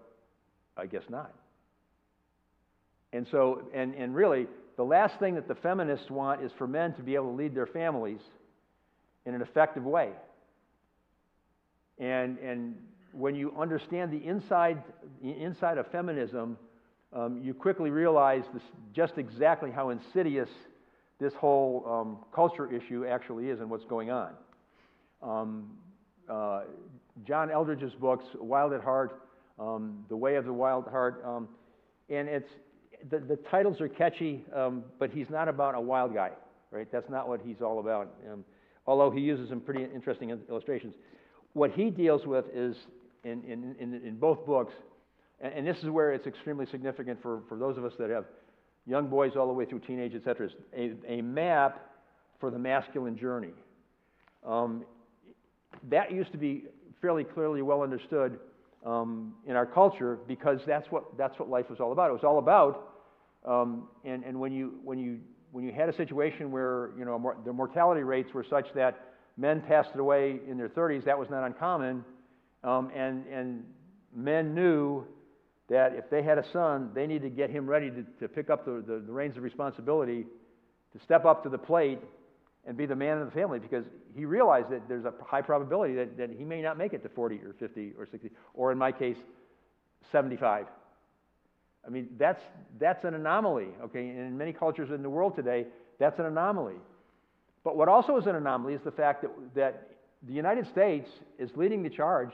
I 0.76 0.86
guess 0.86 1.04
not. 1.08 1.32
And 3.12 3.26
so, 3.30 3.62
and, 3.72 3.94
and 3.94 4.14
really, 4.14 4.46
the 4.76 4.84
last 4.84 5.18
thing 5.18 5.36
that 5.36 5.48
the 5.48 5.54
feminists 5.54 6.10
want 6.10 6.42
is 6.42 6.52
for 6.58 6.66
men 6.66 6.92
to 6.94 7.02
be 7.02 7.14
able 7.14 7.30
to 7.30 7.36
lead 7.36 7.54
their 7.54 7.66
families 7.66 8.20
in 9.24 9.34
an 9.34 9.40
effective 9.40 9.84
way. 9.84 10.10
And, 11.98 12.38
and 12.38 12.74
when 13.12 13.34
you 13.34 13.54
understand 13.58 14.12
the 14.12 14.22
inside, 14.22 14.82
the 15.22 15.30
inside 15.30 15.78
of 15.78 15.86
feminism, 15.90 16.58
um, 17.16 17.40
you 17.42 17.54
quickly 17.54 17.90
realize 17.90 18.44
this, 18.52 18.62
just 18.94 19.14
exactly 19.16 19.70
how 19.70 19.88
insidious 19.88 20.50
this 21.18 21.32
whole 21.34 21.82
um, 21.88 22.18
culture 22.34 22.70
issue 22.70 23.06
actually 23.06 23.48
is 23.48 23.60
and 23.60 23.70
what's 23.70 23.86
going 23.86 24.10
on. 24.10 24.32
Um, 25.22 25.70
uh, 26.28 26.62
John 27.26 27.50
Eldredge's 27.50 27.94
books, 27.94 28.24
Wild 28.38 28.74
at 28.74 28.82
Heart, 28.82 29.22
um, 29.58 30.04
The 30.10 30.16
Way 30.16 30.36
of 30.36 30.44
the 30.44 30.52
Wild 30.52 30.86
Heart, 30.88 31.22
um, 31.24 31.48
and 32.10 32.28
it's 32.28 32.50
the, 33.10 33.18
the 33.18 33.36
titles 33.50 33.80
are 33.80 33.88
catchy, 33.88 34.44
um, 34.54 34.84
but 34.98 35.10
he's 35.10 35.30
not 35.30 35.48
about 35.48 35.74
a 35.74 35.80
wild 35.80 36.12
guy, 36.12 36.32
right? 36.70 36.90
That's 36.92 37.08
not 37.08 37.28
what 37.28 37.40
he's 37.40 37.62
all 37.62 37.78
about. 37.78 38.14
Although 38.86 39.10
he 39.10 39.20
uses 39.20 39.48
some 39.48 39.60
pretty 39.60 39.84
interesting 39.84 40.38
illustrations. 40.50 40.94
What 41.54 41.72
he 41.72 41.90
deals 41.90 42.26
with 42.26 42.44
is 42.54 42.76
in, 43.24 43.42
in, 43.44 43.74
in, 43.80 43.94
in 44.06 44.16
both 44.16 44.44
books, 44.44 44.74
and, 45.40 45.52
and, 45.52 45.66
this 45.66 45.76
is 45.78 45.90
where 45.90 46.12
it's 46.12 46.26
extremely 46.26 46.66
significant 46.66 47.20
for, 47.22 47.42
for 47.48 47.58
those 47.58 47.76
of 47.76 47.84
us 47.84 47.92
that 47.98 48.10
have 48.10 48.24
young 48.86 49.08
boys 49.08 49.32
all 49.36 49.46
the 49.46 49.52
way 49.52 49.64
through 49.64 49.80
teenage, 49.80 50.14
et 50.14 50.22
cetera, 50.24 50.48
a, 50.76 50.92
a 51.06 51.20
map 51.20 51.90
for 52.40 52.50
the 52.50 52.58
masculine 52.58 53.16
journey. 53.18 53.52
Um, 54.46 54.84
that 55.90 56.12
used 56.12 56.32
to 56.32 56.38
be 56.38 56.64
fairly 57.00 57.24
clearly 57.24 57.62
well 57.62 57.82
understood 57.82 58.38
um, 58.84 59.34
in 59.46 59.56
our 59.56 59.66
culture 59.66 60.18
because 60.28 60.60
that's 60.66 60.86
what, 60.90 61.16
that's 61.18 61.38
what 61.38 61.48
life 61.48 61.68
was 61.68 61.80
all 61.80 61.92
about. 61.92 62.10
It 62.10 62.14
was 62.14 62.24
all 62.24 62.38
about, 62.38 62.94
um, 63.44 63.88
and, 64.04 64.24
and 64.24 64.38
when, 64.38 64.52
you, 64.52 64.74
when, 64.84 64.98
you, 64.98 65.18
when 65.52 65.64
you 65.64 65.72
had 65.72 65.88
a 65.88 65.96
situation 65.96 66.50
where 66.50 66.90
you 66.96 67.04
know, 67.04 67.34
the 67.44 67.52
mortality 67.52 68.02
rates 68.02 68.32
were 68.32 68.44
such 68.48 68.66
that 68.74 69.14
men 69.36 69.60
passed 69.60 69.90
away 69.96 70.40
in 70.48 70.56
their 70.56 70.68
30s, 70.68 71.04
that 71.04 71.18
was 71.18 71.28
not 71.28 71.44
uncommon, 71.44 72.04
um, 72.64 72.90
and, 72.94 73.26
and 73.26 73.64
men 74.14 74.54
knew 74.54 75.04
that 75.68 75.94
if 75.94 76.08
they 76.10 76.22
had 76.22 76.38
a 76.38 76.44
son, 76.52 76.90
they 76.94 77.06
needed 77.06 77.22
to 77.22 77.30
get 77.30 77.50
him 77.50 77.66
ready 77.66 77.90
to, 77.90 78.04
to 78.20 78.28
pick 78.28 78.50
up 78.50 78.64
the, 78.64 78.82
the, 78.86 79.02
the 79.04 79.12
reins 79.12 79.36
of 79.36 79.42
responsibility, 79.42 80.26
to 80.92 80.98
step 81.04 81.24
up 81.24 81.42
to 81.42 81.48
the 81.48 81.58
plate 81.58 81.98
and 82.66 82.76
be 82.76 82.86
the 82.86 82.96
man 82.96 83.18
of 83.18 83.26
the 83.26 83.32
family 83.32 83.58
because 83.58 83.84
he 84.14 84.24
realized 84.24 84.70
that 84.70 84.88
there's 84.88 85.04
a 85.04 85.12
high 85.24 85.42
probability 85.42 85.94
that, 85.94 86.16
that 86.16 86.30
he 86.30 86.44
may 86.44 86.62
not 86.62 86.78
make 86.78 86.92
it 86.92 87.02
to 87.02 87.08
40 87.08 87.36
or 87.36 87.54
50 87.58 87.92
or 87.98 88.06
60, 88.06 88.30
or 88.54 88.72
in 88.72 88.78
my 88.78 88.92
case, 88.92 89.16
75. 90.12 90.66
I 91.86 91.90
mean, 91.90 92.08
that's, 92.18 92.42
that's 92.80 93.04
an 93.04 93.14
anomaly, 93.14 93.68
okay? 93.84 94.08
And 94.08 94.20
in 94.20 94.38
many 94.38 94.52
cultures 94.52 94.90
in 94.90 95.02
the 95.02 95.10
world 95.10 95.36
today, 95.36 95.66
that's 95.98 96.18
an 96.18 96.26
anomaly. 96.26 96.74
But 97.62 97.76
what 97.76 97.88
also 97.88 98.16
is 98.16 98.26
an 98.26 98.34
anomaly 98.34 98.74
is 98.74 98.80
the 98.84 98.90
fact 98.90 99.22
that, 99.22 99.30
that 99.54 99.90
the 100.26 100.32
United 100.32 100.66
States 100.68 101.08
is 101.38 101.50
leading 101.56 101.82
the 101.82 101.90
charge 101.90 102.30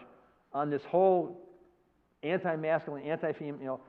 on 0.54 0.70
this 0.70 0.82
whole 0.88 1.41
anti 2.22 2.56
masculine, 2.56 3.04
anti 3.04 3.32
female 3.32 3.80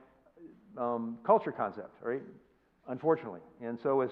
um, 0.76 1.18
culture 1.24 1.52
concept, 1.52 1.94
right? 2.02 2.22
Unfortunately. 2.88 3.40
And 3.62 3.78
so 3.82 4.02
is 4.02 4.10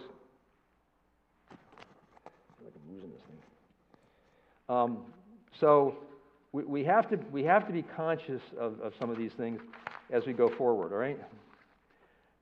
losing 2.89 3.11
this 3.11 3.21
thing. 3.23 3.39
Um, 4.69 4.99
so 5.59 5.97
we, 6.53 6.65
we, 6.65 6.85
have 6.85 7.09
to, 7.11 7.17
we 7.31 7.45
have 7.45 7.67
to 7.67 7.73
be 7.73 7.83
conscious 7.83 8.43
of, 8.59 8.81
of 8.81 8.93
some 8.99 9.11
of 9.11 9.19
these 9.19 9.33
things 9.33 9.61
as 10.11 10.27
we 10.27 10.33
go 10.33 10.49
forward, 10.49 10.93
all 10.93 10.99
right? 10.99 11.19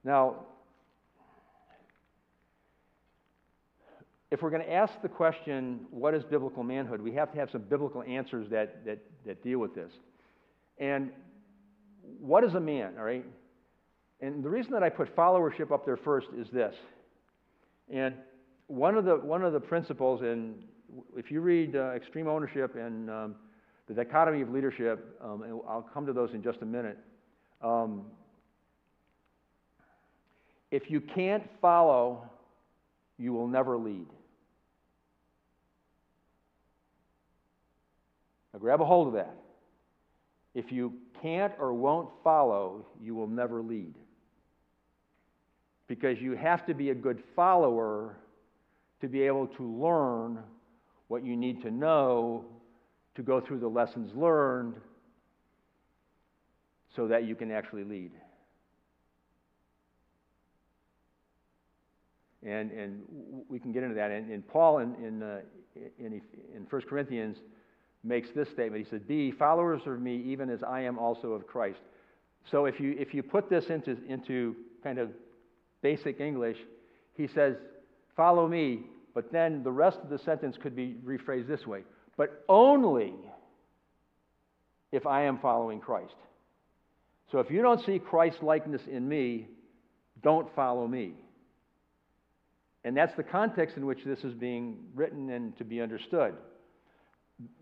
Now, 0.05 0.37
if 4.31 4.43
we're 4.43 4.51
going 4.51 4.62
to 4.62 4.72
ask 4.72 4.93
the 5.03 5.09
question, 5.09 5.81
what 5.91 6.14
is 6.14 6.24
biblical 6.24 6.62
manhood, 6.62 7.01
we 7.01 7.12
have 7.12 7.33
to 7.33 7.39
have 7.39 7.51
some 7.51 7.62
biblical 7.62 8.03
answers 8.03 8.49
that, 8.51 8.85
that, 8.85 8.99
that 9.26 9.43
deal 9.43 9.59
with 9.59 9.74
this. 9.74 9.93
And 10.78 11.11
what 12.19 12.45
is 12.45 12.55
a 12.55 12.61
man, 12.61 12.95
all 12.99 13.05
right? 13.05 13.25
And 14.21 14.43
the 14.45 14.51
reason 14.51 14.73
that 14.73 14.83
I 14.83 14.89
put 14.89 15.15
followership 15.15 15.73
up 15.73 15.85
there 15.85 15.97
first 15.97 16.29
is 16.37 16.49
this. 16.51 16.75
And 17.93 18.15
one 18.67 18.97
of 18.97 19.05
the 19.05 19.17
one 19.17 19.43
of 19.43 19.53
the 19.53 19.61
principles, 19.61 20.23
and 20.23 20.63
if 21.17 21.31
you 21.31 21.41
read 21.41 21.75
uh, 21.75 21.91
Extreme 21.91 22.29
Ownership 22.29 22.77
and 22.77 23.11
um, 23.11 23.35
the 23.89 23.95
Dichotomy 23.95 24.43
of 24.43 24.51
Leadership, 24.51 25.19
um, 25.23 25.43
and 25.43 25.61
I'll 25.69 25.89
come 25.93 26.07
to 26.07 26.13
those 26.13 26.31
in 26.33 26.43
just 26.43 26.63
a 26.63 26.67
minute. 26.67 26.99
Um, 27.63 28.05
if 30.71 30.89
you 30.89 31.01
can't 31.01 31.43
follow, 31.61 32.31
you 33.19 33.33
will 33.33 33.49
never 33.49 33.77
lead. 33.77 34.07
Now 38.53 38.61
grab 38.61 38.81
a 38.81 38.85
hold 38.85 39.09
of 39.09 39.15
that. 39.15 39.35
If 40.55 40.72
you 40.72 40.94
can't 41.22 41.53
or 41.59 41.72
won't 41.72 42.09
follow, 42.24 42.86
you 43.01 43.14
will 43.14 43.28
never 43.28 43.62
lead. 43.62 43.94
Because 45.86 46.20
you 46.20 46.32
have 46.32 46.66
to 46.66 46.74
be 46.74 46.90
a 46.90 46.94
good 46.94 47.22
follower 47.36 48.16
to 49.01 49.09
be 49.09 49.22
able 49.22 49.46
to 49.46 49.64
learn 49.64 50.38
what 51.09 51.24
you 51.24 51.36
need 51.36 51.62
to 51.62 51.70
know 51.70 52.44
to 53.16 53.22
go 53.22 53.40
through 53.40 53.59
the 53.59 53.68
lessons 53.68 54.14
learned 54.14 54.74
so 56.94 57.09
that 57.09 57.24
you 57.24 57.34
can 57.34 57.51
actually 57.51 57.84
lead. 57.84 58.12
And, 62.42 62.70
and 62.70 63.03
we 63.48 63.59
can 63.59 63.72
get 63.72 63.82
into 63.82 63.94
that. 63.96 64.11
And, 64.11 64.30
and 64.30 64.46
Paul 64.46 64.78
in, 64.78 64.94
in, 64.94 65.22
uh, 65.22 65.40
in, 65.98 66.20
in 66.55 66.66
1 66.68 66.82
Corinthians 66.88 67.36
makes 68.03 68.28
this 68.34 68.48
statement. 68.48 68.84
He 68.84 68.90
said, 68.90 69.07
Be 69.07 69.30
followers 69.30 69.82
of 69.86 70.01
me, 70.01 70.22
even 70.26 70.51
as 70.51 70.62
I 70.62 70.82
am 70.82 70.98
also 70.98 71.32
of 71.32 71.46
Christ. 71.46 71.80
So 72.51 72.64
if 72.64 72.80
you, 72.80 72.96
if 72.98 73.12
you 73.12 73.22
put 73.22 73.51
this 73.51 73.66
into, 73.66 73.96
into 74.09 74.57
kind 74.82 74.98
of 74.98 75.11
basic 75.82 76.20
English, 76.20 76.57
he 77.14 77.26
says, 77.26 77.57
Follow 78.16 78.48
me, 78.48 78.84
but 79.14 79.32
then 79.32 79.62
the 79.62 79.72
rest 79.72 79.98
of 80.03 80.09
the 80.09 80.18
sentence 80.18 80.57
could 80.61 80.74
be 80.74 80.96
rephrased 81.05 81.48
this 81.48 81.66
way 81.66 81.82
but 82.20 82.44
only 82.51 83.14
if 84.92 85.07
I 85.07 85.22
am 85.22 85.38
following 85.38 85.80
Christ. 85.80 86.12
So 87.32 87.38
if 87.38 87.51
you 87.51 87.62
don't 87.62 87.82
see 87.86 87.98
Christ 87.98 88.42
likeness 88.42 88.82
in 88.86 89.09
me, 89.09 89.48
don't 90.22 90.55
follow 90.55 90.86
me. 90.86 91.14
And 92.84 92.94
that's 92.94 93.16
the 93.16 93.22
context 93.22 93.78
in 93.78 93.86
which 93.86 94.05
this 94.05 94.18
is 94.18 94.34
being 94.34 94.80
written 94.94 95.30
and 95.30 95.57
to 95.57 95.64
be 95.64 95.80
understood. 95.80 96.34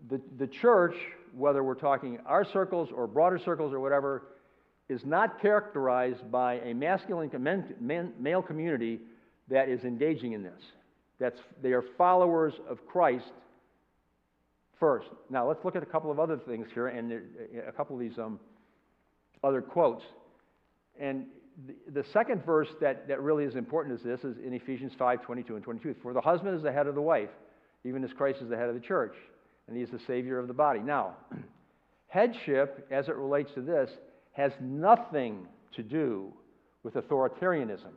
The, 0.09 0.21
the 0.37 0.47
church, 0.47 0.95
whether 1.35 1.63
we're 1.63 1.75
talking 1.75 2.19
our 2.25 2.43
circles 2.43 2.89
or 2.93 3.07
broader 3.07 3.39
circles 3.39 3.73
or 3.73 3.79
whatever, 3.79 4.23
is 4.89 5.05
not 5.05 5.39
characterized 5.41 6.29
by 6.31 6.55
a 6.55 6.73
masculine 6.73 7.29
male 8.19 8.41
community 8.41 8.99
that 9.49 9.69
is 9.69 9.83
engaging 9.83 10.33
in 10.33 10.43
this. 10.43 10.61
That's, 11.19 11.39
they 11.61 11.73
are 11.73 11.83
followers 11.97 12.53
of 12.67 12.85
Christ 12.87 13.31
first. 14.79 15.09
Now, 15.29 15.47
let's 15.47 15.63
look 15.63 15.75
at 15.75 15.83
a 15.83 15.85
couple 15.85 16.09
of 16.11 16.19
other 16.19 16.37
things 16.37 16.67
here 16.73 16.87
and 16.87 17.21
a 17.67 17.71
couple 17.71 17.95
of 17.95 17.99
these 17.99 18.17
um, 18.17 18.39
other 19.43 19.61
quotes. 19.61 20.03
And 20.99 21.25
the, 21.67 22.01
the, 22.01 22.07
second 22.11 22.45
verse 22.45 22.69
that, 22.79 23.07
that 23.09 23.21
really 23.21 23.43
is 23.43 23.55
important 23.55 23.99
is 23.99 24.03
this 24.03 24.23
is 24.23 24.37
in 24.45 24.53
Ephesians 24.53 24.93
5 24.97 25.21
22 25.21 25.55
and 25.55 25.63
22. 25.63 25.95
For 26.01 26.13
the 26.13 26.21
husband 26.21 26.55
is 26.55 26.63
the 26.63 26.71
head 26.71 26.87
of 26.87 26.95
the 26.95 27.01
wife, 27.01 27.29
even 27.83 28.03
as 28.03 28.11
Christ 28.13 28.41
is 28.41 28.49
the 28.49 28.55
head 28.55 28.69
of 28.69 28.75
the 28.75 28.81
church, 28.81 29.15
and 29.69 29.77
he 29.77 29.83
is 29.83 29.89
the 29.91 29.99
Savior 30.07 30.39
of 30.39 30.47
the 30.47 30.53
body. 30.53 30.79
Now, 30.79 31.15
headship, 32.07 32.87
as 32.91 33.07
it 33.07 33.15
relates 33.15 33.51
to 33.53 33.61
this, 33.61 33.89
has 34.33 34.51
nothing 34.59 35.47
to 35.75 35.83
do 35.83 36.33
with 36.83 36.95
authoritarianism 36.95 37.93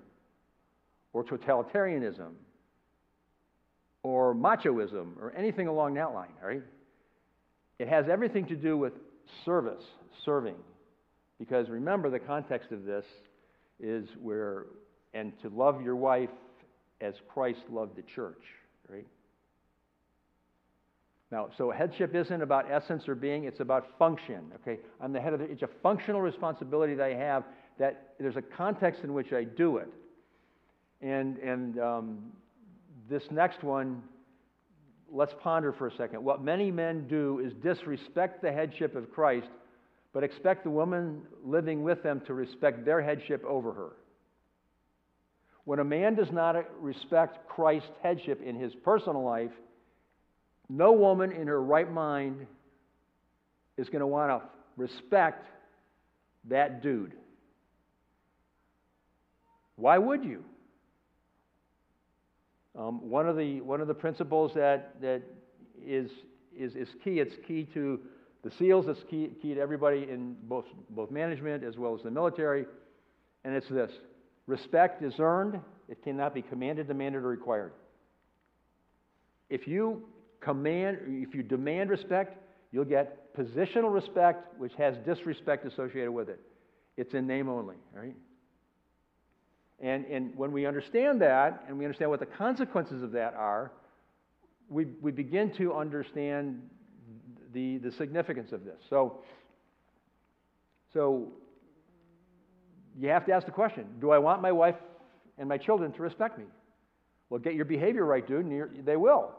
or 1.14 1.25
totalitarianism 1.25 2.33
or 4.03 4.35
machoism 4.35 5.16
or 5.18 5.33
anything 5.37 5.66
along 5.66 5.95
that 5.95 6.12
line, 6.12 6.33
right? 6.45 6.62
It 7.79 7.89
has 7.89 8.07
everything 8.11 8.47
to 8.47 8.57
do 8.57 8.77
with 8.77 8.93
service, 9.45 9.83
serving. 10.25 10.57
Because 11.39 11.70
remember, 11.70 12.11
the 12.11 12.18
context 12.18 12.70
of 12.70 12.85
this 12.85 13.05
is 13.81 14.07
where, 14.20 14.66
and 15.14 15.33
to 15.41 15.49
love 15.49 15.83
your 15.83 15.97
wife 15.97 16.31
as 17.01 17.14
Christ 17.33 17.61
loved 17.70 17.97
the 17.97 18.03
church, 18.03 18.43
right? 18.89 19.07
Now, 21.33 21.49
so 21.57 21.70
headship 21.70 22.14
isn't 22.14 22.43
about 22.43 22.70
essence 22.70 23.09
or 23.09 23.14
being, 23.14 23.45
it's 23.45 23.61
about 23.61 23.99
function, 23.99 24.53
okay? 24.57 24.78
I'm 25.01 25.14
the 25.14 25.20
head 25.20 25.33
of 25.33 25.39
the, 25.39 25.47
it's 25.47 25.62
a 25.62 25.68
functional 25.83 26.20
responsibility 26.20 26.95
that 26.95 27.05
I 27.07 27.14
have 27.14 27.45
that 27.78 28.12
there's 28.20 28.37
a 28.37 28.43
context 28.43 29.03
in 29.03 29.14
which 29.14 29.33
I 29.33 29.45
do 29.45 29.78
it. 29.78 29.89
And, 31.01 31.39
and 31.39 31.80
um, 31.80 32.18
this 33.09 33.22
next 33.30 33.64
one, 33.64 34.03
let's 35.11 35.33
ponder 35.41 35.72
for 35.72 35.87
a 35.87 35.97
second. 35.97 36.22
What 36.22 36.45
many 36.45 36.70
men 36.70 37.09
do 37.09 37.41
is 37.43 37.55
disrespect 37.62 38.43
the 38.43 38.53
headship 38.53 38.95
of 38.95 39.11
Christ, 39.11 39.49
but 40.12 40.22
expect 40.22 40.64
the 40.64 40.70
woman 40.70 41.22
living 41.43 41.83
with 41.83 42.03
them 42.03 42.20
to 42.26 42.35
respect 42.35 42.85
their 42.85 43.01
headship 43.01 43.43
over 43.47 43.72
her. 43.72 43.93
When 45.64 45.78
a 45.78 45.85
man 45.85 46.14
does 46.14 46.30
not 46.30 46.57
respect 46.78 47.49
Christ's 47.49 47.89
headship 48.03 48.43
in 48.43 48.55
his 48.55 48.74
personal 48.85 49.24
life, 49.24 49.53
no 50.73 50.93
woman 50.93 51.33
in 51.33 51.49
her 51.49 51.62
right 51.62 51.91
mind 51.91 52.47
is 53.77 53.89
going 53.89 54.01
to 54.01 54.07
want 54.07 54.31
to 54.31 54.49
respect 54.77 55.47
that 56.49 56.83
dude. 56.83 57.12
Why 59.77 59.99
would 59.99 60.25
you? 60.25 60.45
Um, 62.79 63.11
one, 63.11 63.29
of 63.29 63.37
the, 63.37 63.61
one 63.61 63.83
of 63.83 63.89
the 63.89 63.95
principles 63.95 64.53
that, 64.55 65.01
that 65.03 65.23
is 65.85 66.11
is, 66.57 66.75
is 66.75 66.89
key. 67.03 67.20
It's 67.20 67.35
key 67.47 67.68
to 67.75 68.01
the 68.43 68.51
SEALs, 68.59 68.87
it's 68.89 69.03
key, 69.09 69.31
key 69.41 69.55
to 69.55 69.61
everybody 69.61 70.07
in 70.11 70.37
both, 70.45 70.64
both 70.91 71.11
management 71.11 71.62
as 71.62 71.77
well 71.77 71.95
as 71.95 72.03
the 72.03 72.11
military. 72.11 72.66
And 73.45 73.55
it's 73.55 73.68
this 73.68 73.91
respect 74.47 75.03
is 75.03 75.14
earned, 75.18 75.61
it 75.89 76.03
cannot 76.03 76.35
be 76.35 76.43
commanded, 76.43 76.89
demanded, 76.89 77.23
or 77.23 77.29
required. 77.29 77.73
If 79.49 79.68
you 79.68 80.03
command, 80.43 80.99
if 81.07 81.34
you 81.34 81.43
demand 81.43 81.90
respect, 81.90 82.36
you'll 82.72 82.84
get 82.84 83.34
positional 83.36 83.93
respect, 83.93 84.59
which 84.59 84.72
has 84.74 84.97
disrespect 85.07 85.64
associated 85.66 86.11
with 86.11 86.28
it. 86.28 86.40
It's 86.97 87.14
in 87.14 87.26
name 87.26 87.49
only, 87.49 87.76
right? 87.95 88.14
And, 89.80 90.05
and 90.07 90.36
when 90.36 90.53
we 90.53 90.66
understand 90.66 91.20
that, 91.22 91.64
and 91.66 91.78
we 91.78 91.84
understand 91.84 92.11
what 92.11 92.20
the 92.20 92.26
consequences 92.26 93.03
of 93.03 93.12
that 93.12 93.34
are, 93.34 93.72
we, 94.68 94.86
we 95.01 95.11
begin 95.11 95.53
to 95.55 95.74
understand 95.74 96.62
the, 97.53 97.78
the 97.78 97.90
significance 97.93 98.53
of 98.53 98.64
this. 98.64 98.78
So, 98.88 99.22
so 100.93 101.32
you 102.99 103.09
have 103.09 103.26
to 103.26 103.32
ask 103.32 103.47
the 103.47 103.53
question 103.53 103.86
Do 104.01 104.11
I 104.11 104.18
want 104.18 104.43
my 104.43 104.53
wife 104.53 104.76
and 105.38 105.49
my 105.49 105.59
children 105.59 105.93
to 105.93 106.03
respect 106.03 106.38
me? 106.38 106.45
Well, 107.28 107.40
get 107.40 107.55
your 107.55 107.64
behavior 107.64 108.05
right, 108.05 108.26
dude, 108.26 108.45
and 108.45 108.84
they 108.84 108.97
will. 108.97 109.32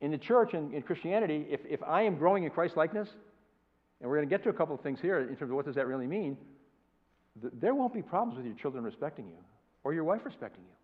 In 0.00 0.10
the 0.10 0.18
church 0.18 0.52
and 0.54 0.74
in 0.74 0.82
Christianity, 0.82 1.46
if, 1.48 1.60
if 1.68 1.82
I 1.82 2.02
am 2.02 2.16
growing 2.16 2.44
in 2.44 2.50
Christ 2.50 2.76
likeness, 2.76 3.08
and 4.00 4.10
we're 4.10 4.16
going 4.16 4.28
to 4.28 4.32
get 4.32 4.42
to 4.44 4.50
a 4.50 4.52
couple 4.52 4.74
of 4.74 4.82
things 4.82 5.00
here 5.00 5.20
in 5.20 5.36
terms 5.36 5.50
of 5.50 5.56
what 5.56 5.64
does 5.64 5.74
that 5.76 5.86
really 5.86 6.06
mean, 6.06 6.36
th- 7.40 7.52
there 7.60 7.74
won't 7.74 7.94
be 7.94 8.02
problems 8.02 8.36
with 8.36 8.46
your 8.46 8.54
children 8.56 8.84
respecting 8.84 9.26
you 9.26 9.38
or 9.84 9.94
your 9.94 10.04
wife 10.04 10.20
respecting 10.24 10.64
you. 10.64 10.74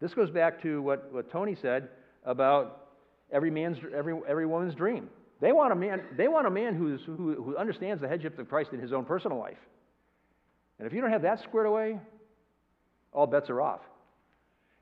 This 0.00 0.14
goes 0.14 0.30
back 0.30 0.60
to 0.62 0.82
what, 0.82 1.12
what 1.12 1.30
Tony 1.30 1.54
said 1.54 1.88
about 2.24 2.88
every 3.30 3.50
man's 3.50 3.78
every, 3.94 4.18
every 4.28 4.46
woman's 4.46 4.74
dream. 4.74 5.08
They 5.40 5.52
want 5.52 5.72
a 5.72 5.76
man, 5.76 6.02
they 6.16 6.28
want 6.28 6.46
a 6.46 6.50
man 6.50 6.74
who's, 6.74 7.00
who, 7.04 7.34
who 7.34 7.56
understands 7.56 8.00
the 8.00 8.08
headship 8.08 8.38
of 8.38 8.48
Christ 8.48 8.70
in 8.72 8.80
his 8.80 8.92
own 8.92 9.04
personal 9.04 9.38
life. 9.38 9.58
And 10.78 10.86
if 10.86 10.92
you 10.92 11.00
don't 11.00 11.10
have 11.10 11.22
that 11.22 11.40
squared 11.42 11.66
away, 11.66 12.00
all 13.12 13.26
bets 13.26 13.48
are 13.50 13.60
off. 13.60 13.80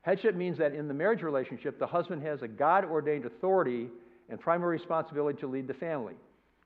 Headship 0.01 0.35
means 0.35 0.57
that 0.57 0.73
in 0.73 0.87
the 0.87 0.93
marriage 0.93 1.21
relationship, 1.21 1.77
the 1.77 1.87
husband 1.87 2.23
has 2.23 2.41
a 2.41 2.47
God 2.47 2.85
ordained 2.85 3.25
authority 3.25 3.87
and 4.29 4.39
primary 4.39 4.77
responsibility 4.77 5.39
to 5.41 5.47
lead 5.47 5.67
the 5.67 5.73
family. 5.75 6.13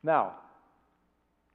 Now, 0.03 0.35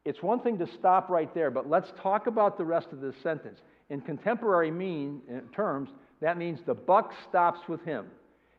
it's 0.05 0.22
one 0.22 0.41
thing 0.41 0.59
to 0.59 0.66
stop 0.78 1.09
right 1.09 1.33
there, 1.35 1.51
but 1.51 1.68
let's 1.68 1.91
talk 2.03 2.26
about 2.26 2.59
the 2.59 2.64
rest 2.64 2.89
of 2.93 3.01
this 3.01 3.14
sentence. 3.22 3.61
In 3.89 4.01
contemporary 4.01 4.70
mean 4.70 5.20
in 5.28 5.43
terms, 5.55 5.91
that 6.20 6.37
means 6.37 6.61
the 6.66 6.74
buck 6.74 7.12
stops 7.28 7.61
with 7.68 7.83
him. 7.85 8.07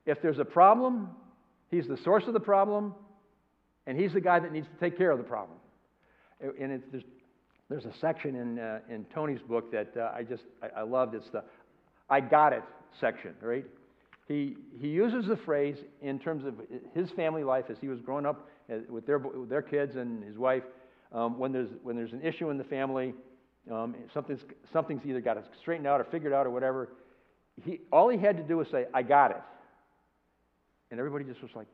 If 0.05 0.21
there's 0.21 0.39
a 0.39 0.45
problem, 0.45 1.09
he's 1.69 1.87
the 1.87 1.97
source 1.97 2.25
of 2.27 2.33
the 2.33 2.39
problem, 2.39 2.93
and 3.85 3.99
he's 3.99 4.13
the 4.13 4.21
guy 4.21 4.39
that 4.39 4.51
needs 4.51 4.67
to 4.67 4.79
take 4.79 4.97
care 4.97 5.11
of 5.11 5.17
the 5.17 5.23
problem. 5.23 5.57
And 6.59 6.81
there's, 6.91 7.03
there's 7.69 7.85
a 7.85 7.93
section 7.99 8.35
in, 8.35 8.59
uh, 8.59 8.79
in 8.89 9.05
Tony's 9.13 9.41
book 9.41 9.71
that 9.71 9.95
uh, 9.95 10.11
I 10.15 10.23
just 10.23 10.43
I, 10.61 10.79
I 10.79 10.81
loved. 10.81 11.13
It's 11.13 11.29
the 11.29 11.43
I 12.09 12.19
got 12.19 12.51
it 12.51 12.63
section, 12.99 13.33
right? 13.41 13.65
He, 14.27 14.55
he 14.79 14.87
uses 14.87 15.27
the 15.27 15.37
phrase 15.37 15.77
in 16.01 16.19
terms 16.19 16.45
of 16.45 16.55
his 16.93 17.09
family 17.11 17.43
life 17.43 17.65
as 17.69 17.77
he 17.81 17.87
was 17.87 17.99
growing 17.99 18.25
up 18.25 18.49
uh, 18.71 18.77
with 18.89 19.05
their, 19.05 19.17
with 19.17 19.49
their 19.49 19.61
kids 19.61 19.95
and 19.95 20.23
his 20.23 20.37
wife. 20.37 20.63
Um, 21.11 21.37
when, 21.37 21.51
there's, 21.51 21.69
when 21.83 21.95
there's 21.95 22.13
an 22.13 22.21
issue 22.21 22.49
in 22.49 22.57
the 22.57 22.63
family, 22.63 23.13
um, 23.69 23.95
something's, 24.13 24.41
something's 24.71 25.05
either 25.05 25.21
got 25.21 25.33
to 25.33 25.43
straighten 25.59 25.85
out 25.85 25.99
or 25.99 26.05
figured 26.05 26.33
out 26.33 26.45
or 26.45 26.49
whatever, 26.49 26.89
he, 27.63 27.81
all 27.91 28.09
he 28.09 28.17
had 28.17 28.37
to 28.37 28.43
do 28.43 28.57
was 28.57 28.67
say, 28.71 28.85
I 28.93 29.03
got 29.03 29.31
it. 29.31 29.41
And 30.89 30.99
everybody 30.99 31.25
just 31.25 31.41
was 31.41 31.51
like, 31.55 31.67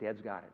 Dad's 0.00 0.20
got 0.20 0.44
it. 0.44 0.52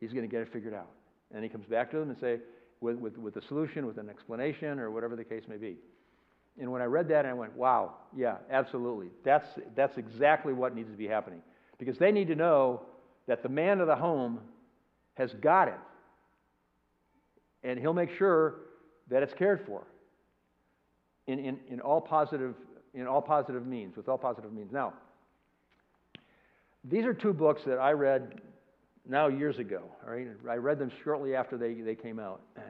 He's 0.00 0.12
going 0.12 0.24
to 0.24 0.30
get 0.30 0.40
it 0.40 0.52
figured 0.52 0.74
out. 0.74 0.90
And 1.34 1.42
he 1.42 1.48
comes 1.48 1.66
back 1.66 1.90
to 1.92 1.98
them 1.98 2.10
and 2.10 2.18
say, 2.18 2.38
with, 2.80 2.96
with, 2.96 3.18
with 3.18 3.36
a 3.36 3.42
solution, 3.46 3.86
with 3.86 3.98
an 3.98 4.08
explanation, 4.08 4.78
or 4.78 4.90
whatever 4.90 5.16
the 5.16 5.24
case 5.24 5.42
may 5.48 5.58
be. 5.58 5.76
And 6.60 6.70
when 6.70 6.82
I 6.82 6.84
read 6.84 7.08
that, 7.08 7.24
I 7.24 7.32
went, 7.32 7.56
wow, 7.56 7.94
yeah, 8.14 8.36
absolutely. 8.50 9.08
That's, 9.24 9.48
that's 9.74 9.96
exactly 9.96 10.52
what 10.52 10.74
needs 10.74 10.90
to 10.90 10.96
be 10.96 11.08
happening. 11.08 11.40
Because 11.78 11.96
they 11.96 12.12
need 12.12 12.28
to 12.28 12.34
know 12.34 12.82
that 13.26 13.42
the 13.42 13.48
man 13.48 13.80
of 13.80 13.86
the 13.86 13.96
home 13.96 14.40
has 15.14 15.32
got 15.40 15.68
it. 15.68 15.78
And 17.62 17.78
he'll 17.78 17.94
make 17.94 18.10
sure 18.16 18.56
that 19.08 19.22
it's 19.22 19.32
cared 19.32 19.64
for 19.66 19.84
in, 21.26 21.38
in, 21.38 21.58
in, 21.68 21.80
all, 21.80 22.00
positive, 22.00 22.54
in 22.92 23.06
all 23.06 23.22
positive 23.22 23.66
means, 23.66 23.96
with 23.96 24.08
all 24.08 24.18
positive 24.18 24.52
means. 24.52 24.70
Now, 24.70 24.92
these 26.84 27.06
are 27.06 27.14
two 27.14 27.32
books 27.32 27.62
that 27.66 27.78
I 27.78 27.92
read 27.92 28.40
now 29.08 29.28
years 29.28 29.58
ago. 29.58 29.82
All 30.04 30.12
right? 30.12 30.28
I 30.48 30.56
read 30.56 30.78
them 30.78 30.92
shortly 31.04 31.34
after 31.34 31.56
they, 31.56 31.74
they 31.74 31.94
came 31.94 32.18
out. 32.18 32.42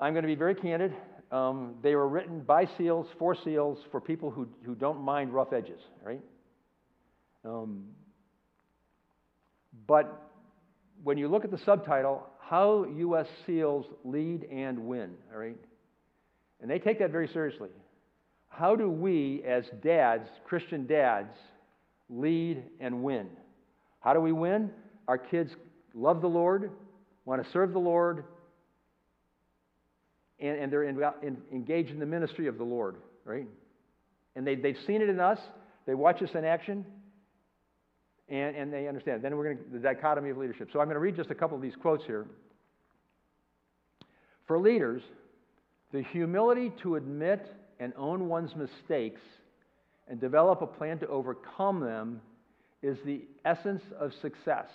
I'm 0.00 0.12
going 0.12 0.22
to 0.22 0.28
be 0.28 0.34
very 0.36 0.54
candid. 0.54 0.92
Um, 1.30 1.74
they 1.82 1.94
were 1.94 2.08
written 2.08 2.40
by 2.40 2.68
SEALs, 2.78 3.06
for 3.18 3.34
SEALs, 3.34 3.78
for 3.90 4.00
people 4.00 4.30
who, 4.30 4.48
who 4.64 4.74
don't 4.74 5.02
mind 5.02 5.32
rough 5.32 5.52
edges, 5.52 5.80
right? 6.02 6.20
Um, 7.44 7.84
but 9.86 10.30
when 11.02 11.18
you 11.18 11.28
look 11.28 11.44
at 11.44 11.50
the 11.50 11.58
subtitle, 11.58 12.26
How 12.38 12.84
U.S. 12.84 13.26
SEALs 13.46 13.86
Lead 14.04 14.44
and 14.50 14.86
Win, 14.86 15.14
all 15.32 15.38
right? 15.38 15.56
And 16.60 16.70
they 16.70 16.78
take 16.78 16.98
that 17.00 17.10
very 17.10 17.28
seriously. 17.28 17.70
How 18.48 18.76
do 18.76 18.88
we, 18.88 19.42
as 19.46 19.64
dads, 19.82 20.28
Christian 20.46 20.86
dads, 20.86 21.36
lead 22.08 22.62
and 22.78 23.02
win? 23.02 23.26
How 24.00 24.14
do 24.14 24.20
we 24.20 24.32
win? 24.32 24.70
Our 25.08 25.18
kids 25.18 25.50
love 25.92 26.20
the 26.20 26.28
Lord, 26.28 26.70
want 27.24 27.44
to 27.44 27.50
serve 27.50 27.72
the 27.72 27.80
Lord, 27.80 28.24
and, 30.44 30.58
and 30.58 30.72
they're 30.72 30.84
in, 30.84 31.02
in, 31.22 31.38
engaged 31.52 31.90
in 31.90 31.98
the 31.98 32.06
ministry 32.06 32.46
of 32.46 32.58
the 32.58 32.64
Lord, 32.64 32.96
right? 33.24 33.48
And 34.36 34.46
they, 34.46 34.54
they've 34.54 34.78
seen 34.86 35.00
it 35.00 35.08
in 35.08 35.18
us, 35.18 35.38
they 35.86 35.94
watch 35.94 36.22
us 36.22 36.30
in 36.34 36.44
action, 36.44 36.84
and, 38.28 38.54
and 38.54 38.72
they 38.72 38.86
understand. 38.86 39.22
Then 39.22 39.36
we're 39.36 39.54
going 39.54 39.58
to 39.58 39.72
the 39.72 39.78
dichotomy 39.78 40.30
of 40.30 40.36
leadership. 40.36 40.68
So 40.72 40.80
I'm 40.80 40.86
going 40.86 40.96
to 40.96 41.00
read 41.00 41.16
just 41.16 41.30
a 41.30 41.34
couple 41.34 41.56
of 41.56 41.62
these 41.62 41.76
quotes 41.80 42.04
here. 42.04 42.26
For 44.46 44.58
leaders, 44.58 45.02
the 45.92 46.02
humility 46.02 46.72
to 46.82 46.96
admit 46.96 47.46
and 47.80 47.92
own 47.96 48.28
one's 48.28 48.54
mistakes 48.54 49.20
and 50.08 50.20
develop 50.20 50.60
a 50.60 50.66
plan 50.66 50.98
to 50.98 51.08
overcome 51.08 51.80
them 51.80 52.20
is 52.82 52.98
the 53.06 53.22
essence 53.44 53.82
of 53.98 54.12
success. 54.20 54.66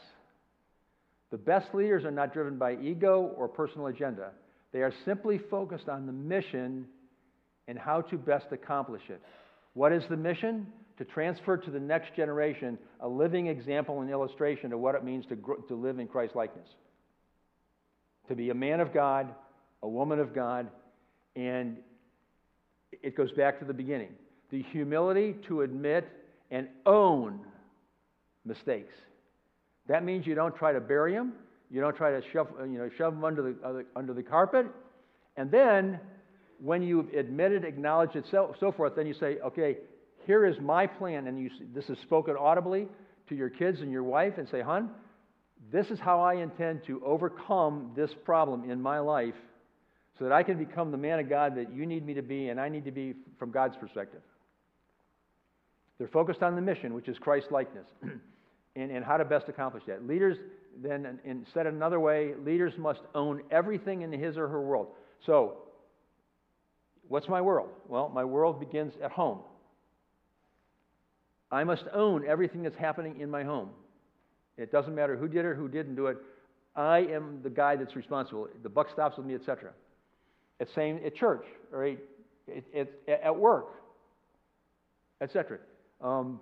The 1.30 1.38
best 1.38 1.76
leaders 1.76 2.05
are 2.05 2.11
not 2.11 2.34
driven 2.34 2.57
by 2.57 2.76
ego 2.78 3.34
or 3.38 3.47
personal 3.47 3.88
agenda. 3.88 4.32
They 4.72 4.82
are 4.82 4.93
simply 5.05 5.38
focused 5.38 5.89
on 5.89 6.05
the 6.05 6.11
mission 6.11 6.86
and 7.67 7.78
how 7.78 8.01
to 8.01 8.17
best 8.17 8.47
accomplish 8.51 9.03
it. 9.09 9.22
What 9.74 9.91
is 9.91 10.03
the 10.09 10.17
mission? 10.17 10.67
To 10.97 11.05
transfer 11.05 11.55
to 11.57 11.72
the 11.72 11.80
next 11.80 12.15
generation 12.15 12.78
a 12.99 13.07
living 13.07 13.47
example 13.47 14.01
and 14.01 14.09
illustration 14.09 14.74
of 14.74 14.80
what 14.80 14.95
it 14.95 15.03
means 15.03 15.26
to, 15.28 15.36
to 15.67 15.76
live 15.76 15.99
in 15.99 16.07
Christ 16.07 16.36
likeness. 16.36 16.67
To 18.28 18.36
be 18.36 18.49
a 18.49 18.53
man 18.53 18.80
of 18.80 18.93
God, 18.93 19.34
a 19.82 19.88
woman 19.88 20.20
of 20.20 20.36
God, 20.36 20.67
and 21.36 21.78
it 22.91 23.15
goes 23.15 23.32
back 23.32 23.59
to 23.59 23.65
the 23.65 23.74
beginning 23.74 24.09
the 24.51 24.63
humility 24.72 25.36
to 25.47 25.61
admit 25.61 26.09
and 26.49 26.67
own 26.86 27.39
mistakes. 28.45 28.95
That 29.88 30.03
means 30.03 30.26
you 30.26 30.34
don't 30.34 30.55
try 30.55 30.74
to 30.74 30.80
bury 30.80 31.13
them, 31.13 31.34
you 31.70 31.82
don't 31.82 31.95
try 31.95 32.11
to 32.11 32.22
shove, 32.32 32.47
you 32.61 32.78
know, 32.78 32.89
shove 32.97 33.13
them 33.13 33.24
under 33.24 33.41
the, 33.41 33.86
under 33.95 34.13
the 34.13 34.24
carpet. 34.24 34.67
And 35.38 35.51
then, 35.51 35.99
when 36.61 36.82
you've 36.82 37.13
admitted, 37.13 37.63
acknowledged 37.63 38.15
it, 38.15 38.26
so, 38.32 38.55
so 38.59 38.72
forth, 38.72 38.95
then 38.95 39.07
you 39.07 39.13
say, 39.13 39.38
okay, 39.45 39.78
here 40.26 40.45
is 40.45 40.59
my 40.59 40.88
plan. 40.88 41.28
And 41.28 41.39
you, 41.39 41.49
this 41.74 41.89
is 41.89 41.97
spoken 41.99 42.36
audibly 42.38 42.88
to 43.30 43.36
your 43.36 43.49
kids 43.49 43.82
and 43.82 43.91
your 43.91 44.03
wife, 44.03 44.34
and 44.38 44.47
say, 44.49 44.61
hon, 44.61 44.89
this 45.72 45.88
is 45.88 45.99
how 45.99 46.20
I 46.22 46.36
intend 46.36 46.84
to 46.88 47.01
overcome 47.05 47.91
this 47.95 48.11
problem 48.26 48.70
in 48.70 48.82
my 48.82 48.99
life 48.99 49.36
so 50.17 50.26
that 50.26 50.34
I 50.34 50.43
can 50.43 50.57
become 50.57 50.91
the 50.91 50.97
man 50.97 51.20
of 51.20 51.30
God 51.30 51.55
that 51.55 51.74
you 51.74 51.86
need 51.86 52.05
me 52.05 52.13
to 52.15 52.22
be 52.22 52.49
and 52.49 52.59
I 52.59 52.70
need 52.70 52.86
to 52.86 52.91
be 52.91 53.13
from 53.38 53.51
God's 53.51 53.78
perspective. 53.78 54.22
They're 55.97 56.07
focused 56.07 56.41
on 56.41 56.55
the 56.55 56.61
mission, 56.61 56.93
which 56.93 57.07
is 57.07 57.17
Christ 57.17 57.47
likeness, 57.51 57.86
and, 58.76 58.91
and 58.91 59.03
how 59.03 59.17
to 59.17 59.26
best 59.26 59.47
accomplish 59.49 59.84
that. 59.88 60.07
Leaders, 60.07 60.38
then, 60.82 61.19
and 61.25 61.45
said 61.53 61.67
another 61.67 61.99
way, 61.99 62.34
leaders 62.45 62.73
must 62.77 63.01
own 63.15 63.41
everything 63.51 64.01
in 64.01 64.11
his 64.11 64.38
or 64.38 64.47
her 64.47 64.61
world. 64.61 64.88
So, 65.25 65.57
what's 67.07 67.27
my 67.27 67.41
world? 67.41 67.69
Well, 67.88 68.09
my 68.09 68.23
world 68.23 68.59
begins 68.59 68.93
at 69.03 69.11
home. 69.11 69.39
I 71.51 71.63
must 71.63 71.86
own 71.93 72.25
everything 72.27 72.61
that's 72.63 72.77
happening 72.77 73.19
in 73.19 73.30
my 73.30 73.43
home. 73.43 73.69
It 74.57 74.71
doesn't 74.71 74.93
matter 74.93 75.15
who 75.15 75.27
did 75.27 75.39
it 75.39 75.45
or 75.45 75.55
who 75.55 75.67
didn't 75.67 75.95
do 75.95 76.07
it. 76.07 76.17
I 76.75 76.99
am 76.99 77.39
the 77.43 77.49
guy 77.49 77.75
that's 77.75 77.95
responsible. 77.95 78.47
The 78.61 78.69
buck 78.69 78.89
stops 78.91 79.17
with 79.17 79.25
me, 79.25 79.36
etc. 79.36 79.71
It's 80.59 80.73
same 80.75 80.99
at 81.05 81.15
church, 81.15 81.45
right? 81.71 81.99
It, 82.47 82.65
it, 82.73 83.19
at 83.23 83.36
work, 83.36 83.67
etc. 85.21 85.59
Um, 86.01 86.39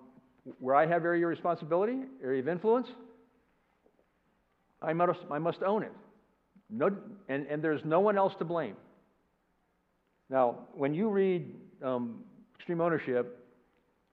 where 0.60 0.74
I 0.74 0.86
have 0.86 1.04
area 1.04 1.24
of 1.24 1.30
responsibility, 1.30 2.00
area 2.22 2.40
of 2.40 2.48
influence, 2.48 2.88
I 4.80 4.92
must, 4.92 5.20
I 5.30 5.38
must 5.38 5.62
own 5.62 5.82
it. 5.82 5.92
No, 6.70 6.90
and, 7.28 7.46
and 7.46 7.62
there's 7.62 7.84
no 7.84 8.00
one 8.00 8.18
else 8.18 8.34
to 8.38 8.44
blame. 8.44 8.76
Now, 10.30 10.58
when 10.74 10.94
you 10.94 11.08
read 11.08 11.54
um, 11.82 12.24
Extreme 12.56 12.80
Ownership, 12.80 13.38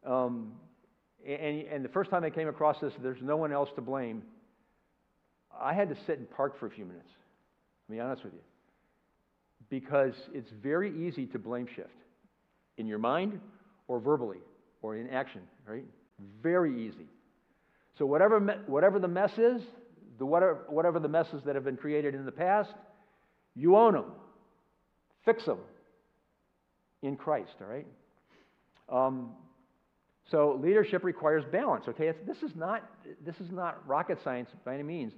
um, 0.05 0.53
and, 1.25 1.61
and 1.67 1.83
the 1.83 1.89
first 1.89 2.09
time 2.09 2.23
I 2.23 2.29
came 2.29 2.47
across 2.47 2.79
this, 2.79 2.93
there's 3.01 3.21
no 3.21 3.35
one 3.35 3.51
else 3.51 3.69
to 3.75 3.81
blame, 3.81 4.23
I 5.59 5.73
had 5.73 5.89
to 5.89 5.95
sit 6.05 6.19
and 6.19 6.29
park 6.29 6.59
for 6.59 6.67
a 6.67 6.69
few 6.69 6.85
minutes. 6.85 7.09
To 7.87 7.91
be 7.91 7.99
honest 7.99 8.23
with 8.23 8.33
you. 8.33 8.39
Because 9.69 10.13
it's 10.33 10.49
very 10.51 11.07
easy 11.07 11.25
to 11.27 11.39
blame 11.39 11.67
shift 11.75 11.89
in 12.77 12.87
your 12.87 12.99
mind 12.99 13.39
or 13.87 13.99
verbally 13.99 14.39
or 14.81 14.95
in 14.95 15.09
action, 15.09 15.41
right? 15.67 15.85
Very 16.41 16.87
easy. 16.87 17.07
So, 17.97 18.05
whatever, 18.05 18.39
me- 18.39 18.53
whatever 18.67 18.99
the 18.99 19.07
mess 19.07 19.37
is, 19.37 19.61
the 20.17 20.25
whatever, 20.25 20.65
whatever 20.69 20.99
the 20.99 21.07
messes 21.07 21.41
that 21.45 21.55
have 21.55 21.63
been 21.63 21.77
created 21.77 22.15
in 22.15 22.25
the 22.25 22.31
past, 22.31 22.73
you 23.55 23.75
own 23.75 23.93
them. 23.93 24.11
Fix 25.23 25.45
them 25.45 25.59
in 27.01 27.15
Christ, 27.15 27.55
all 27.61 27.67
right? 27.67 27.87
Um, 28.89 29.31
so 30.29 30.59
leadership 30.61 31.03
requires 31.03 31.43
balance. 31.51 31.85
Okay, 31.87 32.07
it's, 32.07 32.19
this 32.25 32.37
is 32.43 32.55
not 32.55 32.83
this 33.23 33.35
is 33.39 33.51
not 33.51 33.87
rocket 33.87 34.19
science 34.23 34.49
by 34.63 34.73
any 34.73 34.83
means. 34.83 35.13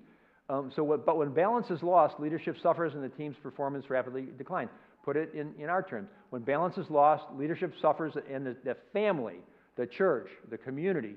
Um, 0.49 0.71
so, 0.73 0.83
what, 0.83 1.05
but 1.05 1.17
when 1.17 1.33
balance 1.33 1.69
is 1.69 1.83
lost, 1.83 2.19
leadership 2.19 2.55
suffers 2.61 2.93
and 2.93 3.03
the 3.03 3.09
team's 3.09 3.35
performance 3.41 3.89
rapidly 3.89 4.27
declines. 4.37 4.69
Put 5.03 5.17
it 5.17 5.33
in, 5.33 5.53
in 5.59 5.69
our 5.69 5.83
terms: 5.83 6.09
when 6.29 6.41
balance 6.41 6.77
is 6.77 6.89
lost, 6.89 7.25
leadership 7.37 7.73
suffers, 7.81 8.13
and 8.31 8.45
the, 8.45 8.55
the 8.63 8.77
family, 8.93 9.37
the 9.75 9.85
church, 9.85 10.29
the 10.49 10.57
community 10.57 11.15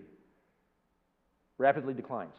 rapidly 1.58 1.94
declines. 1.94 2.34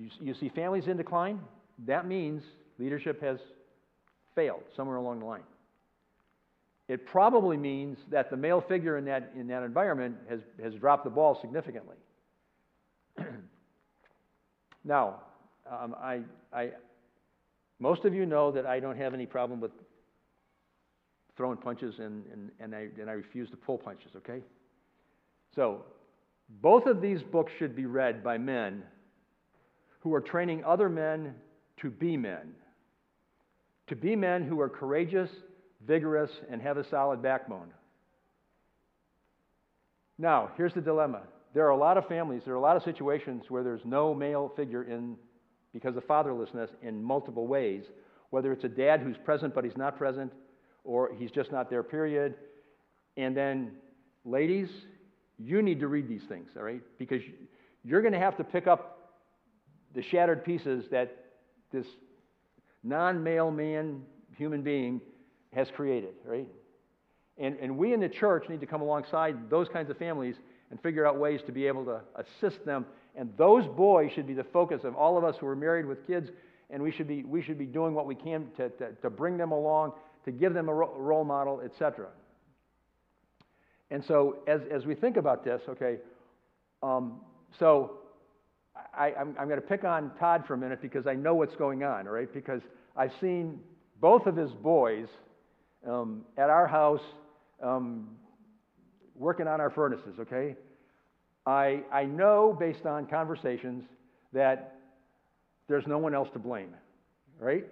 You, 0.00 0.10
you 0.20 0.34
see 0.34 0.48
families 0.48 0.88
in 0.88 0.96
decline. 0.96 1.38
That 1.86 2.08
means 2.08 2.42
leadership 2.78 3.22
has 3.22 3.38
failed 4.34 4.62
somewhere 4.74 4.96
along 4.96 5.20
the 5.20 5.26
line 5.26 5.42
it 6.90 7.06
probably 7.06 7.56
means 7.56 7.98
that 8.10 8.30
the 8.30 8.36
male 8.36 8.60
figure 8.60 8.98
in 8.98 9.04
that, 9.04 9.30
in 9.36 9.46
that 9.46 9.62
environment 9.62 10.16
has, 10.28 10.40
has 10.60 10.74
dropped 10.74 11.04
the 11.04 11.10
ball 11.10 11.38
significantly. 11.40 11.94
now, 14.84 15.20
um, 15.70 15.94
I, 16.02 16.22
I, 16.52 16.70
most 17.78 18.04
of 18.04 18.12
you 18.12 18.26
know 18.26 18.50
that 18.50 18.66
I 18.66 18.80
don't 18.80 18.96
have 18.96 19.14
any 19.14 19.24
problem 19.24 19.60
with 19.60 19.70
throwing 21.36 21.58
punches 21.58 22.00
and, 22.00 22.24
and, 22.32 22.50
and, 22.58 22.74
I, 22.74 22.88
and 23.00 23.08
I 23.08 23.12
refuse 23.12 23.48
to 23.50 23.56
pull 23.56 23.78
punches, 23.78 24.10
okay? 24.16 24.40
So, 25.54 25.84
both 26.60 26.86
of 26.86 27.00
these 27.00 27.22
books 27.22 27.52
should 27.56 27.76
be 27.76 27.86
read 27.86 28.24
by 28.24 28.36
men 28.36 28.82
who 30.00 30.14
are 30.14 30.20
training 30.20 30.64
other 30.64 30.88
men 30.88 31.34
to 31.78 31.90
be 31.90 32.16
men. 32.16 32.54
To 33.88 33.96
be 33.96 34.16
men 34.16 34.44
who 34.44 34.60
are 34.60 34.68
courageous 34.68 35.30
vigorous, 35.86 36.30
and 36.50 36.60
have 36.60 36.76
a 36.76 36.88
solid 36.88 37.22
backbone. 37.22 37.68
Now, 40.18 40.50
here's 40.56 40.74
the 40.74 40.80
dilemma. 40.80 41.22
There 41.54 41.66
are 41.66 41.70
a 41.70 41.76
lot 41.76 41.96
of 41.96 42.06
families, 42.06 42.42
there 42.44 42.54
are 42.54 42.58
a 42.58 42.60
lot 42.60 42.76
of 42.76 42.82
situations 42.82 43.44
where 43.48 43.62
there's 43.62 43.84
no 43.84 44.14
male 44.14 44.52
figure 44.54 44.84
in 44.84 45.16
because 45.72 45.96
of 45.96 46.06
fatherlessness 46.06 46.68
in 46.82 47.02
multiple 47.02 47.46
ways, 47.46 47.84
whether 48.30 48.52
it's 48.52 48.64
a 48.64 48.68
dad 48.68 49.00
who's 49.00 49.16
present 49.24 49.54
but 49.54 49.64
he's 49.64 49.76
not 49.76 49.96
present, 49.96 50.32
or 50.84 51.12
he's 51.14 51.30
just 51.30 51.50
not 51.50 51.70
there, 51.70 51.82
period. 51.82 52.34
And 53.16 53.36
then, 53.36 53.72
ladies, 54.24 54.68
you 55.38 55.62
need 55.62 55.80
to 55.80 55.88
read 55.88 56.08
these 56.08 56.22
things, 56.28 56.50
all 56.56 56.62
right? 56.62 56.82
Because 56.98 57.22
you're 57.84 58.02
going 58.02 58.12
to 58.12 58.18
have 58.18 58.36
to 58.36 58.44
pick 58.44 58.66
up 58.66 58.99
the 59.94 60.02
shattered 60.02 60.44
pieces 60.44 60.84
that 60.90 61.16
this 61.72 61.86
non 62.82 63.22
male 63.22 63.50
man, 63.50 64.02
human 64.36 64.62
being, 64.62 65.00
has 65.54 65.68
created, 65.74 66.14
right? 66.24 66.48
And, 67.38 67.56
and 67.60 67.76
we 67.76 67.92
in 67.92 68.00
the 68.00 68.08
church 68.08 68.48
need 68.48 68.60
to 68.60 68.66
come 68.66 68.82
alongside 68.82 69.50
those 69.50 69.68
kinds 69.68 69.90
of 69.90 69.96
families 69.96 70.36
and 70.70 70.80
figure 70.80 71.06
out 71.06 71.18
ways 71.18 71.40
to 71.46 71.52
be 71.52 71.66
able 71.66 71.84
to 71.86 72.00
assist 72.16 72.64
them. 72.64 72.86
And 73.16 73.32
those 73.36 73.66
boys 73.66 74.12
should 74.12 74.26
be 74.26 74.34
the 74.34 74.44
focus 74.44 74.82
of 74.84 74.94
all 74.94 75.18
of 75.18 75.24
us 75.24 75.36
who 75.40 75.46
are 75.46 75.56
married 75.56 75.86
with 75.86 76.06
kids, 76.06 76.30
and 76.68 76.82
we 76.82 76.92
should 76.92 77.08
be, 77.08 77.24
we 77.24 77.42
should 77.42 77.58
be 77.58 77.66
doing 77.66 77.94
what 77.94 78.06
we 78.06 78.14
can 78.14 78.46
to, 78.56 78.68
to, 78.68 78.92
to 79.02 79.10
bring 79.10 79.36
them 79.36 79.50
along, 79.52 79.92
to 80.24 80.30
give 80.30 80.54
them 80.54 80.68
a 80.68 80.74
role 80.74 81.24
model, 81.24 81.60
etc. 81.64 82.08
And 83.90 84.04
so, 84.04 84.38
as, 84.46 84.60
as 84.70 84.86
we 84.86 84.94
think 84.94 85.16
about 85.16 85.44
this, 85.44 85.62
okay, 85.68 85.96
um, 86.82 87.20
so 87.58 87.98
I, 88.96 89.12
I'm, 89.18 89.34
I'm 89.38 89.48
going 89.48 89.60
to 89.60 89.66
pick 89.66 89.84
on 89.84 90.10
Todd 90.18 90.44
for 90.46 90.54
a 90.54 90.58
minute 90.58 90.80
because 90.80 91.06
I 91.06 91.14
know 91.14 91.34
what's 91.34 91.56
going 91.56 91.82
on, 91.82 92.06
all 92.06 92.12
right? 92.12 92.32
Because 92.32 92.62
I've 92.96 93.12
seen 93.20 93.60
both 94.00 94.26
of 94.26 94.36
his 94.36 94.52
boys 94.52 95.08
um, 95.86 96.22
at 96.36 96.50
our 96.50 96.66
house 96.66 97.02
um, 97.62 98.08
working 99.14 99.46
on 99.46 99.60
our 99.60 99.70
furnaces, 99.70 100.18
okay? 100.18 100.56
I, 101.46 101.82
I 101.92 102.04
know 102.04 102.56
based 102.58 102.86
on 102.86 103.06
conversations 103.06 103.84
that 104.32 104.76
there's 105.68 105.86
no 105.86 105.98
one 105.98 106.14
else 106.14 106.28
to 106.32 106.38
blame, 106.38 106.74
right? 107.38 107.66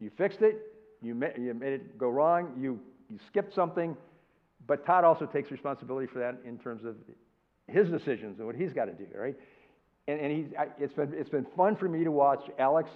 You 0.00 0.10
fixed 0.16 0.42
it, 0.42 0.62
you, 1.02 1.14
ma- 1.14 1.26
you 1.36 1.54
made 1.54 1.72
it 1.72 1.98
go 1.98 2.08
wrong, 2.08 2.52
you, 2.58 2.80
you 3.08 3.18
skipped 3.28 3.54
something, 3.54 3.96
but 4.66 4.84
Todd 4.84 5.04
also 5.04 5.26
takes 5.26 5.50
responsibility 5.50 6.06
for 6.06 6.18
that 6.18 6.36
in 6.44 6.58
terms 6.58 6.84
of 6.84 6.96
his 7.68 7.88
decisions 7.88 8.38
and 8.38 8.46
what 8.46 8.56
he's 8.56 8.72
got 8.72 8.86
to 8.86 8.92
do, 8.92 9.06
right? 9.14 9.36
And, 10.06 10.20
and 10.20 10.32
he's, 10.32 10.46
I, 10.58 10.66
it's, 10.78 10.94
been, 10.94 11.12
it's 11.14 11.28
been 11.28 11.46
fun 11.56 11.76
for 11.76 11.88
me 11.88 12.04
to 12.04 12.10
watch 12.10 12.42
Alex 12.58 12.90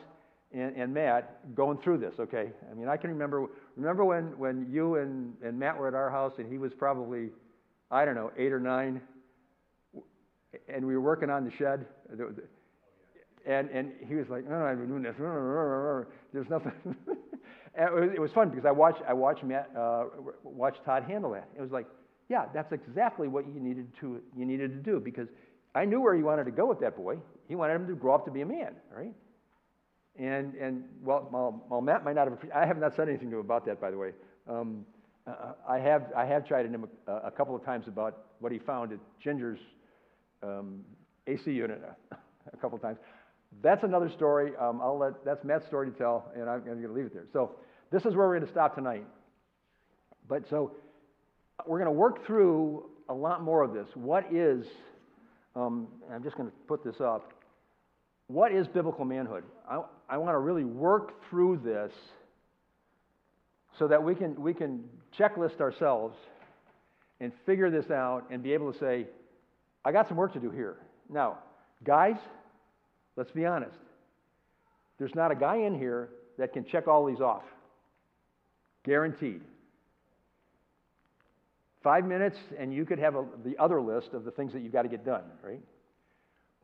and, 0.53 0.77
and 0.77 0.93
Matt 0.93 1.55
going 1.55 1.79
through 1.79 1.99
this, 1.99 2.15
okay? 2.19 2.51
I 2.71 2.75
mean, 2.75 2.89
I 2.89 2.97
can 2.97 3.11
remember, 3.11 3.47
remember 3.77 4.05
when, 4.05 4.39
when 4.39 4.67
you 4.71 4.97
and, 4.97 5.35
and 5.45 5.59
Matt 5.59 5.79
were 5.79 5.89
at 5.89 5.95
our 5.95 6.11
house 6.11 6.33
and 6.39 6.51
he 6.51 6.59
was 6.59 6.73
probably, 6.73 7.31
I 7.91 8.05
don't 8.05 8.15
know, 8.15 8.33
eight 8.37 8.53
or 8.53 8.61
nine, 8.61 9.01
and 10.69 10.87
we 10.87 10.95
were 10.95 11.01
working 11.01 11.31
on 11.31 11.45
the 11.45 11.51
shed? 11.53 11.87
And, 13.47 13.69
and 13.71 13.93
he 14.07 14.15
was 14.15 14.29
like, 14.29 14.45
oh, 14.51 14.65
I've 14.65 14.79
been 14.79 14.89
doing 14.89 15.03
this. 15.03 15.15
There's 16.33 16.49
nothing. 16.49 16.73
it, 17.77 17.93
was, 17.93 18.11
it 18.15 18.21
was 18.21 18.31
fun 18.33 18.51
because 18.51 18.65
I 18.65 18.71
watched, 18.71 19.03
I 19.09 19.13
watched, 19.13 19.45
Matt, 19.45 19.71
uh, 19.77 20.05
watched 20.45 20.85
Todd 20.85 21.05
handle 21.05 21.33
that. 21.33 21.49
It 21.57 21.61
was 21.61 21.73
like, 21.73 21.87
yeah, 22.33 22.47
that's 22.55 22.73
exactly 22.73 23.29
what 23.29 23.47
you 23.47 23.61
needed 23.61 23.89
to, 24.01 24.23
you 24.35 24.47
needed 24.47 24.71
to 24.71 24.79
do 24.79 24.99
because 24.99 25.29
I 25.75 25.85
knew 25.85 26.01
where 26.01 26.15
he 26.15 26.23
wanted 26.23 26.45
to 26.45 26.51
go 26.51 26.65
with 26.65 26.81
that 26.81 26.97
boy. 26.97 27.19
He 27.47 27.55
wanted 27.55 27.75
him 27.75 27.87
to 27.89 27.95
grow 27.95 28.15
up 28.15 28.25
to 28.25 28.31
be 28.31 28.41
a 28.41 28.47
man, 28.47 28.73
right? 28.91 29.13
And, 30.19 30.55
and 30.55 30.85
well, 31.03 31.27
while, 31.29 31.63
while 31.69 31.83
Matt 31.83 32.05
might 32.07 32.15
not 32.15 32.29
have, 32.29 32.39
I 32.55 32.65
have 32.65 32.79
not 32.79 32.97
said 32.97 33.11
anything 33.11 33.29
to 33.33 33.37
him 33.37 33.45
about 33.45 33.67
that, 33.67 33.83
by 33.83 33.91
the 33.91 33.99
way. 33.99 34.13
Um, 34.49 34.87
uh, 35.27 35.53
I, 35.69 35.79
have, 35.81 36.07
I 36.17 36.25
have 36.25 36.49
chided 36.49 36.73
him 36.73 36.87
a, 37.07 37.13
a, 37.13 37.31
couple 37.31 37.55
of 37.55 37.63
times 37.67 37.87
about 37.87 38.19
what 38.41 38.51
he 38.51 38.59
found 38.59 38.93
at 38.93 38.99
Ginger's 39.23 39.61
um, 40.43 40.81
AC 41.27 41.51
unit 41.51 41.83
a, 41.85 42.15
a, 42.55 42.57
couple 42.57 42.77
of 42.77 42.83
times. 42.83 42.97
That's 43.63 43.85
another 43.85 44.09
story. 44.09 44.53
Um, 44.59 44.81
I'll 44.83 44.99
let, 44.99 45.23
that's 45.23 45.45
Matt's 45.45 45.67
story 45.67 45.91
to 45.91 45.99
tell, 45.99 46.33
and 46.35 46.49
I'm, 46.49 46.61
I'm 46.61 46.81
going 46.81 46.89
to 46.89 46.93
leave 46.95 47.05
it 47.05 47.13
there. 47.13 47.27
So 47.31 47.57
this 47.91 48.07
is 48.07 48.17
where 48.17 48.27
we're 48.27 48.37
going 48.39 48.47
to 48.47 48.53
stop 48.53 48.75
tonight. 48.75 49.05
But 50.27 50.49
so 50.49 50.73
we're 51.67 51.79
going 51.79 51.87
to 51.87 51.99
work 51.99 52.27
through 52.27 52.85
a 53.09 53.15
lot 53.15 53.43
more 53.43 53.63
of 53.63 53.73
this. 53.73 53.89
What 53.95 54.33
is, 54.33 54.65
um, 55.55 55.89
I'm 56.13 56.23
just 56.23 56.37
going 56.37 56.49
to 56.49 56.57
put 56.67 56.85
this 56.85 57.01
up 57.01 57.33
what 58.33 58.51
is 58.51 58.67
biblical 58.67 59.05
manhood? 59.05 59.45
I, 59.69 59.83
I 60.09 60.17
want 60.17 60.35
to 60.35 60.39
really 60.39 60.65
work 60.65 61.29
through 61.29 61.61
this 61.63 61.93
so 63.79 63.87
that 63.89 64.03
we 64.03 64.15
can, 64.15 64.41
we 64.41 64.55
can 64.55 64.85
checklist 65.19 65.61
ourselves 65.61 66.17
and 67.21 67.31
figure 67.45 67.71
this 67.71 67.91
out 67.91 68.25
and 68.31 68.43
be 68.43 68.55
able 68.55 68.73
to 68.73 68.79
say, 68.79 69.07
I 69.85 69.93
got 69.93 70.09
some 70.09 70.17
work 70.17 70.33
to 70.33 70.41
do 70.41 70.51
here. 70.51 70.77
Now, 71.11 71.39
guys, 71.85 72.17
let's 73.17 73.31
be 73.31 73.45
honest. 73.45 73.77
There's 74.99 75.15
not 75.15 75.31
a 75.31 75.35
guy 75.35 75.57
in 75.57 75.79
here 75.79 76.09
that 76.39 76.55
can 76.55 76.65
check 76.65 76.89
all 76.89 77.05
these 77.05 77.21
off. 77.21 77.45
Guaranteed. 78.85 79.43
Five 81.83 82.07
minutes, 82.07 82.39
and 82.59 82.73
you 82.73 82.85
could 82.85 82.99
have 82.99 83.17
a, 83.17 83.25
the 83.45 83.57
other 83.59 83.81
list 83.81 84.13
of 84.13 84.25
the 84.25 84.31
things 84.31 84.53
that 84.53 84.63
you've 84.63 84.73
got 84.73 84.83
to 84.83 84.89
get 84.89 85.05
done, 85.05 85.25
right? 85.43 85.61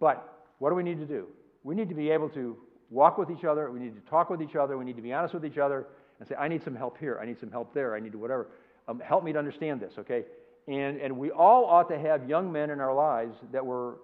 But 0.01 0.47
what 0.59 0.71
do 0.71 0.77
we 0.77 0.83
need 0.83 0.99
to 0.99 1.07
do? 1.07 1.27
We 1.65 1.75
need 1.75 1.89
to 1.89 1.95
be 1.95 2.11
able 2.11 2.29
to 2.31 2.57
walk 2.91 3.19
with 3.19 3.31
each 3.31 3.45
other. 3.45 3.71
We 3.71 3.81
need 3.81 3.95
to 3.95 4.11
talk 4.11 4.31
with 4.31 4.41
each 4.41 4.57
other. 4.57 4.79
We 4.79 4.85
need 4.85 4.97
to 4.97 5.03
be 5.03 5.13
honest 5.13 5.35
with 5.35 5.45
each 5.45 5.59
other 5.59 5.87
and 6.19 6.29
say, 6.29 6.35
I 6.37 6.49
need 6.49 6.63
some 6.63 6.75
help 6.75 6.99
here. 6.99 7.19
I 7.21 7.27
need 7.27 7.39
some 7.39 7.51
help 7.51 7.75
there. 7.75 7.95
I 7.95 8.01
need 8.01 8.13
to 8.13 8.19
whatever. 8.19 8.49
Um, 8.87 9.01
help 9.01 9.25
me 9.25 9.33
to 9.33 9.39
understand 9.39 9.81
this, 9.81 9.93
okay? 9.99 10.25
And, 10.67 11.01
and 11.01 11.17
we 11.17 11.31
all 11.31 11.65
ought 11.65 11.89
to 11.91 11.99
have 11.99 12.29
young 12.29 12.51
men 12.51 12.71
in 12.71 12.81
our 12.81 12.95
lives 12.95 13.37
that 13.53 13.65
were, 13.65 13.99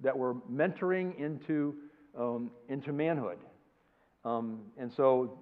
that 0.00 0.16
were 0.16 0.34
mentoring 0.50 1.18
into, 1.18 1.74
um, 2.18 2.50
into 2.68 2.92
manhood. 2.92 3.38
Um, 4.24 4.62
and 4.78 4.92
so, 4.92 5.38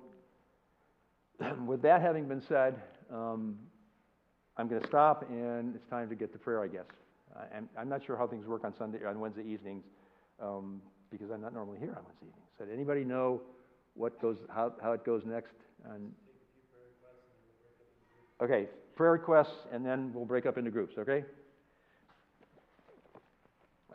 with 1.67 1.83
that 1.83 2.03
having 2.03 2.27
been 2.27 2.43
said, 2.43 2.81
um, 3.13 3.57
I'm 4.57 4.69
going 4.69 4.81
to 4.81 4.87
stop 4.87 5.29
and 5.31 5.75
it's 5.75 5.87
time 5.89 6.09
to 6.09 6.15
get 6.15 6.33
to 6.33 6.39
prayer, 6.39 6.63
I 6.63 6.69
guess. 6.69 6.85
I- 7.37 7.57
I'm, 7.57 7.69
I'm 7.79 7.89
not 7.89 8.05
sure 8.05 8.17
how 8.17 8.27
things 8.27 8.47
work 8.47 8.65
on 8.65 8.75
Sunday, 8.77 9.05
on 9.05 9.19
Wednesday 9.21 9.45
evenings, 9.45 9.85
um, 10.41 10.83
because 11.11 11.31
I'm 11.31 11.41
not 11.41 11.55
normally 11.55 11.79
here 11.79 11.91
on 11.97 12.05
Wednesday 12.05 12.27
evenings. 12.27 12.49
So 12.59 12.65
did 12.65 12.75
anybody 12.75 13.05
know 13.05 13.41
what 13.95 14.21
goes, 14.21 14.37
how, 14.51 14.73
how 14.83 14.93
it 14.93 15.05
goes 15.05 15.23
next 15.25 15.55
on? 15.89 16.11
Okay, 18.43 18.69
prayer 18.97 19.13
requests, 19.13 19.67
and 19.73 19.85
then 19.87 20.13
we'll 20.13 20.25
break 20.25 20.47
up 20.47 20.59
into 20.59 20.71
groups, 20.71 20.97
okay? 20.99 21.25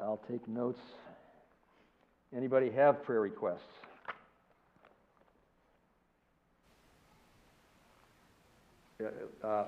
I'll 0.01 0.22
take 0.30 0.47
notes. 0.47 0.80
Anybody 2.36 2.70
have 2.72 3.03
prayer 3.03 3.22
requests? 3.22 3.62
Uh, 9.43 9.64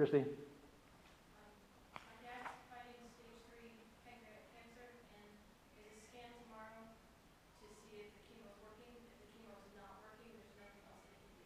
Christie? 0.00 0.24
My 0.24 2.16
dad's 2.24 2.56
fighting 2.72 3.04
stage 3.20 3.36
three 3.52 3.84
pancreatic 4.00 4.48
cancer 4.56 4.96
and 4.96 5.28
is 5.76 6.00
scanned 6.08 6.32
tomorrow 6.40 6.88
to 6.88 7.68
see 7.92 8.08
if 8.08 8.16
the 8.16 8.24
chemo's 8.32 8.56
working. 8.64 8.96
If 8.96 9.20
the 9.20 9.28
chemo's 9.28 9.68
not 9.76 10.00
working, 10.00 10.40
there's 10.40 10.56
nothing 10.56 10.88
else 10.88 11.04
they 11.04 11.20
can 11.20 11.36
do. 11.36 11.44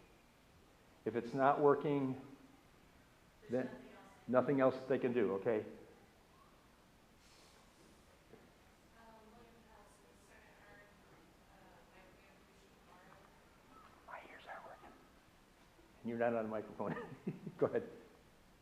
If 1.02 1.18
it's 1.18 1.34
not 1.34 1.58
working, 1.58 2.14
then 3.50 3.66
nothing 4.30 4.62
else. 4.62 4.78
they 4.86 5.02
can 5.02 5.10
do, 5.10 5.34
okay? 5.42 5.66
Um, 9.02 9.18
William 9.34 9.66
has 9.66 9.82
the 9.98 10.14
second 10.30 10.54
heart, 10.62 10.86
uh. 11.58 11.74
My 14.06 14.22
ears 14.30 14.46
aren't 14.46 14.62
working. 14.62 14.94
And 14.94 16.06
you're 16.06 16.22
not 16.22 16.38
on 16.38 16.46
the 16.46 16.54
microphone. 16.54 16.94
Go 17.58 17.66
ahead. 17.66 17.82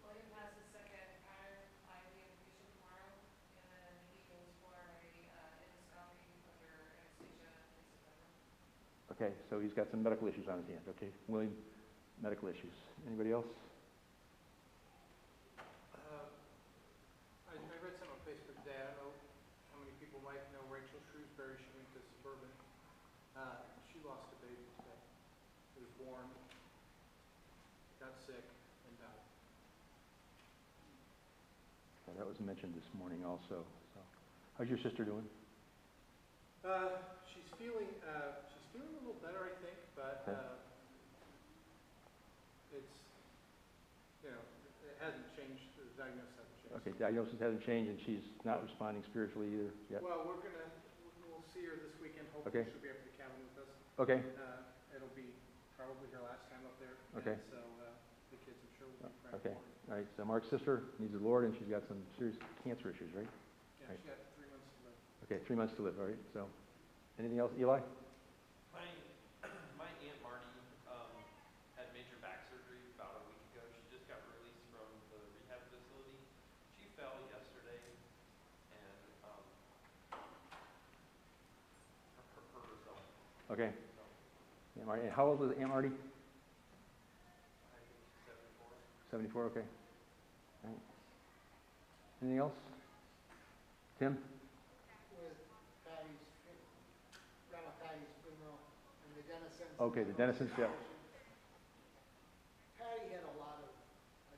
William 0.05 0.29
has 0.37 0.53
the 0.53 0.67
second 0.77 1.09
iron 1.25 1.65
microamputation 1.89 2.69
tomorrow, 2.77 3.17
and 3.57 3.65
then 3.73 3.97
he 4.13 4.21
goes 4.29 4.53
for 4.61 4.77
a, 4.77 4.85
uh, 5.33 5.65
endoscopy 5.65 6.37
under 6.45 6.93
anesthesia 7.01 7.49
in 7.49 7.89
September. 7.89 8.37
Okay, 9.13 9.33
so 9.53 9.61
he's 9.61 9.77
got 9.77 9.91
some 9.93 10.03
medical 10.03 10.27
issues 10.27 10.49
on 10.49 10.57
his 10.65 10.69
hands, 10.73 10.89
okay? 10.97 11.13
William, 11.29 11.53
medical 12.25 12.49
issues. 12.49 12.73
Anybody 13.07 13.33
else? 13.37 13.47
Uh, 15.93 16.25
I, 17.53 17.55
I 17.61 17.77
read 17.85 17.93
something 18.01 18.09
on 18.09 18.23
Facebook 18.25 18.57
today, 18.65 18.73
I 18.81 18.89
don't 18.97 19.05
know 19.05 19.13
how 19.77 19.79
many 19.85 19.93
people 20.01 20.17
might 20.25 20.41
know 20.57 20.65
Rachel 20.73 20.97
Shrewsbury, 21.13 21.61
she 21.61 21.69
went 21.77 21.93
to 21.93 22.01
Suburban. 22.17 22.49
Uh, 23.37 23.61
she 23.93 24.01
lost 24.01 24.33
a 24.33 24.39
baby 24.41 24.65
today, 24.81 24.97
It 25.77 25.85
was 25.85 25.93
born, 26.01 26.25
got 28.01 28.17
sick, 28.25 28.41
and 28.89 28.95
died. 28.97 29.23
Yeah, 32.09 32.17
That 32.17 32.25
was 32.25 32.41
mentioned 32.41 32.73
this 32.73 32.89
morning 32.97 33.29
also, 33.29 33.61
so. 33.93 34.01
How's 34.57 34.73
your 34.73 34.81
sister 34.81 35.05
doing? 35.05 35.29
Uh, 36.65 36.97
she's 37.29 37.49
feeling, 37.59 37.89
uh, 38.07 38.39
she's 38.53 38.63
feeling 38.71 38.95
a 38.95 39.03
little 39.03 39.12
better, 39.23 39.41
I 39.47 39.55
think, 39.63 39.79
but, 39.95 40.27
Okay. 40.27 40.35
uh, 40.35 40.59
it's, 42.75 42.95
you 44.27 44.31
know, 44.35 44.43
it 44.83 44.99
hasn't 44.99 45.25
changed, 45.39 45.63
the 45.79 45.87
diagnosis 45.95 46.35
hasn't 46.35 46.59
changed. 46.59 46.75
Okay, 46.83 46.93
diagnosis 46.99 47.39
hasn't 47.39 47.63
changed 47.63 47.89
and 47.95 47.99
she's 48.03 48.25
not 48.45 48.63
responding 48.67 49.03
spiritually 49.07 49.49
either 49.55 49.71
yet. 49.89 50.03
Well, 50.03 50.27
we're 50.27 50.43
gonna, 50.43 50.67
we'll 51.23 51.47
see 51.55 51.63
her 51.71 51.79
this 51.79 51.95
weekend, 52.03 52.27
hopefully 52.35 52.51
Okay. 52.51 52.65
she'll 52.71 52.83
be 52.83 52.91
up 52.91 52.99
at 52.99 53.07
the 53.07 53.15
cabin 53.15 53.39
with 53.47 53.63
us. 53.63 53.71
Okay, 54.03 54.19
Uh, 54.43 54.67
it'll 54.97 55.15
be 55.15 55.31
probably 55.79 56.11
her 56.11 56.23
last 56.27 56.43
time 56.51 56.67
up 56.67 56.75
there. 56.83 56.97
Okay. 57.23 57.39
And 57.39 57.47
so, 57.53 57.61
uh, 57.87 57.95
the 58.35 58.39
kids, 58.43 58.59
I'm 58.59 58.73
sure 58.75 58.87
will 58.91 59.07
be 59.07 59.15
praying 59.23 59.39
okay. 59.39 59.55
her. 59.55 59.93
all 59.93 59.97
right, 60.03 60.09
so 60.19 60.25
Mark's 60.27 60.51
sister 60.51 60.83
needs 60.99 61.13
the 61.15 61.23
Lord 61.23 61.45
and 61.47 61.55
she's 61.55 61.69
got 61.71 61.87
some 61.87 62.03
serious 62.19 62.37
cancer 62.67 62.91
issues, 62.91 63.13
right? 63.15 63.29
Yeah, 63.79 63.87
Right. 63.93 63.99
she 64.03 64.09
got 64.11 64.19
three 64.35 64.49
months 64.51 64.67
to 64.67 64.79
live. 64.89 64.97
Okay, 65.29 65.39
three 65.47 65.57
months 65.57 65.75
to 65.79 65.83
live, 65.87 65.95
all 66.01 66.07
right, 66.11 66.19
so. 66.35 66.49
Anything 67.21 67.39
else, 67.45 67.53
Eli? 67.61 67.77
My, 68.73 68.89
my 69.77 69.85
Aunt 70.01 70.19
Marty, 70.25 70.49
um, 70.89 71.13
had 71.77 71.93
major 71.93 72.17
back 72.25 72.49
surgery 72.49 72.81
about 72.97 73.21
a 73.21 73.23
week 73.29 73.37
ago. 73.53 73.61
She 73.69 73.85
just 73.93 74.09
got 74.09 74.17
released 74.33 74.65
from 74.73 74.89
the 75.13 75.21
rehab 75.37 75.61
facility. 75.69 76.17
She 76.81 76.89
fell 76.97 77.13
yesterday 77.29 77.85
and, 78.73 78.97
um, 79.29 79.45
hurt, 82.33 82.49
hurt 82.57 82.65
herself, 82.81 83.05
Okay, 83.53 83.69
Marty, 84.87 85.03
how 85.15 85.27
old 85.27 85.43
is 85.45 85.51
Aunt 85.61 85.69
Marty? 85.69 85.89
I 85.89 85.93
think 85.93 86.01
she's 88.01 88.25
seventy-four. 88.25 88.73
Seventy-four, 89.13 89.45
okay. 89.53 89.61
All 90.65 90.71
right. 90.73 90.81
Anything 92.23 92.39
else? 92.41 92.57
Tim? 93.99 94.17
with 95.13 95.37
Patty's, 95.85 96.25
fu- 96.49 96.65
Grandma 97.53 97.71
Patty's 97.85 98.09
funeral 98.25 98.57
and 99.05 99.11
the 99.21 99.25
Dennisons. 99.29 99.77
Okay, 99.85 100.03
the 100.09 100.17
Dennisons, 100.17 100.49
yeah. 100.57 100.73
Patty 102.81 103.13
had 103.13 103.21
a 103.29 103.35
lot 103.37 103.61
of 103.61 103.69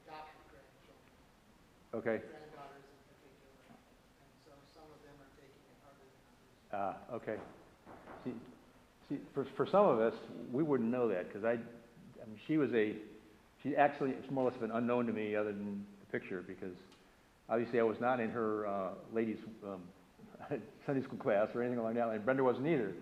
adopted 0.03 0.43
grandchildren, 0.51 2.03
Okay, 2.03 2.19
granddaughters 2.19 2.83
in 2.83 2.99
particular, 3.15 3.79
and 3.79 4.35
so 4.43 4.51
some 4.75 4.91
of 4.91 4.99
them 5.07 5.15
are 5.23 5.31
taking 5.39 5.63
it 5.71 5.79
harder 5.87 6.03
than 6.03 6.19
others. 6.83 6.99
uh, 7.07 7.15
okay. 7.23 7.39
See, 8.27 8.35
see, 9.09 9.19
for, 9.35 9.47
for 9.57 9.67
some 9.67 9.87
of 9.87 10.01
us, 10.01 10.15
we 10.53 10.63
wouldn't 10.63 10.91
know 10.91 11.09
that, 11.09 11.29
because 11.29 11.45
I, 11.45 11.53
I 11.53 12.27
mean, 12.27 12.39
she 12.47 12.57
was 12.57 12.71
a, 12.75 12.95
she 13.63 13.77
actually, 13.77 14.11
it's 14.11 14.31
more 14.31 14.45
or 14.45 14.51
less 14.51 14.61
been 14.61 14.71
unknown 14.71 15.07
to 15.07 15.13
me 15.13 15.37
other 15.37 15.53
than 15.53 15.85
the 16.01 16.19
picture, 16.19 16.45
because 16.47 16.75
obviously 17.49 17.81
I 17.81 17.83
was 17.83 18.01
not 18.01 18.21
in 18.21 18.31
her, 18.31 18.67
uh, 18.67 18.89
ladies, 19.13 19.39
um, 19.65 19.81
Sunday 20.87 21.03
school 21.03 21.19
class 21.19 21.49
or 21.55 21.63
anything 21.63 21.79
along 21.79 21.95
that 21.95 22.07
line. 22.07 22.23
Brenda 22.23 22.45
wasn't 22.45 22.67
either. 22.67 22.93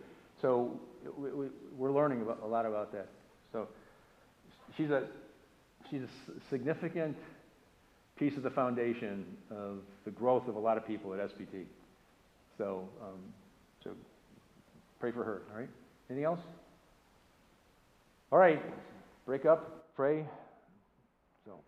So 0.41 0.79
we, 1.17 1.31
we, 1.31 1.47
we're 1.77 1.93
learning 1.93 2.23
about, 2.23 2.41
a 2.43 2.47
lot 2.47 2.67
about 2.67 2.93
that. 2.93 3.09
So 3.53 3.69
she's 4.77 4.91
a, 4.91 5.05
she's 5.91 6.03
a 6.03 6.09
significant 6.51 7.17
piece 8.17 8.37
of 8.37 8.43
the 8.43 8.51
foundation 8.51 9.25
of 9.51 9.79
the 10.05 10.11
growth 10.11 10.47
of 10.49 10.57
a 10.57 10.59
lot 10.59 10.77
of 10.77 10.87
people 10.87 11.15
at 11.15 11.21
SBT. 11.21 11.65
So, 12.59 12.89
um, 13.03 13.19
so 13.83 13.91
pray 15.01 15.11
for 15.11 15.25
her, 15.25 15.43
all 15.53 15.61
right? 15.61 15.69
Anything 16.13 16.27
else? 16.27 16.41
All 18.31 18.39
right, 18.39 18.63
break 19.25 19.47
up, 19.47 19.95
pray. 19.97 20.27
So. 21.47 21.61